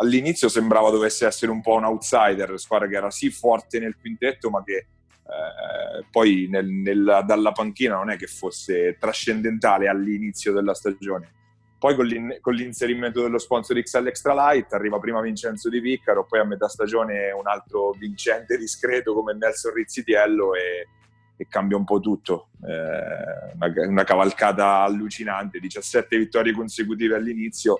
all'inizio 0.00 0.48
sembrava 0.48 0.90
dovesse 0.90 1.26
essere 1.26 1.50
un 1.50 1.60
po' 1.60 1.74
un 1.74 1.84
outsider, 1.84 2.58
squadra 2.58 2.86
che 2.86 2.96
era 2.96 3.10
sì 3.10 3.30
forte 3.30 3.78
nel 3.78 3.96
quintetto 4.00 4.50
ma 4.50 4.62
che 4.62 4.86
eh, 5.28 6.06
poi 6.10 6.48
nel, 6.50 6.66
nel, 6.66 7.22
dalla 7.26 7.52
panchina 7.52 7.96
non 7.96 8.10
è 8.10 8.16
che 8.16 8.26
fosse 8.26 8.96
trascendentale 8.98 9.86
all'inizio 9.88 10.52
della 10.52 10.74
stagione. 10.74 11.32
Poi 11.78 11.94
con, 11.94 12.06
l'in, 12.06 12.38
con, 12.40 12.54
l'inserimento 12.54 13.22
dello 13.22 13.38
sponsor 13.38 13.80
XL 13.80 14.08
Extra 14.08 14.34
Light 14.34 14.72
arriva 14.72 14.98
prima 14.98 15.20
Vincenzo 15.20 15.68
Di 15.68 15.78
Viccaro, 15.78 16.24
poi 16.24 16.40
a 16.40 16.44
metà 16.44 16.66
stagione 16.66 17.30
un 17.30 17.46
altro 17.46 17.92
vincente 17.92 18.56
discreto 18.56 19.14
come 19.14 19.34
Nelson 19.34 19.74
Rizzitiello 19.74 20.54
e, 20.54 20.88
e 21.36 21.46
cambia 21.48 21.76
un 21.76 21.84
po' 21.84 22.00
tutto. 22.00 22.48
Eh, 22.66 23.54
una, 23.54 23.86
una 23.86 24.04
cavalcata 24.04 24.80
allucinante, 24.80 25.60
17 25.60 26.18
vittorie 26.18 26.52
consecutive 26.52 27.14
all'inizio 27.14 27.78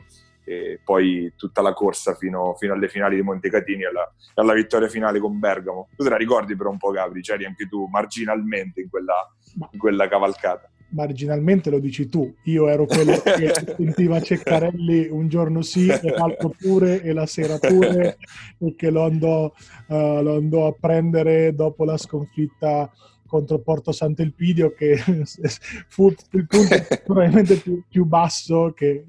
e 0.48 0.80
poi 0.82 1.34
tutta 1.36 1.60
la 1.60 1.74
corsa 1.74 2.14
fino, 2.14 2.54
fino 2.58 2.72
alle 2.72 2.88
finali 2.88 3.16
di 3.16 3.22
Montecatini 3.22 3.82
e 3.82 3.86
alla, 3.86 4.10
alla, 4.34 4.54
vittoria 4.54 4.88
finale 4.88 5.20
con 5.20 5.38
Bergamo. 5.38 5.88
Tu 5.94 6.04
te 6.04 6.08
la 6.08 6.16
ricordi 6.16 6.56
però 6.56 6.70
un 6.70 6.78
po' 6.78 6.90
Gabri, 6.90 7.20
c'eri 7.20 7.44
anche 7.44 7.68
tu 7.68 7.86
marginalmente 7.86 8.80
in 8.80 8.88
quella, 8.88 9.14
in 9.72 9.78
quella 9.78 10.08
cavalcata. 10.08 10.70
Marginalmente 10.90 11.68
lo 11.68 11.80
dici 11.80 12.08
tu, 12.08 12.34
io 12.44 12.66
ero 12.66 12.86
quello 12.86 13.20
che 13.20 13.52
sentiva 13.76 14.22
Ceccarelli 14.22 15.08
un 15.10 15.28
giorno 15.28 15.60
sì 15.60 15.86
e 15.86 16.00
l'altro 16.16 16.54
pure 16.56 17.02
e 17.02 17.12
la 17.12 17.26
sera 17.26 17.58
pure 17.58 18.16
e 18.58 18.74
che 18.74 18.88
lo 18.88 19.04
andò, 19.04 19.52
uh, 19.88 20.22
lo 20.22 20.36
andò 20.36 20.66
a 20.66 20.72
prendere 20.72 21.54
dopo 21.54 21.84
la 21.84 21.98
sconfitta 21.98 22.90
contro 23.26 23.58
Porto 23.58 23.92
Sant'Elpidio 23.92 24.72
che 24.72 24.96
fu 25.88 26.08
il 26.30 26.46
punto 26.46 26.76
probabilmente 27.04 27.56
più, 27.56 27.82
più 27.86 28.06
basso 28.06 28.72
che, 28.74 29.04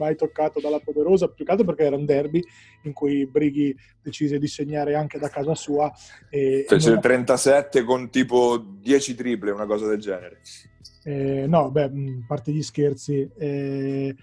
mai 0.00 0.16
toccato 0.16 0.60
dalla 0.60 0.80
Poderosa, 0.80 1.28
più 1.28 1.44
che 1.44 1.50
altro 1.50 1.66
perché 1.66 1.84
era 1.84 1.96
un 1.96 2.06
derby 2.06 2.42
in 2.84 2.94
cui 2.94 3.26
Brighi 3.26 3.76
decise 4.02 4.38
di 4.38 4.48
segnare 4.48 4.94
anche 4.94 5.18
da 5.18 5.28
casa 5.28 5.54
sua. 5.54 5.92
E, 6.30 6.64
Fece 6.66 6.92
il 6.92 6.98
37 6.98 7.84
con 7.84 8.08
tipo 8.08 8.56
10 8.56 9.14
triple, 9.14 9.50
una 9.50 9.66
cosa 9.66 9.86
del 9.86 10.00
genere. 10.00 10.40
Eh, 11.04 11.46
no, 11.46 11.70
beh, 11.70 11.84
a 11.84 11.90
parte 12.26 12.50
gli 12.50 12.62
scherzi, 12.62 13.28
eh, 13.38 14.14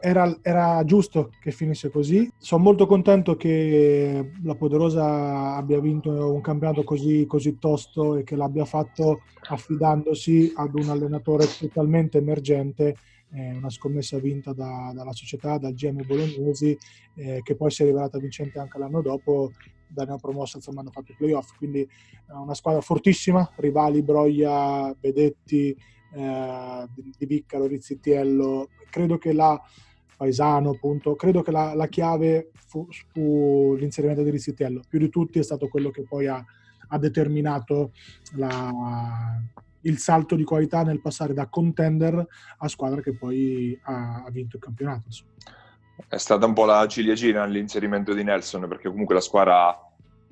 era, 0.00 0.38
era, 0.40 0.82
giusto 0.84 1.30
che 1.40 1.50
finisse 1.50 1.90
così. 1.90 2.30
Sono 2.38 2.62
molto 2.62 2.86
contento 2.86 3.36
che 3.36 4.32
la 4.42 4.54
Poderosa 4.54 5.56
abbia 5.56 5.80
vinto 5.80 6.32
un 6.32 6.40
campionato 6.40 6.84
così, 6.84 7.26
così 7.26 7.58
tosto 7.58 8.16
e 8.16 8.24
che 8.24 8.36
l'abbia 8.36 8.64
fatto 8.64 9.22
affidandosi 9.48 10.52
ad 10.56 10.74
un 10.74 10.88
allenatore 10.88 11.46
totalmente 11.58 12.18
emergente 12.18 12.96
eh, 13.32 13.52
una 13.52 13.70
scommessa 13.70 14.18
vinta 14.18 14.52
da, 14.52 14.92
dalla 14.94 15.12
società, 15.12 15.58
dal 15.58 15.74
GM 15.74 16.04
Bolognesi, 16.06 16.76
eh, 17.14 17.40
che 17.42 17.56
poi 17.56 17.70
si 17.70 17.82
è 17.82 17.86
rivelata 17.86 18.18
vincente 18.18 18.58
anche 18.58 18.78
l'anno 18.78 19.02
dopo, 19.02 19.52
da 19.88 20.04
neopromossa 20.04 20.56
insomma 20.56 20.80
hanno 20.80 20.90
fatto 20.90 21.12
i 21.12 21.16
playoff, 21.16 21.56
quindi 21.56 21.80
eh, 21.80 21.88
una 22.32 22.54
squadra 22.54 22.80
fortissima, 22.80 23.48
rivali 23.56 24.02
Broglia, 24.02 24.94
Bedetti, 24.98 25.76
eh, 26.12 26.86
Di 27.18 27.26
Viccaro, 27.26 27.66
Rizzitiello, 27.66 28.68
credo 28.90 29.18
che 29.18 29.32
la 29.32 29.60
Paesano 30.16 30.70
appunto, 30.70 31.14
credo 31.14 31.42
che 31.42 31.50
la, 31.50 31.74
la 31.74 31.88
chiave 31.88 32.50
fu, 32.54 32.88
fu, 33.12 33.74
l'inserimento 33.78 34.22
di 34.22 34.30
Rizzitiello, 34.30 34.80
più 34.88 34.98
di 34.98 35.10
tutti 35.10 35.38
è 35.38 35.42
stato 35.42 35.68
quello 35.68 35.90
che 35.90 36.04
poi 36.08 36.26
ha, 36.26 36.42
ha 36.88 36.98
determinato 36.98 37.92
la, 38.36 39.38
il 39.82 39.98
salto 39.98 40.34
di 40.34 40.42
qualità 40.42 40.82
nel 40.84 41.02
passare 41.02 41.34
da 41.34 41.48
contender 41.48 42.26
a 42.56 42.68
squadra 42.68 43.02
che 43.02 43.14
poi 43.14 43.78
ha, 43.82 44.24
ha 44.24 44.30
vinto 44.30 44.56
il 44.56 44.62
campionato. 44.62 45.02
Insomma. 45.04 45.32
È 46.08 46.16
stata 46.16 46.46
un 46.46 46.54
po' 46.54 46.64
la 46.64 46.86
ciliegina 46.86 47.44
l'inserimento 47.44 48.14
di 48.14 48.24
Nelson 48.24 48.66
perché 48.68 48.88
comunque 48.88 49.14
la 49.14 49.20
squadra 49.20 49.85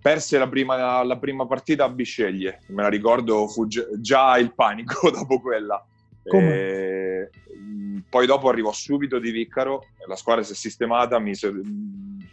perse 0.04 0.36
la 0.36 0.50
prima, 0.50 1.02
la 1.02 1.16
prima 1.16 1.46
partita 1.46 1.84
a 1.84 1.88
Bisceglie, 1.88 2.60
me 2.68 2.82
la 2.82 2.90
ricordo, 2.90 3.48
fu 3.48 3.66
già 3.66 4.36
il 4.36 4.52
panico 4.52 5.08
dopo 5.10 5.40
quella. 5.40 5.82
E, 6.22 7.30
poi 8.06 8.26
dopo 8.26 8.50
arrivò 8.50 8.70
subito 8.70 9.18
Di 9.18 9.30
Viccaro, 9.30 9.86
la 10.06 10.14
squadra 10.14 10.42
si 10.42 10.52
è 10.52 10.54
sistemata, 10.54 11.18
mise, 11.18 11.50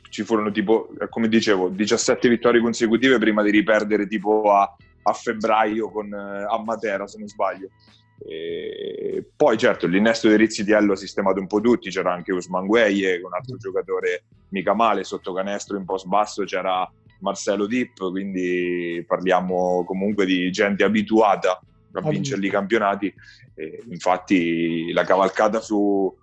ci 0.09 0.23
furono 0.23 0.51
tipo, 0.51 0.89
come 1.09 1.29
dicevo, 1.29 1.69
17 1.69 2.27
vittorie 2.27 2.59
consecutive 2.59 3.17
prima 3.19 3.41
di 3.41 3.51
riperdere 3.51 4.05
tipo 4.05 4.51
a, 4.51 4.75
a 5.03 5.13
febbraio 5.13 5.89
con, 5.91 6.11
a 6.13 6.61
Matera, 6.65 7.07
se 7.07 7.19
non 7.19 7.29
sbaglio. 7.29 7.69
E 8.17 9.29
poi 9.33 9.57
certo 9.57 9.87
l'innesto 9.87 10.27
di 10.27 10.35
Rizzitiello 10.35 10.91
ha 10.91 10.97
sistemato 10.97 11.39
un 11.39 11.47
po' 11.47 11.61
tutti, 11.61 11.89
c'era 11.89 12.11
anche 12.11 12.33
Usman 12.33 12.65
Gueye, 12.65 13.21
un 13.23 13.33
altro 13.33 13.55
giocatore 13.55 14.23
mica 14.49 14.73
male, 14.73 15.05
sotto 15.05 15.31
canestro 15.31 15.77
in 15.77 15.85
post 15.85 16.07
basso 16.07 16.43
c'era 16.43 16.85
Marcelo 17.21 17.65
Dip, 17.65 18.09
quindi 18.09 19.03
parliamo 19.07 19.83
comunque 19.85 20.25
di 20.25 20.51
gente 20.51 20.83
abituata 20.83 21.59
a 21.93 22.01
vincere 22.09 22.45
i 22.45 22.49
campionati. 22.49 23.13
E 23.55 23.83
infatti 23.89 24.91
la 24.91 25.03
cavalcata 25.03 25.59
fu, 25.59 26.15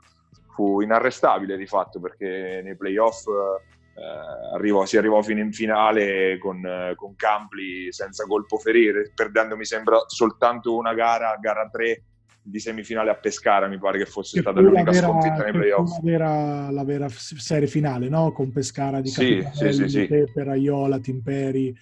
fu, 0.54 0.80
inarrestabile 0.80 1.56
di 1.56 1.66
fatto 1.66 2.00
perché 2.00 2.60
nei 2.62 2.76
playoff 2.76 3.26
eh, 3.26 4.54
arrivò, 4.54 4.84
si 4.86 4.96
arrivò 4.96 5.22
fino 5.22 5.40
in 5.40 5.52
finale 5.52 6.38
con, 6.38 6.92
con 6.96 7.14
Campli 7.16 7.92
senza 7.92 8.24
colpo 8.24 8.58
ferire, 8.58 9.12
perdendo 9.14 9.56
mi 9.56 9.64
sembra 9.64 10.02
soltanto 10.06 10.76
una 10.76 10.94
gara, 10.94 11.36
gara 11.40 11.68
3 11.68 12.02
di 12.48 12.58
semifinale 12.58 13.10
a 13.10 13.16
Pescara, 13.16 13.68
mi 13.68 13.78
pare 13.78 13.98
che 13.98 14.06
fosse 14.06 14.36
che 14.36 14.40
stata 14.40 14.60
l'unica 14.60 14.90
vera, 14.90 15.06
sconfitta 15.06 15.44
nei 15.44 15.52
playoff. 15.52 15.90
La 15.90 16.00
vera, 16.02 16.70
la 16.70 16.84
vera 16.84 17.08
serie 17.08 17.68
finale, 17.68 18.08
no? 18.08 18.32
Con 18.32 18.50
Pescara 18.50 19.00
di 19.00 19.08
sì, 19.08 19.46
sì, 19.52 19.72
sì, 19.72 19.88
sì. 19.88 20.06
per 20.06 20.48
Aiola, 20.48 20.98
Timperi. 20.98 21.74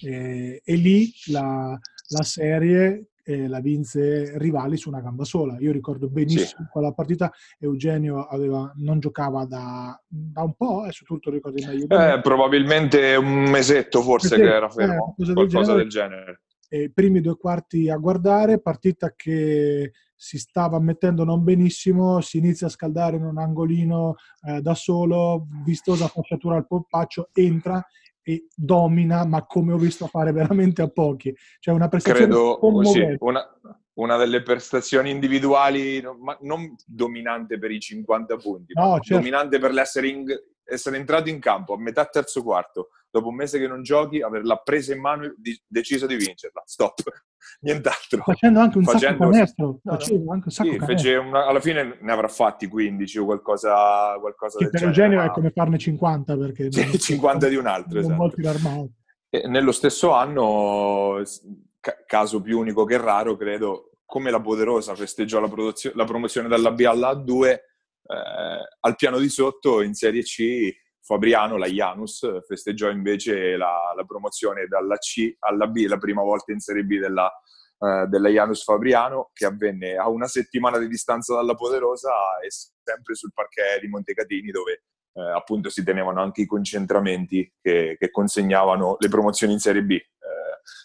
Eh, 0.00 0.60
e 0.64 0.74
lì 0.74 1.10
la, 1.26 1.78
la 2.08 2.22
serie 2.22 3.08
eh, 3.24 3.48
la 3.48 3.60
vinse 3.60 4.36
Rivali 4.38 4.76
su 4.76 4.88
una 4.88 5.00
gamba 5.00 5.24
sola. 5.24 5.56
Io 5.58 5.72
ricordo 5.72 6.08
benissimo 6.08 6.64
sì. 6.64 6.70
quella 6.70 6.92
partita, 6.92 7.32
Eugenio 7.58 8.26
aveva, 8.26 8.72
non 8.76 9.00
giocava 9.00 9.44
da, 9.46 9.98
da 10.06 10.42
un 10.42 10.54
po', 10.54 10.86
e 10.86 10.92
su 10.92 11.04
tutto 11.04 11.30
ricordi 11.30 11.64
meglio. 11.64 11.86
Eh, 11.88 12.20
probabilmente 12.20 13.16
un 13.16 13.48
mesetto 13.50 14.02
forse 14.02 14.36
mesetto, 14.36 14.50
che 14.50 14.56
era 14.56 14.68
fermo, 14.68 15.16
eh, 15.18 15.32
qualcosa 15.32 15.74
del 15.74 15.88
genere. 15.88 16.24
Del 16.24 16.24
genere. 16.26 16.40
Eh, 16.68 16.90
primi 16.92 17.20
due 17.20 17.36
quarti 17.36 17.88
a 17.88 17.96
guardare, 17.96 18.60
partita 18.60 19.12
che 19.14 19.92
si 20.16 20.38
stava 20.38 20.78
mettendo 20.78 21.24
non 21.24 21.42
benissimo, 21.44 22.20
si 22.20 22.38
inizia 22.38 22.66
a 22.66 22.70
scaldare 22.70 23.16
in 23.16 23.24
un 23.24 23.38
angolino 23.38 24.14
eh, 24.46 24.60
da 24.60 24.74
solo, 24.74 25.46
vistosa 25.64 26.08
fasciatura 26.08 26.56
al 26.56 26.66
polpaccio, 26.66 27.30
entra 27.32 27.84
e 28.22 28.46
domina, 28.54 29.26
ma 29.26 29.44
come 29.44 29.72
ho 29.72 29.76
visto 29.76 30.06
fare 30.06 30.32
veramente 30.32 30.80
a 30.82 30.88
pochi. 30.88 31.34
Cioè 31.60 31.74
una 31.74 31.88
prestazione 31.88 32.26
Credo, 32.26 32.58
sì, 32.84 33.16
una, 33.18 33.46
una, 33.94 34.16
delle 34.16 34.42
prestazioni 34.42 35.10
individuali, 35.10 36.02
ma 36.20 36.36
non 36.40 36.74
dominante 36.86 37.58
per 37.58 37.70
i 37.70 37.78
50 37.78 38.36
punti, 38.36 38.72
no, 38.74 38.98
certo. 39.00 39.16
dominante 39.16 39.58
per 39.58 39.72
l'essere 39.72 40.08
in, 40.08 40.24
essere 40.64 40.96
entrato 40.96 41.28
in 41.28 41.40
campo 41.40 41.74
a 41.74 41.78
metà 41.78 42.04
terzo 42.06 42.42
quarto, 42.42 42.90
dopo 43.10 43.28
un 43.28 43.36
mese 43.36 43.58
che 43.58 43.68
non 43.68 43.82
giochi, 43.82 44.22
averla 44.22 44.56
presa 44.56 44.94
in 44.94 45.00
mano 45.00 45.24
e 45.24 45.34
di, 45.36 45.58
deciso 45.66 46.06
di 46.06 46.16
vincerla. 46.16 46.62
Stop, 46.64 47.02
nient'altro. 47.60 48.22
Facendo 48.22 48.60
anche 48.60 48.78
un 48.78 48.84
Facendo... 48.84 49.18
sacco 49.18 49.30
canestro. 49.30 49.78
No, 49.82 49.92
anche 49.92 50.44
un 50.46 50.50
sacco 50.50 50.70
sì, 50.70 50.78
fece 50.80 51.16
una, 51.16 51.46
alla 51.46 51.60
fine 51.60 51.98
ne 52.00 52.12
avrà 52.12 52.28
fatti 52.28 52.66
15 52.66 53.18
o 53.18 53.24
qualcosa, 53.24 54.16
qualcosa 54.18 54.58
che 54.58 54.64
del 54.64 54.70
per 54.72 54.90
genere. 54.90 55.10
genere 55.10 55.28
è 55.28 55.30
come 55.32 55.50
farne 55.50 55.78
50 55.78 56.36
perché... 56.36 56.72
Sì, 56.72 56.98
50 56.98 57.48
di 57.48 57.56
un 57.56 57.66
altro, 57.66 57.98
esatto. 57.98 58.90
E 59.28 59.48
nello 59.48 59.72
stesso 59.72 60.12
anno, 60.12 61.22
caso 62.06 62.40
più 62.40 62.58
unico 62.58 62.84
che 62.84 62.96
raro, 62.96 63.36
credo, 63.36 63.90
come 64.04 64.30
la 64.30 64.40
Poderosa 64.40 64.94
festeggiò 64.94 65.40
la, 65.40 65.50
la 65.94 66.04
promozione 66.04 66.48
dalla 66.48 66.70
B 66.70 66.80
alla 66.80 67.10
A2, 67.12 67.46
eh, 67.46 67.62
al 68.06 68.96
piano 68.96 69.18
di 69.18 69.28
sotto 69.28 69.80
in 69.80 69.94
Serie 69.94 70.22
C 70.22 70.72
Fabriano, 71.04 71.58
la 71.58 71.66
Janus, 71.66 72.26
festeggiò 72.46 72.88
invece 72.90 73.56
la, 73.56 73.92
la, 73.94 74.04
promozione 74.04 74.66
dalla 74.66 74.96
C 74.96 75.36
alla 75.40 75.66
B, 75.66 75.84
la 75.86 75.98
prima 75.98 76.22
volta 76.22 76.52
in 76.52 76.60
Serie 76.60 76.82
B 76.82 76.98
della, 76.98 77.30
eh, 77.78 78.06
della 78.08 78.30
Janus 78.30 78.64
Fabriano, 78.64 79.30
che 79.34 79.44
avvenne 79.44 79.96
a 79.96 80.08
una 80.08 80.26
settimana 80.26 80.78
di 80.78 80.88
distanza 80.88 81.34
dalla 81.34 81.54
Poderosa 81.54 82.10
e 82.42 82.48
sempre 82.50 83.14
sul 83.14 83.32
parquet 83.34 83.80
di 83.80 83.88
Montecatini, 83.88 84.50
dove 84.50 84.84
eh, 85.12 85.20
appunto 85.20 85.68
si 85.68 85.84
tenevano 85.84 86.22
anche 86.22 86.40
i 86.40 86.46
concentramenti 86.46 87.52
che, 87.60 87.96
che 87.98 88.10
consegnavano 88.10 88.96
le 88.98 89.08
promozioni 89.08 89.52
in 89.52 89.58
Serie 89.58 89.82
B. 89.82 89.90
Eh, 89.90 90.06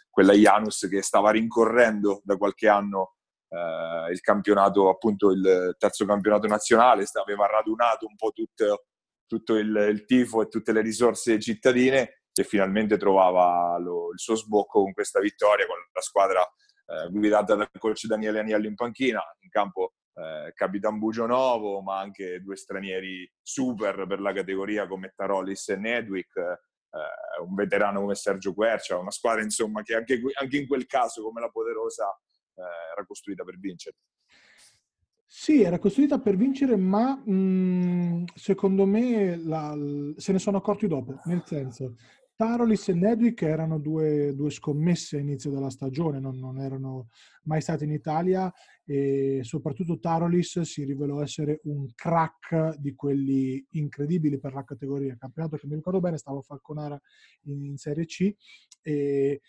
quella 0.09 0.34
Janus 0.34 0.86
che 0.89 1.01
stava 1.01 1.32
rincorrendo 1.32 2.20
da 2.26 2.36
qualche 2.36 2.67
anno 2.67 3.18
eh, 3.50 4.12
il 4.12 4.20
campionato, 4.22 4.89
appunto 4.89 5.32
il 5.32 5.76
terzo 5.78 6.06
campionato 6.06 6.47
nazionale, 6.47 7.06
aveva 7.22 7.47
radunato 7.47 8.06
un 8.06 8.16
po' 8.16 8.32
tutto, 8.32 8.86
tutto 9.26 9.56
il, 9.56 9.88
il, 9.89 10.06
tifo 10.06 10.41
e 10.41 10.47
tutte 10.47 10.72
le 10.72 10.82
risorse 10.82 11.39
cittadine 11.39 12.22
e 12.32 12.43
finalmente 12.43 12.97
trovava 12.97 13.78
lo, 13.80 14.12
il 14.12 14.20
suo 14.20 14.36
sbocco 14.36 14.82
con 14.82 14.93
questa 14.93 15.20
vittoria, 15.20 15.66
con 15.66 15.78
la 15.91 16.02
squadra 16.02 16.41
eh, 16.41 17.10
guidata 17.10 17.56
dal 17.56 17.70
coach 17.78 18.06
Daniele 18.06 18.39
Aniello 18.39 18.68
in 18.68 18.76
panchina, 18.76 19.22
in 19.39 19.50
campo 19.50 19.93
eh, 20.14 20.52
Capitan 20.54 21.00
Bugionovo, 21.00 21.82
ma 21.82 22.00
anche 22.00 22.41
due 22.41 22.56
stranieri 22.56 23.30
super 23.41 24.06
per 24.06 24.20
la 24.20 24.34
categoria 24.34 24.88
come 24.88 25.14
Tarolis 25.16 25.70
e 25.70 25.76
Nedwick, 25.76 26.36
eh, 26.38 27.41
un 27.43 27.56
veterano 27.56 28.02
come 28.02 28.16
Sergio 28.16 28.54
Quercia, 28.54 28.97
una 28.97 29.12
squadra 29.12 29.41
insomma 29.41 29.82
che 29.82 29.95
anche, 29.95 30.20
anche 30.39 30.58
in 30.58 30.68
quel 30.68 30.86
caso 30.86 31.24
come 31.24 31.41
la 31.41 31.50
Poderosa 31.50 32.06
era 32.66 33.05
costruita 33.05 33.43
per 33.43 33.57
vincere. 33.60 33.97
Sì, 35.32 35.62
era 35.62 35.78
costruita 35.78 36.20
per 36.20 36.36
vincere, 36.36 36.76
ma 36.76 37.16
mh, 37.16 37.32
mhmm, 37.32 38.26
secondo 38.34 38.86
me 38.86 39.36
la, 39.38 39.78
se 40.16 40.32
ne 40.32 40.39
sono 40.39 40.57
accorti 40.57 40.88
dopo, 40.88 41.20
nel 41.26 41.43
senso, 41.45 41.95
Tarolis 42.39 42.88
e 42.88 42.93
Nedwick 42.93 43.41
erano 43.41 43.80
due, 43.80 44.34
due 44.34 44.49
scommesse 44.49 45.18
all'inizio 45.18 45.51
della 45.51 45.70
stagione, 45.70 46.22
non, 46.22 46.39
non, 46.39 46.57
erano 46.57 47.10
mai 47.43 47.60
stati 47.60 47.84
in 47.84 47.91
Italia 47.91 48.49
e 48.86 49.41
soprattutto 49.43 49.99
Tarolis 49.99 50.62
si 50.62 50.86
rivelò 50.86 51.22
essere 51.22 51.60
un 51.64 51.93
crack 51.93 52.78
di 52.78 52.95
quelli 52.95 53.64
incredibili 53.72 54.39
per 54.39 54.53
la 54.53 54.64
categoria. 54.64 55.18
Campionato 55.20 55.57
che 55.57 55.68
mi 55.68 55.76
ricordo 55.76 55.99
bene, 55.99 56.18
stavo 56.18 56.38
a 56.38 56.43
Falconara 56.43 56.97
in, 57.43 57.66
in 57.66 57.76
Serie 57.76 58.05
C 58.05 58.34
e, 58.82 59.41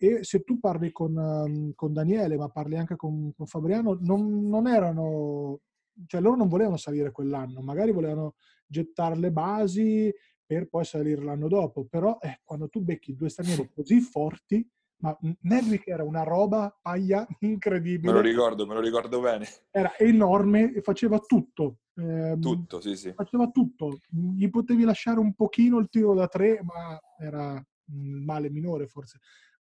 e 0.00 0.22
se 0.22 0.44
tu 0.44 0.60
parli 0.60 0.92
con, 0.92 1.16
um, 1.16 1.72
con 1.74 1.92
Daniele, 1.92 2.36
ma 2.36 2.48
parli 2.48 2.76
anche 2.76 2.94
con, 2.94 3.32
con 3.36 3.46
Fabriano, 3.46 3.98
non, 4.00 4.48
non, 4.48 4.68
erano, 4.68 5.58
cioè 6.06 6.20
loro 6.20 6.36
non 6.36 6.48
volevano 6.48 6.76
salire 6.76 7.10
quell'anno, 7.10 7.60
magari 7.60 7.90
volevano 7.90 8.34
gettare 8.64 9.16
le 9.16 9.32
basi 9.32 10.14
per 10.46 10.68
poi 10.68 10.84
salire 10.84 11.22
l'anno 11.22 11.48
dopo, 11.48 11.84
però 11.84 12.16
eh, 12.20 12.40
quando 12.44 12.68
tu 12.68 12.80
becchi 12.80 13.16
due 13.16 13.28
stranieri 13.28 13.70
così 13.74 14.00
forti, 14.00 14.66
ma 15.00 15.16
Nedwick 15.42 15.88
era 15.88 16.04
una 16.04 16.22
roba 16.22 16.76
paglia 16.80 17.26
incredibile. 17.40 18.12
Me 18.12 18.18
lo 18.18 18.24
ricordo, 18.24 18.66
me 18.66 18.74
lo 18.74 18.80
ricordo 18.80 19.20
bene. 19.20 19.46
Era 19.70 19.96
enorme 19.98 20.74
e 20.74 20.80
faceva 20.80 21.18
tutto. 21.18 21.78
Eh, 21.94 22.36
tutto, 22.40 22.80
sì, 22.80 22.94
sì. 22.94 23.12
Faceva 23.12 23.48
tutto. 23.48 23.98
Gli 24.08 24.48
potevi 24.48 24.84
lasciare 24.84 25.18
un 25.18 25.34
pochino 25.34 25.78
il 25.78 25.88
tiro 25.88 26.14
da 26.14 26.28
tre, 26.28 26.60
ma 26.62 26.98
era 27.18 27.60
il 27.90 28.22
male 28.22 28.48
minore 28.50 28.86
forse 28.86 29.18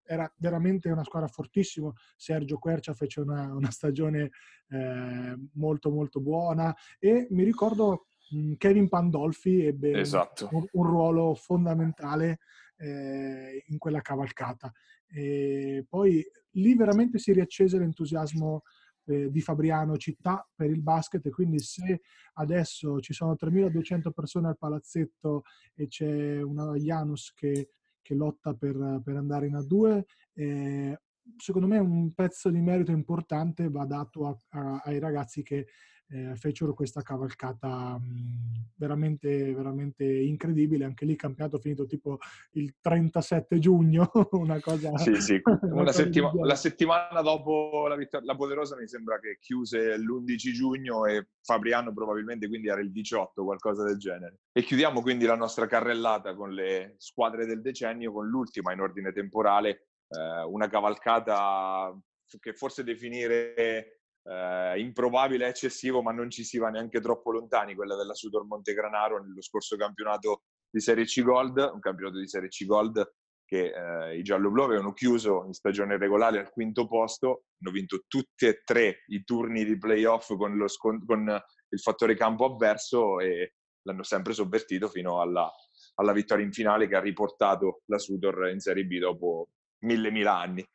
era 0.05 0.31
veramente 0.37 0.89
una 0.89 1.03
squadra 1.03 1.27
fortissima. 1.27 1.91
Sergio 2.15 2.57
Quercia 2.57 2.93
fece 2.93 3.21
una, 3.21 3.53
una 3.53 3.71
stagione 3.71 4.31
eh, 4.69 5.35
molto 5.53 5.91
molto 5.91 6.21
buona 6.21 6.75
e 6.99 7.27
mi 7.31 7.43
ricordo 7.43 8.07
mh, 8.31 8.53
Kevin 8.53 8.87
Pandolfi 8.87 9.65
ebbe 9.65 9.99
esatto. 9.99 10.49
un, 10.51 10.65
un, 10.71 10.85
ruolo 10.85 11.35
fondamentale 11.35 12.39
eh, 12.77 13.63
in 13.67 13.77
quella 13.77 14.01
cavalcata. 14.01 14.71
E 15.07 15.85
poi 15.87 16.23
lì 16.51 16.75
veramente 16.75 17.19
si 17.19 17.31
riaccese 17.31 17.77
l'entusiasmo 17.77 18.61
eh, 19.05 19.29
di 19.29 19.41
Fabriano 19.41 19.97
città 19.97 20.47
per 20.53 20.69
il 20.69 20.81
basket 20.81 21.25
e 21.25 21.29
quindi 21.29 21.59
se 21.59 22.01
adesso 22.33 22.99
ci 22.99 23.13
sono 23.13 23.35
3200 23.35 24.11
persone 24.11 24.47
al 24.47 24.57
palazzetto 24.57 25.43
e 25.73 25.87
c'è 25.87 26.41
una 26.41 26.73
Janus 26.73 27.31
che 27.33 27.69
che 28.05 28.13
lotta 28.13 28.53
per, 28.53 29.01
per 29.03 29.15
andare 29.15 29.47
in 29.47 29.55
A2. 29.55 30.03
Eh, 30.33 30.99
secondo 31.37 31.67
me 31.67 31.79
un 31.79 32.13
pezzo 32.13 32.51
di 32.51 32.61
merito 32.61 32.91
importante 32.91 33.67
va 33.67 33.85
dato 33.85 34.27
a, 34.27 34.39
a, 34.59 34.81
ai 34.85 34.99
ragazzi 34.99 35.41
che 35.41 35.65
eh, 36.09 36.35
fecero 36.35 36.73
questa 36.73 37.01
cavalcata 37.01 37.97
mh, 37.97 38.71
veramente, 38.75 39.53
veramente 39.53 40.05
incredibile. 40.05 40.85
Anche 40.85 41.05
lì 41.05 41.11
il 41.11 41.17
campionato 41.17 41.57
finito 41.57 41.85
tipo 41.85 42.19
il 42.51 42.75
37 42.79 43.59
giugno, 43.59 44.09
una 44.31 44.59
cosa... 44.59 44.95
Sì, 44.97 45.15
sì, 45.21 45.41
una 45.71 45.91
settima- 45.91 46.31
la 46.41 46.55
settimana 46.55 47.21
dopo 47.21 47.87
la, 47.87 47.95
vittor- 47.95 48.23
la 48.23 48.35
Poderosa 48.35 48.75
mi 48.75 48.87
sembra 48.87 49.19
che 49.19 49.37
chiuse 49.39 49.97
l'11 49.97 50.35
giugno 50.35 51.05
e 51.05 51.27
Fabriano 51.41 51.93
probabilmente 51.93 52.47
quindi 52.47 52.67
era 52.67 52.81
il 52.81 52.91
18, 52.91 53.43
qualcosa 53.43 53.83
del 53.83 53.97
genere. 53.97 54.39
E 54.51 54.63
chiudiamo 54.63 55.01
quindi 55.01 55.25
la 55.25 55.35
nostra 55.35 55.65
carrellata 55.65 56.35
con 56.35 56.51
le 56.51 56.95
squadre 56.97 57.45
del 57.45 57.61
decennio, 57.61 58.11
con 58.11 58.27
l'ultima 58.27 58.73
in 58.73 58.79
ordine 58.79 59.11
temporale, 59.11 59.87
eh, 60.09 60.43
una 60.47 60.67
cavalcata 60.67 61.97
che 62.39 62.53
forse 62.53 62.83
definire 62.83 64.01
eh, 64.25 64.79
improbabile 64.79 65.47
eccessivo, 65.47 66.01
ma 66.01 66.11
non 66.11 66.29
ci 66.29 66.43
si 66.43 66.57
va 66.57 66.69
neanche 66.69 66.99
troppo 66.99 67.31
lontani, 67.31 67.75
quella 67.75 67.95
della 67.95 68.13
Sudor 68.13 68.45
Montegranaro 68.45 69.21
nello 69.23 69.41
scorso 69.41 69.75
campionato 69.75 70.43
di 70.69 70.79
Serie 70.79 71.05
C 71.05 71.21
Gold, 71.21 71.57
un 71.73 71.79
campionato 71.79 72.19
di 72.19 72.27
Serie 72.27 72.49
C 72.49 72.65
Gold 72.65 73.13
che 73.45 73.71
eh, 73.71 74.17
i 74.17 74.23
giallo-blu 74.23 74.63
avevano 74.63 74.91
chiuso 74.91 75.43
in 75.45 75.53
stagione 75.53 75.97
regolare 75.97 76.39
al 76.39 76.49
quinto 76.49 76.87
posto, 76.87 77.43
hanno 77.59 77.71
vinto 77.71 78.03
tutti 78.07 78.47
e 78.47 78.61
tre 78.63 79.03
i 79.07 79.23
turni 79.23 79.63
di 79.63 79.77
playoff 79.77 80.35
con, 80.35 80.55
lo 80.55 80.67
scon- 80.67 81.05
con 81.05 81.41
il 81.69 81.79
fattore 81.79 82.15
campo 82.15 82.45
avverso 82.45 83.19
e 83.19 83.53
l'hanno 83.83 84.01
sempre 84.01 84.33
sovvertito 84.33 84.87
fino 84.89 85.21
alla, 85.21 85.47
alla 85.95 86.11
vittoria 86.11 86.43
in 86.43 86.51
finale 86.51 86.87
che 86.87 86.95
ha 86.95 86.99
riportato 86.99 87.81
la 87.85 87.99
Sudor 87.99 88.49
in 88.49 88.59
Serie 88.59 88.85
B 88.85 88.97
dopo 88.97 89.49
mille 89.83 90.09
mila 90.09 90.39
anni. 90.39 90.65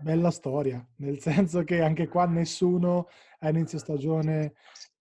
Bella 0.00 0.30
storia, 0.30 0.84
nel 0.96 1.20
senso 1.20 1.62
che 1.62 1.80
anche 1.80 2.08
qua 2.08 2.26
nessuno 2.26 3.08
a 3.40 3.48
inizio 3.50 3.78
stagione 3.78 4.54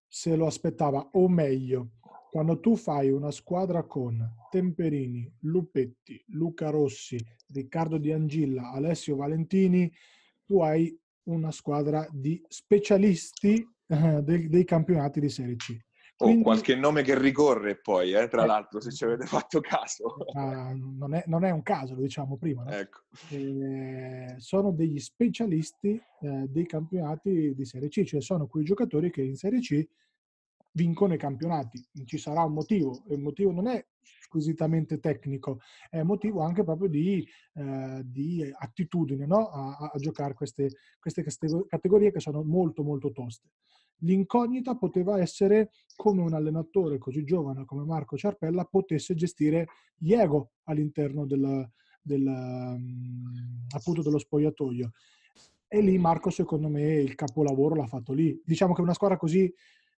se 0.07 0.35
lo 0.35 0.45
aspettava, 0.45 1.09
o 1.13 1.27
meglio, 1.27 1.91
quando 2.29 2.59
tu 2.59 2.75
fai 2.75 3.09
una 3.09 3.31
squadra 3.31 3.83
con 3.83 4.25
Temperini, 4.49 5.29
Lupetti, 5.41 6.23
Luca 6.27 6.69
Rossi, 6.69 7.17
Riccardo 7.47 7.97
Di 7.97 8.11
Angilla, 8.11 8.71
Alessio 8.71 9.15
Valentini, 9.15 9.91
tu 10.45 10.61
hai 10.61 10.97
una 11.23 11.51
squadra 11.51 12.07
di 12.11 12.41
specialisti 12.47 13.65
eh, 13.87 14.21
dei, 14.21 14.47
dei 14.47 14.63
campionati 14.63 15.19
di 15.19 15.29
Serie 15.29 15.55
C. 15.55 15.77
Quindi, 16.25 16.43
qualche 16.43 16.75
nome 16.75 17.01
che 17.01 17.17
ricorre 17.17 17.77
poi, 17.77 18.13
eh, 18.13 18.27
tra 18.27 18.43
eh, 18.43 18.47
l'altro, 18.47 18.79
se 18.79 18.91
ci 18.91 19.03
avete 19.03 19.25
fatto 19.25 19.59
caso. 19.59 20.15
Uh, 20.31 20.97
non, 20.97 21.13
è, 21.13 21.23
non, 21.27 21.43
è, 21.43 21.51
un 21.51 21.61
caso, 21.61 21.93
lo 21.93 22.01
diciamo 22.01 22.37
prima. 22.37 22.63
No? 22.63 22.71
Ecco. 22.71 23.01
Eh, 23.29 24.35
sono 24.37 24.71
degli 24.71 24.99
specialisti 24.99 26.01
eh, 26.21 26.45
dei 26.47 26.65
campionati 26.65 27.53
di 27.53 27.65
Serie 27.65 27.89
C, 27.89 28.03
cioè 28.03 28.21
sono 28.21 28.47
quei 28.47 28.63
giocatori 28.63 29.11
che 29.11 29.21
in 29.21 29.35
Serie 29.35 29.59
C 29.59 29.85
vincono 30.71 31.13
i 31.13 31.17
campionati. 31.17 31.83
Ci 32.05 32.17
sarà 32.17 32.43
un 32.43 32.53
motivo, 32.53 33.03
e 33.07 33.15
il 33.15 33.21
motivo 33.21 33.51
non 33.51 33.67
è 33.67 33.85
squisitamente 34.31 34.99
tecnico, 34.99 35.59
è 35.89 36.03
motivo 36.03 36.39
anche 36.39 36.63
proprio 36.63 36.87
di, 36.87 37.27
eh, 37.55 38.01
di 38.05 38.49
attitudine 38.57 39.25
no? 39.25 39.49
a, 39.49 39.91
a, 39.91 39.97
giocare 39.97 40.33
queste, 40.33 40.69
queste 41.01 41.21
categorie 41.67 42.13
che 42.13 42.21
sono 42.21 42.41
molto 42.41 42.81
molto 42.81 43.11
toste. 43.11 43.49
L'incognita 44.03 44.77
poteva 44.77 45.19
essere 45.19 45.71
come 45.95 46.21
un 46.21 46.33
allenatore 46.33 46.97
così 46.97 47.23
giovane 47.23 47.65
come 47.65 47.83
Marco 47.83 48.17
Ciarpella 48.17 48.63
potesse 48.63 49.13
gestire 49.13 49.67
gli 49.97 50.13
ego 50.13 50.53
all'interno 50.63 51.25
del, 51.25 51.69
del, 52.01 52.23
mm, 52.23 53.65
appunto 53.75 54.01
dello 54.01 54.17
spogliatoio. 54.17 54.91
E 55.67 55.81
lì 55.81 55.97
Marco, 55.97 56.29
secondo 56.29 56.67
me, 56.67 56.95
il 56.95 57.15
capolavoro 57.15 57.75
l'ha 57.75 57.87
fatto 57.87 58.11
lì. 58.11 58.41
Diciamo 58.43 58.73
che 58.73 58.81
una 58.81 58.93
squadra 58.93 59.17
così 59.17 59.53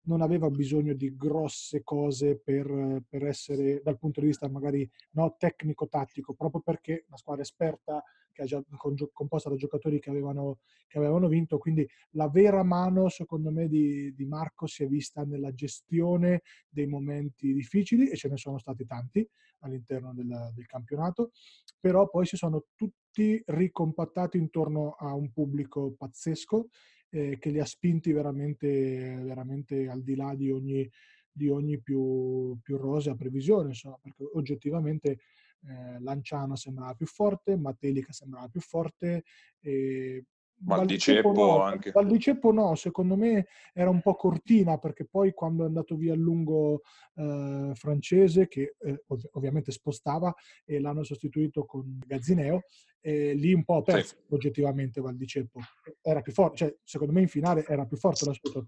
non 0.03 0.21
aveva 0.21 0.49
bisogno 0.49 0.93
di 0.93 1.15
grosse 1.15 1.83
cose 1.83 2.37
per, 2.37 3.03
per 3.07 3.25
essere 3.25 3.81
dal 3.83 3.97
punto 3.97 4.19
di 4.19 4.27
vista 4.27 4.49
magari 4.49 4.89
no, 5.11 5.35
tecnico-tattico, 5.37 6.33
proprio 6.33 6.61
perché 6.61 7.05
una 7.07 7.17
squadra 7.17 7.43
esperta 7.43 8.03
che 8.31 8.43
è 8.43 8.45
già 8.45 8.63
composta 9.11 9.49
da 9.49 9.55
giocatori 9.55 9.99
che 9.99 10.09
avevano, 10.09 10.59
che 10.87 10.97
avevano 10.97 11.27
vinto, 11.27 11.57
quindi 11.57 11.87
la 12.11 12.29
vera 12.29 12.63
mano 12.63 13.09
secondo 13.09 13.51
me 13.51 13.67
di, 13.67 14.13
di, 14.13 14.25
Marco 14.25 14.67
si 14.67 14.83
è 14.83 14.87
vista 14.87 15.23
nella 15.23 15.53
gestione 15.53 16.41
dei 16.69 16.87
momenti 16.87 17.53
difficili 17.53 18.09
e 18.09 18.15
ce 18.15 18.29
ne 18.29 18.37
sono 18.37 18.57
stati 18.57 18.85
tanti 18.85 19.27
all'interno 19.59 20.13
del, 20.13 20.51
del 20.55 20.65
campionato, 20.65 21.31
però 21.79 22.09
poi 22.09 22.25
si 22.25 22.37
sono 22.37 22.65
tutti 22.75 23.41
ricompattati 23.45 24.37
intorno 24.37 24.95
a 24.97 25.13
un 25.13 25.31
pubblico 25.31 25.93
pazzesco 25.97 26.69
eh, 27.11 27.37
che 27.37 27.49
li 27.49 27.59
ha 27.59 27.65
spinti 27.65 28.11
veramente, 28.11 29.19
veramente 29.21 29.87
al 29.87 30.01
di 30.01 30.15
là 30.15 30.33
di 30.35 30.49
ogni, 30.49 30.89
di 31.31 31.49
ogni 31.49 31.79
più, 31.79 32.57
più 32.61 32.77
rosea 32.77 33.15
previsione, 33.15 33.69
insomma, 33.69 33.97
perché 34.01 34.23
oggettivamente 34.33 35.11
eh, 35.11 35.99
Lanciano 35.99 36.55
sembrava 36.55 36.93
più 36.95 37.05
forte, 37.05 37.55
Matelica 37.57 38.11
sembrava 38.11 38.47
più 38.47 38.61
forte, 38.61 39.23
e 39.59 40.25
Val 40.63 40.85
di 40.85 40.97
Ceppo 40.99 41.33
no, 41.33 41.61
anche. 41.61 41.91
Ceppo 42.19 42.51
no, 42.51 42.75
secondo 42.75 43.15
me 43.15 43.47
era 43.73 43.89
un 43.89 44.01
po' 44.01 44.15
cortina 44.15 44.77
perché 44.77 45.05
poi 45.05 45.33
quando 45.33 45.63
è 45.63 45.67
andato 45.67 45.95
via 45.95 46.13
a 46.13 46.17
lungo 46.17 46.81
eh, 47.15 47.71
francese, 47.73 48.47
che 48.47 48.75
eh, 48.79 49.03
ov- 49.07 49.29
ovviamente 49.31 49.71
spostava 49.71 50.33
e 50.65 50.79
l'hanno 50.79 51.03
sostituito 51.03 51.65
con 51.65 51.99
Gazzineo, 52.05 52.61
e 52.99 53.33
lì 53.33 53.53
un 53.53 53.63
po' 53.63 53.77
ha 53.77 53.81
perso 53.81 54.15
sì. 54.15 54.33
oggettivamente 54.33 55.01
Val 55.01 55.15
di 55.15 55.25
Ceppo. 55.25 55.59
Era 56.01 56.21
più 56.21 56.31
forte, 56.31 56.57
cioè 56.57 56.77
secondo 56.83 57.13
me 57.13 57.21
in 57.21 57.27
finale 57.27 57.65
era 57.65 57.85
più 57.85 57.97
forte 57.97 58.25
la 58.25 58.33
Sutor. 58.33 58.65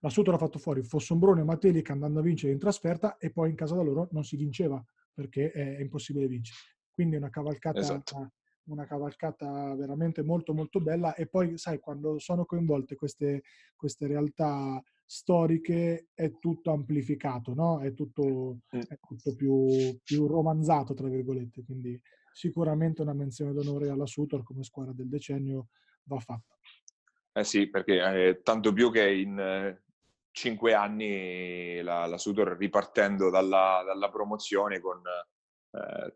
La 0.00 0.10
Sutor 0.10 0.34
ha 0.34 0.38
fatto 0.38 0.58
fuori 0.58 0.82
Fossombrone 0.82 1.40
e 1.40 1.44
Matelica 1.44 1.92
andando 1.92 2.20
a 2.20 2.22
vincere 2.22 2.52
in 2.52 2.58
trasferta 2.58 3.16
e 3.18 3.30
poi 3.30 3.50
in 3.50 3.56
casa 3.56 3.74
da 3.74 3.82
loro 3.82 4.08
non 4.12 4.24
si 4.24 4.36
vinceva 4.36 4.82
perché 5.12 5.50
è 5.50 5.80
impossibile 5.80 6.26
vincere. 6.26 6.58
Quindi 6.90 7.16
una 7.16 7.30
cavalcata 7.30 7.80
esatto 7.80 8.32
una 8.66 8.86
cavalcata 8.86 9.74
veramente 9.74 10.22
molto 10.22 10.54
molto 10.54 10.80
bella 10.80 11.14
e 11.14 11.26
poi 11.26 11.58
sai 11.58 11.78
quando 11.78 12.18
sono 12.18 12.44
coinvolte 12.44 12.94
queste, 12.94 13.42
queste 13.76 14.06
realtà 14.06 14.82
storiche 15.04 16.08
è 16.14 16.38
tutto 16.38 16.70
amplificato, 16.70 17.54
no? 17.54 17.80
è, 17.80 17.92
tutto, 17.92 18.60
è 18.68 18.98
tutto 19.06 19.34
più, 19.34 19.98
più, 20.02 20.26
romanzato 20.26 20.94
tra 20.94 21.08
virgolette, 21.08 21.62
quindi 21.64 22.00
sicuramente 22.32 23.02
una 23.02 23.12
menzione 23.12 23.52
d'onore 23.52 23.90
alla 23.90 24.06
Sutor 24.06 24.42
come 24.42 24.64
squadra 24.64 24.92
del 24.92 25.08
decennio 25.08 25.68
va 26.04 26.18
fatta. 26.18 26.56
Eh 27.32 27.44
sì, 27.44 27.68
perché 27.68 28.28
eh, 28.28 28.42
tanto 28.42 28.72
più 28.72 28.90
che 28.90 29.12
in 29.12 29.38
eh, 29.38 29.82
cinque 30.30 30.72
anni 30.72 31.80
la, 31.82 32.06
la 32.06 32.18
Sutor 32.18 32.56
ripartendo 32.56 33.28
dalla, 33.28 33.82
dalla 33.84 34.08
promozione 34.08 34.80
con 34.80 34.98
eh, 34.98 35.33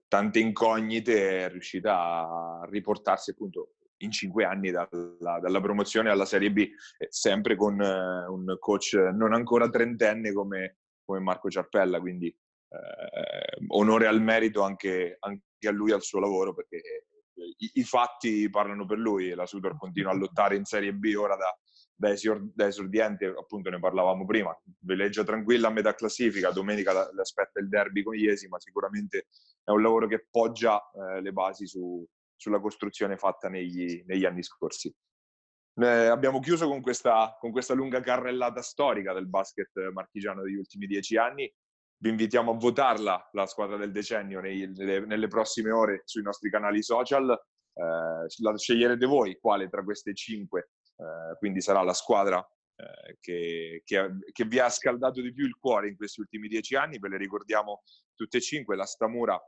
tante 0.06 0.38
incognite 0.38 1.46
è 1.46 1.50
riuscita 1.50 1.96
a 1.98 2.66
riportarsi 2.70 3.30
appunto 3.30 3.74
in 3.98 4.11
cinque 4.12 4.44
anni 4.44 4.70
dalla, 4.70 5.40
dalla 5.40 5.61
promozione 5.61 6.11
alla 6.11 6.24
Serie 6.24 6.52
B, 6.52 6.68
sempre 7.09 7.56
con 7.56 7.80
eh, 7.80 8.26
un 8.26 8.56
coach 8.59 8.94
non 8.94 9.32
ancora 9.34 9.68
trentenne 9.68 10.32
come, 10.32 10.78
come 11.04 11.20
Marco 11.20 11.50
Ciarpella, 11.50 11.98
quindi 11.98 12.28
eh, 12.28 13.64
onore 13.68 14.06
al 14.06 14.20
merito 14.20 14.62
anche, 14.62 15.16
anche, 15.20 15.42
a 15.66 15.72
lui 15.72 15.90
e 15.90 15.94
al 15.94 16.02
suo 16.02 16.20
lavoro 16.20 16.54
perché 16.54 17.06
i, 17.56 17.70
i, 17.74 17.82
fatti 17.82 18.48
parlano 18.50 18.84
per 18.84 18.98
lui 18.98 19.30
la 19.30 19.46
Sudor 19.46 19.76
continua 19.76 20.12
a 20.12 20.14
lottare 20.14 20.54
in 20.54 20.64
Serie 20.64 20.92
B 20.92 21.14
ora 21.16 21.34
da, 21.34 21.56
da, 21.99 22.11
esor- 22.11 22.49
da 22.55 22.66
esordiente, 22.68 23.26
appunto 23.26 23.70
ne 23.70 23.80
parlavamo 23.80 24.24
prima, 24.24 24.57
veleggia 24.82 25.24
tranquilla 25.24 25.66
a 25.66 25.72
metà 25.72 25.94
classifica, 25.94 26.53
domenica 26.53 27.11
le 27.12 27.20
aspetta 27.20 27.59
il 27.59 27.68
derby 27.68 28.05
con 28.05 28.14
Iesi, 28.14 28.46
ma 28.46 28.61
sicuramente 28.61 29.26
è 29.64 29.70
un 29.70 29.82
lavoro 29.82 30.07
che 30.07 30.26
poggia 30.30 30.80
eh, 30.92 31.20
le 31.20 31.32
basi 31.32 31.66
su, 31.66 32.07
sulla 32.36 32.61
costruzione 32.61 33.16
fatta 33.16 33.49
negli, 33.49 34.05
negli 34.07 34.24
anni 34.24 34.44
scorsi. 34.44 34.94
Eh, 35.74 36.07
abbiamo 36.07 36.38
chiuso 36.38 36.68
con 36.68 36.80
questa, 36.80 37.36
con 37.40 37.51
questa 37.51 37.74
lunga 37.74 38.01
carrellata 38.01 38.62
storica 38.62 39.12
del 39.12 39.28
basket 39.28 39.70
marchigiano 39.92 40.42
degli 40.42 40.57
ultimi 40.57 40.86
dieci 40.86 41.16
anni. 41.16 41.53
Vi 42.01 42.09
invitiamo 42.11 42.53
a 42.53 42.57
votarla, 42.57 43.28
la 43.32 43.46
squadra 43.46 43.76
del 43.76 43.90
decennio, 43.90 44.40
nei, 44.40 44.68
nelle, 44.72 45.01
nelle, 45.01 45.26
prossime 45.26 45.72
ore 45.72 46.03
sui 46.05 46.22
nostri 46.22 46.49
canali 46.49 46.80
social. 46.80 47.28
Eh, 47.28 48.26
la 48.40 48.57
sceglierete 48.57 49.05
voi 49.05 49.36
quale 49.40 49.68
tra 49.68 49.82
queste 49.82 50.14
cinque 50.14 50.70
eh, 50.99 51.36
quindi 51.38 51.61
sarà 51.61 51.82
la 51.82 51.94
squadra 51.94 52.44
eh, 52.76 53.16
che, 53.20 53.82
che, 53.84 54.11
che, 54.32 54.44
vi 54.44 54.59
ha 54.59 54.68
scaldato 54.68 55.20
di 55.20 55.32
più 55.32 55.46
il 55.46 55.57
cuore 55.57 55.88
in 55.88 55.96
questi 55.96 56.20
ultimi 56.20 56.49
dieci 56.49 56.74
anni, 56.74 56.99
ve 56.99 57.09
le 57.09 57.16
ricordiamo 57.16 57.82
tutte 58.14 58.38
e 58.38 58.40
cinque, 58.40 58.76
la 58.76 58.84
Stamura 58.84 59.40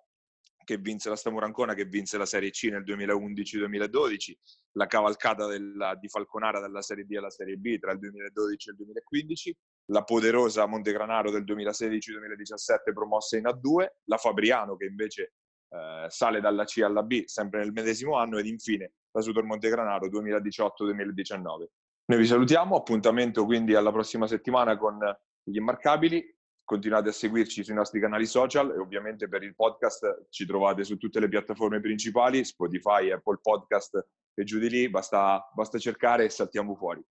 che 0.63 0.77
vinse 0.77 1.09
la 1.09 1.17
Stamura 1.17 1.47
Ancona 1.47 1.75
che 1.75 1.87
vinse 1.87 2.17
la 2.19 2.27
Serie 2.27 2.51
C 2.51 2.69
nel 2.71 2.85
2011-2012, 2.85 4.35
la 4.73 4.87
cavalcata 4.87 5.47
della, 5.47 5.97
di 5.97 6.09
Falconara 6.09 6.61
dalla 6.61 6.83
Serie 6.83 7.05
D 7.05 7.17
alla 7.17 7.31
Serie 7.31 7.57
B 7.57 7.79
tra 7.79 7.91
il 7.91 7.99
2012 7.99 8.69
e 8.69 8.73
il 8.73 8.77
2015, 8.77 9.57
la 9.87 10.05
poderosa 10.05 10.67
Montegranaro 10.67 11.31
del 11.31 11.43
2016-2017 11.45 12.93
promossa 12.95 13.37
in 13.37 13.45
A2, 13.45 13.87
la 14.05 14.17
Fabriano 14.17 14.77
che 14.77 14.85
invece 14.85 15.33
eh, 15.71 16.07
sale 16.09 16.41
dalla 16.41 16.65
C 16.65 16.83
alla 16.83 17.03
B 17.03 17.25
sempre 17.25 17.61
nel 17.61 17.73
medesimo 17.73 18.17
anno 18.17 18.39
ed 18.39 18.47
infine 18.47 18.93
la 19.13 19.21
Sutor 19.21 19.45
Montegranaro 19.45 20.07
2018-2019. 20.09 21.67
Noi 22.07 22.19
vi 22.19 22.27
salutiamo, 22.27 22.77
appuntamento 22.77 23.45
quindi 23.45 23.75
alla 23.75 23.93
prossima 23.93 24.27
settimana 24.27 24.77
con 24.77 24.99
gli 25.43 25.57
immarcabili, 25.57 26.37
continuate 26.65 27.11
a 27.11 27.13
seguirci 27.13 27.65
sui 27.65 27.75
nostri 27.75 28.01
canali 28.01 28.27
social 28.27 28.73
e 28.73 28.79
ovviamente 28.79 29.29
per 29.29 29.43
il 29.43 29.55
podcast 29.55 30.27
ci 30.29 30.47
trovate 30.47 30.85
su 30.85 30.97
tutte 30.97 31.21
le 31.21 31.29
piattaforme 31.29 31.81
principali, 31.81 32.45
Spotify, 32.45 33.11
Apple 33.11 33.39
Podcast 33.41 34.07
e 34.35 34.45
giù 34.45 34.59
di 34.59 34.69
lì, 34.69 34.91
basta, 34.91 35.49
basta 35.55 35.79
cercare 35.79 36.25
e 36.25 36.31
saltiamo 36.31 36.75
fuori. 36.75 37.03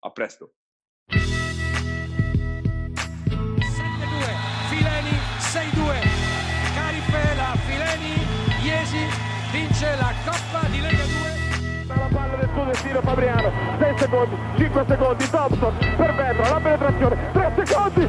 A 0.00 0.10
presto! 0.10 0.54
tiro 12.88 13.02
Fabriano 13.02 13.52
6 13.78 13.98
secondi 13.98 14.36
5 14.56 14.84
secondi 14.88 15.30
Thompson 15.30 15.74
per 15.96 16.14
Vedra 16.14 16.48
la 16.48 16.60
penetrazione 16.60 17.16
3 17.32 17.52
secondi 17.64 18.08